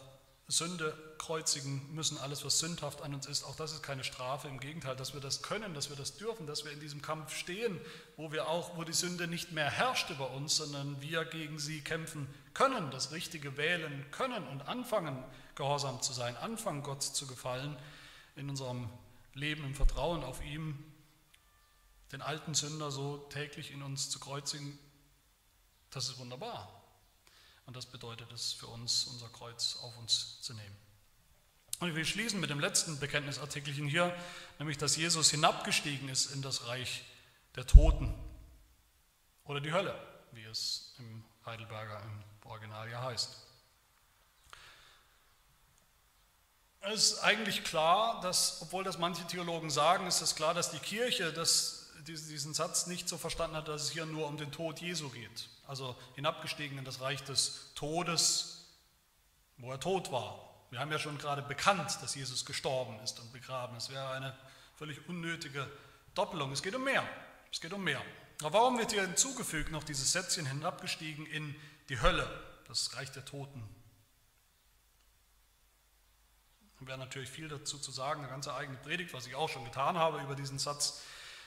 Sünde 0.53 0.94
kreuzigen 1.16 1.94
müssen, 1.94 2.18
alles 2.18 2.44
was 2.44 2.59
sündhaft 2.59 3.00
an 3.00 3.14
uns 3.14 3.26
ist, 3.26 3.42
auch 3.44 3.57
das 3.57 3.72
ist 3.72 3.82
keine 3.82 4.05
Strafe, 4.05 4.48
im 4.48 4.61
Gegenteil, 4.61 4.94
dass 4.94 5.14
wir 5.14 5.20
das 5.20 5.40
können, 5.40 5.72
dass 5.72 5.88
wir 5.88 5.96
das 5.96 6.18
dürfen, 6.18 6.46
dass 6.46 6.66
wir 6.66 6.72
in 6.72 6.80
diesem 6.80 7.00
Kampf 7.00 7.34
stehen, 7.34 7.80
wo 8.18 8.32
wir 8.32 8.48
auch, 8.48 8.76
wo 8.76 8.84
die 8.84 8.92
Sünde 8.92 9.26
nicht 9.26 9.53
mehr 9.53 9.70
herrscht 9.70 10.11
über 10.11 10.30
uns, 10.32 10.57
sondern 10.57 11.00
wir 11.00 11.24
gegen 11.24 11.59
sie 11.59 11.80
kämpfen 11.80 12.28
können, 12.53 12.90
das 12.90 13.12
Richtige 13.12 13.57
wählen 13.57 14.05
können 14.11 14.46
und 14.46 14.68
anfangen, 14.68 15.24
gehorsam 15.55 16.03
zu 16.03 16.12
sein, 16.12 16.36
anfangen, 16.36 16.82
Gott 16.82 17.03
zu 17.03 17.26
gefallen 17.26 17.74
in 18.36 18.50
unserem 18.50 18.90
Leben 19.32 19.64
im 19.64 19.74
Vertrauen 19.74 20.22
auf 20.22 20.44
ihm, 20.44 20.84
den 22.12 22.20
alten 22.20 22.53
Sünder 22.53 22.90
so 22.90 23.16
täglich 23.30 23.70
in 23.70 23.82
uns 23.82 24.11
zu 24.11 24.20
kreuzigen, 24.20 24.78
das 25.90 26.11
ist 26.11 26.18
wunderbar. 26.18 26.82
Und 27.66 27.76
das 27.76 27.86
bedeutet 27.86 28.30
es 28.32 28.52
für 28.52 28.66
uns, 28.66 29.04
unser 29.04 29.28
Kreuz 29.28 29.78
auf 29.82 29.96
uns 29.98 30.40
zu 30.40 30.54
nehmen. 30.54 30.76
Und 31.80 31.94
will 31.94 32.04
schließen 32.04 32.38
mit 32.38 32.50
dem 32.50 32.60
letzten 32.60 32.98
Bekenntnisartikelchen 32.98 33.88
hier, 33.88 34.16
nämlich 34.58 34.78
dass 34.78 34.96
Jesus 34.96 35.30
hinabgestiegen 35.30 36.08
ist 36.08 36.32
in 36.32 36.42
das 36.42 36.66
Reich 36.66 37.04
der 37.56 37.66
Toten 37.66 38.14
oder 39.44 39.60
die 39.60 39.72
Hölle, 39.72 39.94
wie 40.32 40.44
es 40.44 40.94
im 40.98 41.24
Heidelberger 41.44 42.00
im 42.02 42.48
Original 42.48 42.88
ja 42.88 43.02
heißt. 43.02 43.36
Es 46.84 47.12
ist 47.12 47.18
eigentlich 47.20 47.62
klar, 47.62 48.20
dass, 48.22 48.60
obwohl 48.60 48.82
das 48.82 48.98
manche 48.98 49.24
Theologen 49.26 49.70
sagen, 49.70 50.06
ist 50.06 50.20
es 50.20 50.34
klar, 50.34 50.52
dass 50.52 50.72
die 50.72 50.80
Kirche 50.80 51.32
das, 51.32 51.82
diesen 52.05 52.55
Satz 52.55 52.86
nicht 52.86 53.09
so 53.09 53.18
verstanden 53.18 53.57
hat, 53.57 53.68
dass 53.68 53.84
es 53.84 53.90
hier 53.90 54.07
nur 54.07 54.26
um 54.26 54.36
den 54.36 54.53
Tod 54.53 54.80
Jesu 54.80 55.09
geht 55.11 55.48
also 55.66 55.96
hinabgestiegen 56.16 56.76
in 56.76 56.84
das 56.84 57.00
Reich 57.00 57.24
des 57.24 57.72
Todes, 57.74 58.66
wo 59.57 59.70
er 59.70 59.80
tot 59.80 60.12
war. 60.12 60.50
Wir 60.70 60.80
haben 60.80 60.90
ja 60.90 60.98
schon 60.98 61.16
gerade 61.16 61.40
bekannt, 61.40 61.98
dass 62.03 62.14
Jesus 62.14 62.44
gestorben 62.44 62.98
ist 63.00 63.20
und 63.20 63.32
begraben. 63.32 63.76
Es 63.76 63.90
wäre 63.90 64.11
eine 64.11 64.36
völlig 64.76 65.09
unnötige 65.09 65.70
Doppelung. 66.14 66.53
Es 66.53 66.62
geht 66.62 66.74
um 66.74 66.84
mehr. 66.84 67.07
Es 67.50 67.61
geht 67.61 67.72
um 67.72 67.82
mehr. 67.82 68.03
Aber 68.40 68.53
warum 68.53 68.78
wird 68.78 68.92
hier 68.92 69.00
hinzugefügt 69.00 69.70
noch 69.70 69.82
dieses 69.82 70.12
Sätzchen 70.12 70.44
hinabgestiegen 70.44 71.24
in 71.26 71.55
die 71.88 72.00
Hölle, 72.00 72.28
das 72.68 72.94
Reich 72.94 73.11
der 73.12 73.24
Toten? 73.24 73.62
Da 76.80 76.86
wäre 76.86 76.98
natürlich 76.98 77.30
viel 77.30 77.48
dazu 77.48 77.78
zu 77.78 77.92
sagen, 77.92 78.20
eine 78.20 78.28
ganze 78.28 78.55
eigene 78.55 78.76
Predigt, 78.76 79.14
was 79.14 79.26
ich 79.26 79.36
auch 79.36 79.48
schon 79.48 79.64
getan 79.64 79.96
habe 79.96 80.20
über 80.20 80.34
diesen 80.34 80.59
Satz 80.59 81.00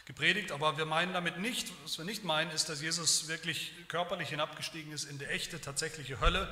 gepredigt, 0.05 0.51
aber 0.51 0.77
wir 0.77 0.85
meinen 0.85 1.13
damit 1.13 1.39
nicht, 1.39 1.71
was 1.83 1.97
wir 1.97 2.05
nicht 2.05 2.23
meinen, 2.23 2.51
ist, 2.51 2.69
dass 2.69 2.81
Jesus 2.81 3.27
wirklich 3.27 3.71
körperlich 3.87 4.29
hinabgestiegen 4.29 4.91
ist 4.91 5.05
in 5.05 5.17
die 5.17 5.25
echte, 5.25 5.59
tatsächliche 5.59 6.19
Hölle, 6.21 6.47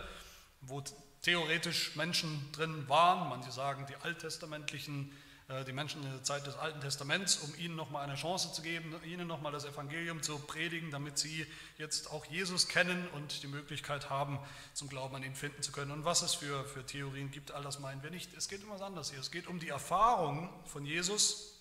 wo 0.62 0.84
theoretisch 1.22 1.96
Menschen 1.96 2.52
drin 2.52 2.90
waren. 2.90 3.30
Manche 3.30 3.52
sagen, 3.52 3.86
die 3.88 3.96
alttestamentlichen, 3.96 5.12
äh, 5.50 5.64
die 5.66 5.72
Menschen 5.72 6.04
in 6.04 6.12
der 6.12 6.24
Zeit 6.24 6.48
des 6.48 6.56
Alten 6.56 6.82
Testaments, 6.82 7.38
um 7.38 7.54
ihnen 7.60 7.76
nochmal 7.76 8.04
eine 8.04 8.16
Chance 8.16 8.54
zu 8.54 8.64
geben, 8.64 8.96
ihnen 9.06 9.28
nochmal 9.28 9.52
das 9.52 9.66
Evangelium 9.66 10.24
zu 10.24 10.40
predigen, 10.40 10.90
damit 10.90 11.20
sie 11.20 11.46
jetzt 11.78 12.12
auch 12.12 12.26
Jesus 12.26 12.68
kennen 12.68 13.08
und 13.10 13.44
die 13.44 13.48
Möglichkeit 13.48 14.10
haben, 14.10 14.40
zum 14.74 14.90
Glauben 14.90 15.16
an 15.16 15.24
ihn 15.24 15.36
finden 15.36 15.62
zu 15.62 15.72
können. 15.72 15.92
Und 15.92 16.06
was 16.06 16.24
es 16.24 16.34
für, 16.34 16.66
für 16.66 16.84
Theorien 16.86 17.30
gibt, 17.30 17.52
all 17.52 17.62
das 17.62 17.80
meinen 17.80 18.02
wir 18.02 18.10
nicht. 18.10 18.34
Es 18.34 18.48
geht 18.48 18.64
um 18.64 18.72
was 18.72 18.82
anderes 18.82 19.12
hier. 19.12 19.20
Es 19.20 19.30
geht 19.30 19.46
um 19.46 19.60
die 19.60 19.70
Erfahrung 19.70 20.50
von 20.66 20.86
Jesus 20.88 21.53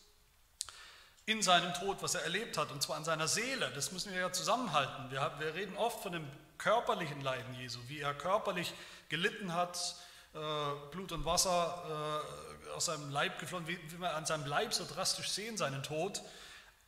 in 1.26 1.42
seinem 1.42 1.72
Tod, 1.74 2.02
was 2.02 2.14
er 2.14 2.22
erlebt 2.22 2.58
hat, 2.58 2.70
und 2.70 2.82
zwar 2.82 2.96
an 2.96 3.04
seiner 3.04 3.28
Seele. 3.28 3.70
Das 3.74 3.92
müssen 3.92 4.12
wir 4.12 4.20
ja 4.20 4.32
zusammenhalten. 4.32 5.10
Wir, 5.10 5.32
wir 5.38 5.54
reden 5.54 5.76
oft 5.76 6.02
von 6.02 6.12
dem 6.12 6.26
körperlichen 6.58 7.20
Leiden 7.22 7.54
Jesu, 7.54 7.78
wie 7.88 8.00
er 8.00 8.14
körperlich 8.14 8.72
gelitten 9.08 9.52
hat, 9.54 9.96
äh, 10.34 10.38
Blut 10.90 11.12
und 11.12 11.24
Wasser 11.24 12.22
äh, 12.64 12.70
aus 12.70 12.86
seinem 12.86 13.10
Leib 13.10 13.38
geflossen, 13.38 13.68
wie, 13.68 13.78
wie 13.92 14.00
wir 14.00 14.14
an 14.14 14.26
seinem 14.26 14.46
Leib 14.46 14.72
so 14.72 14.84
drastisch 14.84 15.30
sehen, 15.30 15.56
seinen 15.56 15.82
Tod, 15.82 16.22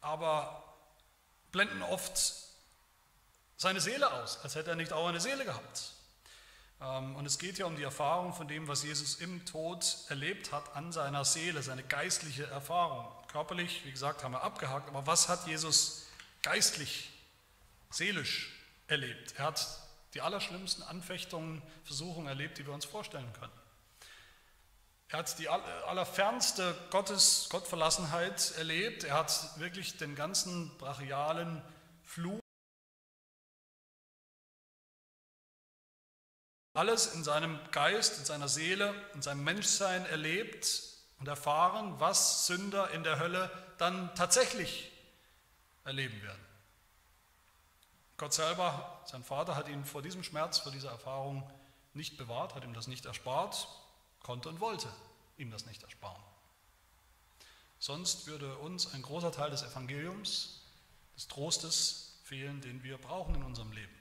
aber 0.01 0.63
blenden 1.53 1.83
oft 1.83 2.35
seine 3.57 3.81
Seele 3.81 4.13
aus, 4.13 4.41
als 4.43 4.55
hätte 4.55 4.71
er 4.71 4.77
nicht 4.77 4.93
auch 4.93 5.07
eine 5.07 5.21
Seele 5.21 5.45
gehabt. 5.45 5.93
Ähm, 6.81 7.17
und 7.17 7.27
es 7.27 7.39
geht 7.39 7.59
ja 7.59 7.67
um 7.67 7.77
die 7.77 7.83
Erfahrung 7.83 8.33
von 8.33 8.49
dem, 8.49 8.67
was 8.67 8.83
Jesus 8.83 9.17
im 9.17 9.45
Tod 9.45 9.97
erlebt 10.09 10.53
hat 10.53 10.75
an 10.75 10.93
seiner 10.93 11.25
Seele, 11.25 11.63
seine 11.63 11.83
geistliche 11.83 12.47
Erfahrung. 12.47 13.07
Körperlich, 13.35 13.85
wie 13.85 13.91
gesagt, 13.91 14.23
haben 14.23 14.31
wir 14.31 14.45
abgehakt, 14.45 14.89
aber 14.89 15.09
was 15.09 15.29
hat 15.29 15.45
Jesus 15.49 16.07
geistlich, 16.43 17.11
seelisch 17.91 18.53
erlebt? 18.87 19.35
Er 19.37 19.47
hat 19.47 19.67
die 20.15 20.21
allerschlimmsten 20.21 20.85
Anfechtungen, 20.85 21.61
Versuchungen 21.83 22.29
erlebt, 22.29 22.59
die 22.59 22.65
wir 22.65 22.73
uns 22.73 22.85
vorstellen 22.85 23.29
können. 23.33 23.53
Er 25.09 25.19
hat 25.19 25.37
die 25.41 25.49
allerfernste 25.49 26.77
Gottes, 26.91 27.49
Gottverlassenheit 27.51 28.53
erlebt. 28.53 29.03
Er 29.03 29.15
hat 29.15 29.59
wirklich 29.59 29.99
den 29.99 30.15
ganzen 30.15 30.71
brachialen 30.79 31.61
Fluch, 32.05 32.39
alles 36.75 37.13
in 37.15 37.25
seinem 37.25 37.59
Geist, 37.73 38.17
in 38.21 38.27
seiner 38.27 38.49
Seele, 38.49 38.95
in 39.15 39.23
seinem 39.23 39.43
Menschsein 39.43 40.07
erlebt 40.07 40.94
und 41.25 41.29
erfahren, 41.29 41.99
was 42.01 42.47
Sünder 42.47 42.91
in 42.91 43.03
der 43.03 43.19
Hölle 43.19 43.51
dann 43.79 44.15
tatsächlich 44.15 44.93
erleben 45.83 46.23
werden. 46.23 46.45
Gott 48.19 48.35
selber, 48.35 49.01
sein 49.07 49.25
Vater, 49.25 49.57
hat 49.57 49.69
ihn 49.69 49.87
vor 49.87 50.03
diesem 50.03 50.23
Schmerz, 50.23 50.59
vor 50.59 50.71
dieser 50.71 50.91
Erfahrung 50.91 51.51
nicht 51.95 52.19
bewahrt, 52.19 52.55
hat 52.55 52.63
ihm 52.63 52.75
das 52.75 52.89
nicht 52.89 53.07
erspart, 53.07 53.67
konnte 54.23 54.51
und 54.51 54.61
wollte 54.61 54.87
ihm 55.39 55.51
das 55.51 55.65
nicht 55.65 55.83
ersparen. 55.83 56.23
Sonst 57.79 58.27
würde 58.27 58.59
uns 58.59 58.93
ein 58.93 59.01
großer 59.01 59.33
Teil 59.33 59.49
des 59.49 59.63
Evangeliums, 59.63 60.61
des 61.17 61.27
Trostes 61.27 62.19
fehlen, 62.25 62.61
den 62.61 62.83
wir 62.83 62.99
brauchen 62.99 63.35
in 63.35 63.45
unserem 63.45 63.73
Leben. 63.73 63.97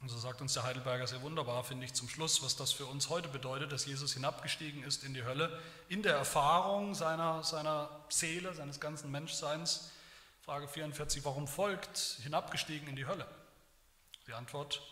Und 0.00 0.08
so 0.10 0.18
sagt 0.18 0.40
uns 0.40 0.52
der 0.52 0.62
Heidelberger 0.62 1.06
sehr 1.06 1.22
wunderbar, 1.22 1.64
finde 1.64 1.86
ich, 1.86 1.94
zum 1.94 2.08
Schluss, 2.08 2.42
was 2.42 2.56
das 2.56 2.72
für 2.72 2.86
uns 2.86 3.08
heute 3.08 3.28
bedeutet, 3.28 3.72
dass 3.72 3.86
Jesus 3.86 4.12
hinabgestiegen 4.14 4.82
ist 4.84 5.04
in 5.04 5.14
die 5.14 5.24
Hölle, 5.24 5.58
in 5.88 6.02
der 6.02 6.16
Erfahrung 6.16 6.94
seiner, 6.94 7.42
seiner 7.42 7.88
Seele, 8.08 8.54
seines 8.54 8.78
ganzen 8.78 9.10
Menschseins. 9.10 9.90
Frage 10.42 10.68
44, 10.68 11.24
warum 11.24 11.48
folgt 11.48 12.18
hinabgestiegen 12.22 12.88
in 12.88 12.96
die 12.96 13.06
Hölle? 13.06 13.26
Die 14.26 14.32
Antwort, 14.32 14.82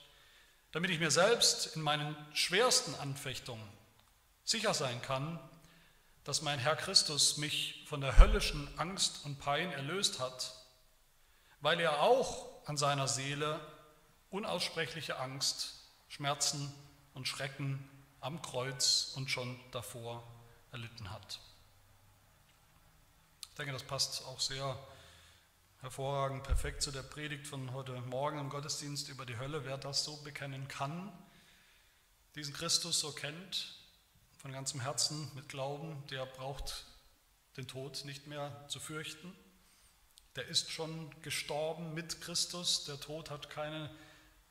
damit 0.73 0.91
ich 0.91 0.99
mir 0.99 1.11
selbst 1.11 1.77
in 1.77 1.83
meinen 1.83 2.17
schwersten 2.33 2.95
Anfechtungen 2.97 3.69
sicher 4.45 4.75
sein 4.75 5.01
kann, 5.03 5.39
dass 6.25 6.43
mein 6.43 6.59
Herr 6.59 6.75
Christus 6.75 7.37
mich 7.37 7.85
von 7.87 8.01
der 8.01 8.19
höllischen 8.19 8.67
Angst 8.79 9.25
und 9.25 9.39
Pein 9.39 9.71
erlöst 9.73 10.19
hat, 10.19 10.55
weil 11.61 11.79
er 11.79 12.01
auch 12.03 12.67
an 12.67 12.77
seiner 12.77 13.07
Seele 13.07 13.61
unaussprechliche 14.35 15.21
Angst, 15.21 15.75
Schmerzen 16.09 16.75
und 17.15 17.29
Schrecken 17.29 17.89
am 18.21 18.43
Kreuz 18.43 19.13
und 19.15 19.31
schon 19.31 19.61
davor 19.71 20.27
erlitten 20.73 21.13
hat. 21.13 21.39
Ich 23.49 23.55
denke, 23.55 23.73
das 23.73 23.85
passt 23.85 24.25
auch 24.25 24.41
sehr 24.41 24.77
hervorragend, 25.83 26.43
perfekt 26.43 26.83
zu 26.83 26.91
der 26.91 27.05
Predigt 27.05 27.47
von 27.47 27.73
heute 27.73 27.93
Morgen 27.93 28.41
im 28.41 28.49
Gottesdienst 28.49 29.09
über 29.09 29.25
die 29.25 29.39
Hölle. 29.39 29.65
Wer 29.65 29.79
das 29.79 30.03
so 30.03 30.17
bekennen 30.25 30.67
kann, 30.67 31.13
diesen 32.35 32.55
Christus 32.55 32.99
so 32.99 33.13
kennt, 33.13 33.77
von 34.37 34.51
ganzem 34.51 34.81
Herzen 34.81 35.31
mit 35.37 35.49
Glauben, 35.49 36.05
der 36.09 36.27
braucht 36.27 36.87
den 37.57 37.69
Tod 37.69 38.05
nicht 38.05 38.27
mehr 38.27 38.67
zu 38.67 38.81
fürchten. 38.81 39.33
Der 40.35 40.49
ist 40.49 40.73
schon 40.73 41.15
gestorben 41.23 41.95
mit 41.95 42.21
Christus. 42.21 42.85
Der 42.87 42.99
Tod 42.99 43.31
hat 43.31 43.49
keine 43.49 43.95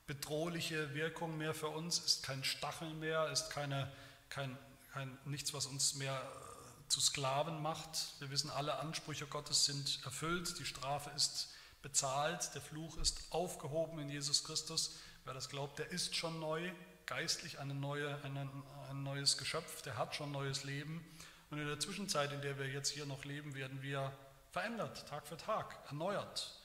bedrohliche 0.08 0.94
Wirkung 0.94 1.38
mehr 1.38 1.54
für 1.54 1.70
uns, 1.70 2.00
ist 2.00 2.24
kein 2.24 2.44
Stachel 2.44 2.94
mehr, 2.96 3.30
ist 3.30 3.50
keine, 3.50 3.92
kein, 4.30 4.58
kein, 4.94 5.18
nichts, 5.26 5.54
was 5.54 5.66
uns 5.66 5.96
mehr 5.96 6.16
äh, 6.16 6.90
zu 6.90 7.00
Sklaven 7.00 7.62
macht. 7.62 8.20
Wir 8.20 8.30
wissen, 8.30 8.50
alle 8.50 8.80
Ansprüche 8.80 9.26
Gottes 9.28 9.66
sind 9.66 10.04
erfüllt, 10.04 10.60
die 10.60 10.66
Strafe 10.66 11.10
ist 11.16 11.50
bezahlt, 11.82 12.54
der 12.54 12.62
Fluch 12.62 12.98
ist 12.98 13.22
aufgehoben 13.30 14.00
in 14.00 14.10
Jesus 14.10 14.44
Christus. 14.44 14.96
Wer 15.26 15.34
das 15.34 15.50
glaubt, 15.50 15.80
der 15.80 15.92
ist 15.92 16.16
schon 16.16 16.40
neu, 16.40 16.72
geistlich 17.06 17.60
eine 17.60 17.74
neue, 17.74 18.22
eine, 18.24 18.50
ein 18.90 19.04
neues 19.04 19.38
Geschöpf, 19.38 19.82
der 19.84 19.98
hat 19.98 20.16
schon 20.16 20.32
neues 20.32 20.64
Leben. 20.64 21.06
Und 21.50 21.60
in 21.60 21.68
der 21.68 21.80
Zwischenzeit, 21.80 22.32
in 22.32 22.42
der 22.42 22.58
wir 22.58 22.68
jetzt 22.68 22.90
hier 22.90 23.06
noch 23.06 23.26
leben, 23.26 23.54
werden 23.54 23.82
wir 23.82 24.12
verändert, 24.52 25.08
Tag 25.08 25.28
für 25.28 25.38
Tag, 25.38 25.78
erneuert. 25.88 26.63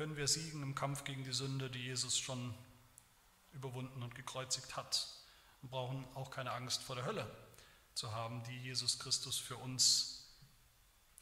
Können 0.00 0.16
wir 0.16 0.28
siegen 0.28 0.62
im 0.62 0.74
Kampf 0.74 1.04
gegen 1.04 1.24
die 1.24 1.32
Sünde, 1.34 1.68
die 1.68 1.82
Jesus 1.82 2.18
schon 2.18 2.54
überwunden 3.52 4.02
und 4.02 4.14
gekreuzigt 4.14 4.74
hat. 4.74 5.06
Und 5.60 5.70
brauchen 5.70 6.06
auch 6.14 6.30
keine 6.30 6.52
Angst 6.52 6.82
vor 6.82 6.96
der 6.96 7.04
Hölle 7.04 7.30
zu 7.92 8.10
haben, 8.10 8.42
die 8.44 8.56
Jesus 8.60 8.98
Christus 8.98 9.36
für 9.36 9.58
uns 9.58 10.24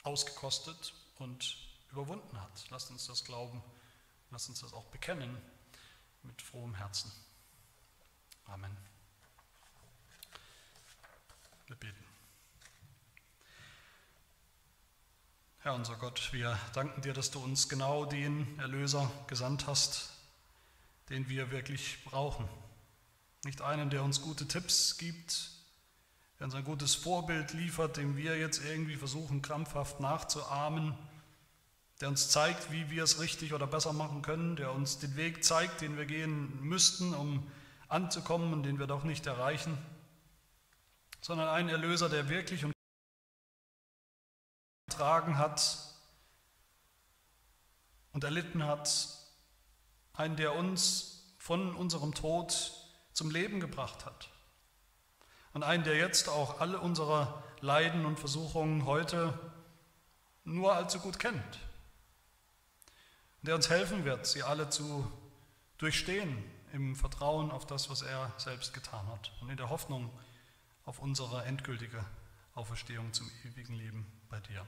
ausgekostet 0.05 0.95
und 1.19 1.59
überwunden 1.91 2.41
hat. 2.41 2.71
Lasst 2.71 2.93
uns 2.93 3.09
das 3.09 3.25
glauben, 3.25 3.65
lasst 4.31 4.49
uns 4.49 4.61
das 4.61 4.73
auch 4.73 4.87
bekennen 4.91 5.37
mit 6.23 6.41
frohem 6.41 6.77
Herzen. 6.77 7.11
Amen. 8.45 8.77
Wir 11.67 11.75
beten. 11.75 12.08
Herr 15.69 15.75
unser 15.75 15.97
Gott, 15.97 16.31
wir 16.33 16.59
danken 16.73 17.03
dir, 17.03 17.13
dass 17.13 17.31
du 17.31 17.41
uns 17.41 17.69
genau 17.69 18.07
den 18.07 18.59
Erlöser 18.59 19.11
gesandt 19.27 19.67
hast, 19.67 20.09
den 21.11 21.29
wir 21.29 21.51
wirklich 21.51 21.99
brauchen. 22.07 22.49
Nicht 23.45 23.61
einen, 23.61 23.91
der 23.91 24.03
uns 24.03 24.23
gute 24.23 24.49
Tipps 24.49 24.97
gibt, 24.97 25.51
der 26.39 26.47
uns 26.47 26.55
ein 26.55 26.65
gutes 26.65 26.95
Vorbild 26.95 27.53
liefert, 27.53 27.99
dem 27.99 28.17
wir 28.17 28.39
jetzt 28.39 28.65
irgendwie 28.65 28.97
versuchen, 28.97 29.43
krampfhaft 29.43 30.01
nachzuahmen, 30.01 30.95
der 32.01 32.09
uns 32.09 32.31
zeigt, 32.31 32.73
wie 32.73 32.89
wir 32.89 33.03
es 33.05 33.21
richtig 33.21 33.53
oder 33.53 33.67
besser 33.67 33.93
machen 33.93 34.23
können, 34.23 34.57
der 34.57 34.73
uns 34.73 35.01
den 35.01 35.17
Weg 35.17 35.45
zeigt, 35.45 35.83
den 35.83 35.99
wir 35.99 36.07
gehen 36.07 36.63
müssten, 36.63 37.13
um 37.13 37.47
anzukommen 37.89 38.55
und 38.55 38.63
den 38.63 38.79
wir 38.79 38.87
doch 38.87 39.05
nicht 39.05 39.27
erreichen, 39.27 39.77
sondern 41.21 41.49
einen 41.49 41.69
Erlöser, 41.69 42.09
der 42.09 42.31
wirklich 42.31 42.65
und 42.65 42.73
getragen 44.99 45.39
hat 45.39 45.79
und 48.13 48.25
erlitten 48.25 48.65
hat, 48.65 49.09
einen, 50.13 50.35
der 50.35 50.57
uns 50.57 51.23
von 51.39 51.73
unserem 51.77 52.15
Tod 52.15 52.73
zum 53.13 53.31
Leben 53.31 53.61
gebracht 53.61 54.05
hat. 54.05 54.29
Und 55.53 55.63
einen, 55.63 55.85
der 55.85 55.97
jetzt 55.97 56.29
auch 56.29 56.61
alle 56.61 56.81
unsere 56.81 57.45
Leiden 57.61 58.07
und 58.07 58.19
Versuchungen 58.19 58.87
heute 58.87 59.39
nur 60.43 60.75
allzu 60.75 60.99
gut 60.99 61.21
kennt, 61.21 61.61
der 63.43 63.55
uns 63.55 63.71
helfen 63.71 64.05
wird, 64.05 64.27
sie 64.27 64.43
alle 64.43 64.69
zu 64.69 65.09
durchstehen 65.79 66.43
im 66.73 66.97
Vertrauen 66.97 67.53
auf 67.53 67.67
das, 67.67 67.89
was 67.89 68.03
er 68.03 68.33
selbst 68.37 68.75
getan 68.75 69.07
hat. 69.07 69.31
Und 69.41 69.49
in 69.49 69.57
der 69.57 69.71
Hoffnung 69.71 70.11
auf 70.85 70.99
unsere 70.99 71.45
endgültige 71.45 72.05
Auferstehung 72.57 73.13
zum 73.13 73.31
ewigen 73.45 73.75
Leben 73.75 74.05
bei 74.29 74.41
dir. 74.41 74.67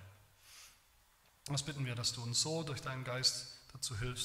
Das 1.46 1.62
bitten 1.62 1.84
wir, 1.84 1.94
dass 1.94 2.12
du 2.12 2.22
uns 2.22 2.40
so 2.40 2.62
durch 2.62 2.80
deinen 2.80 3.04
Geist 3.04 3.54
dazu 3.72 3.98
hilfst, 3.98 4.18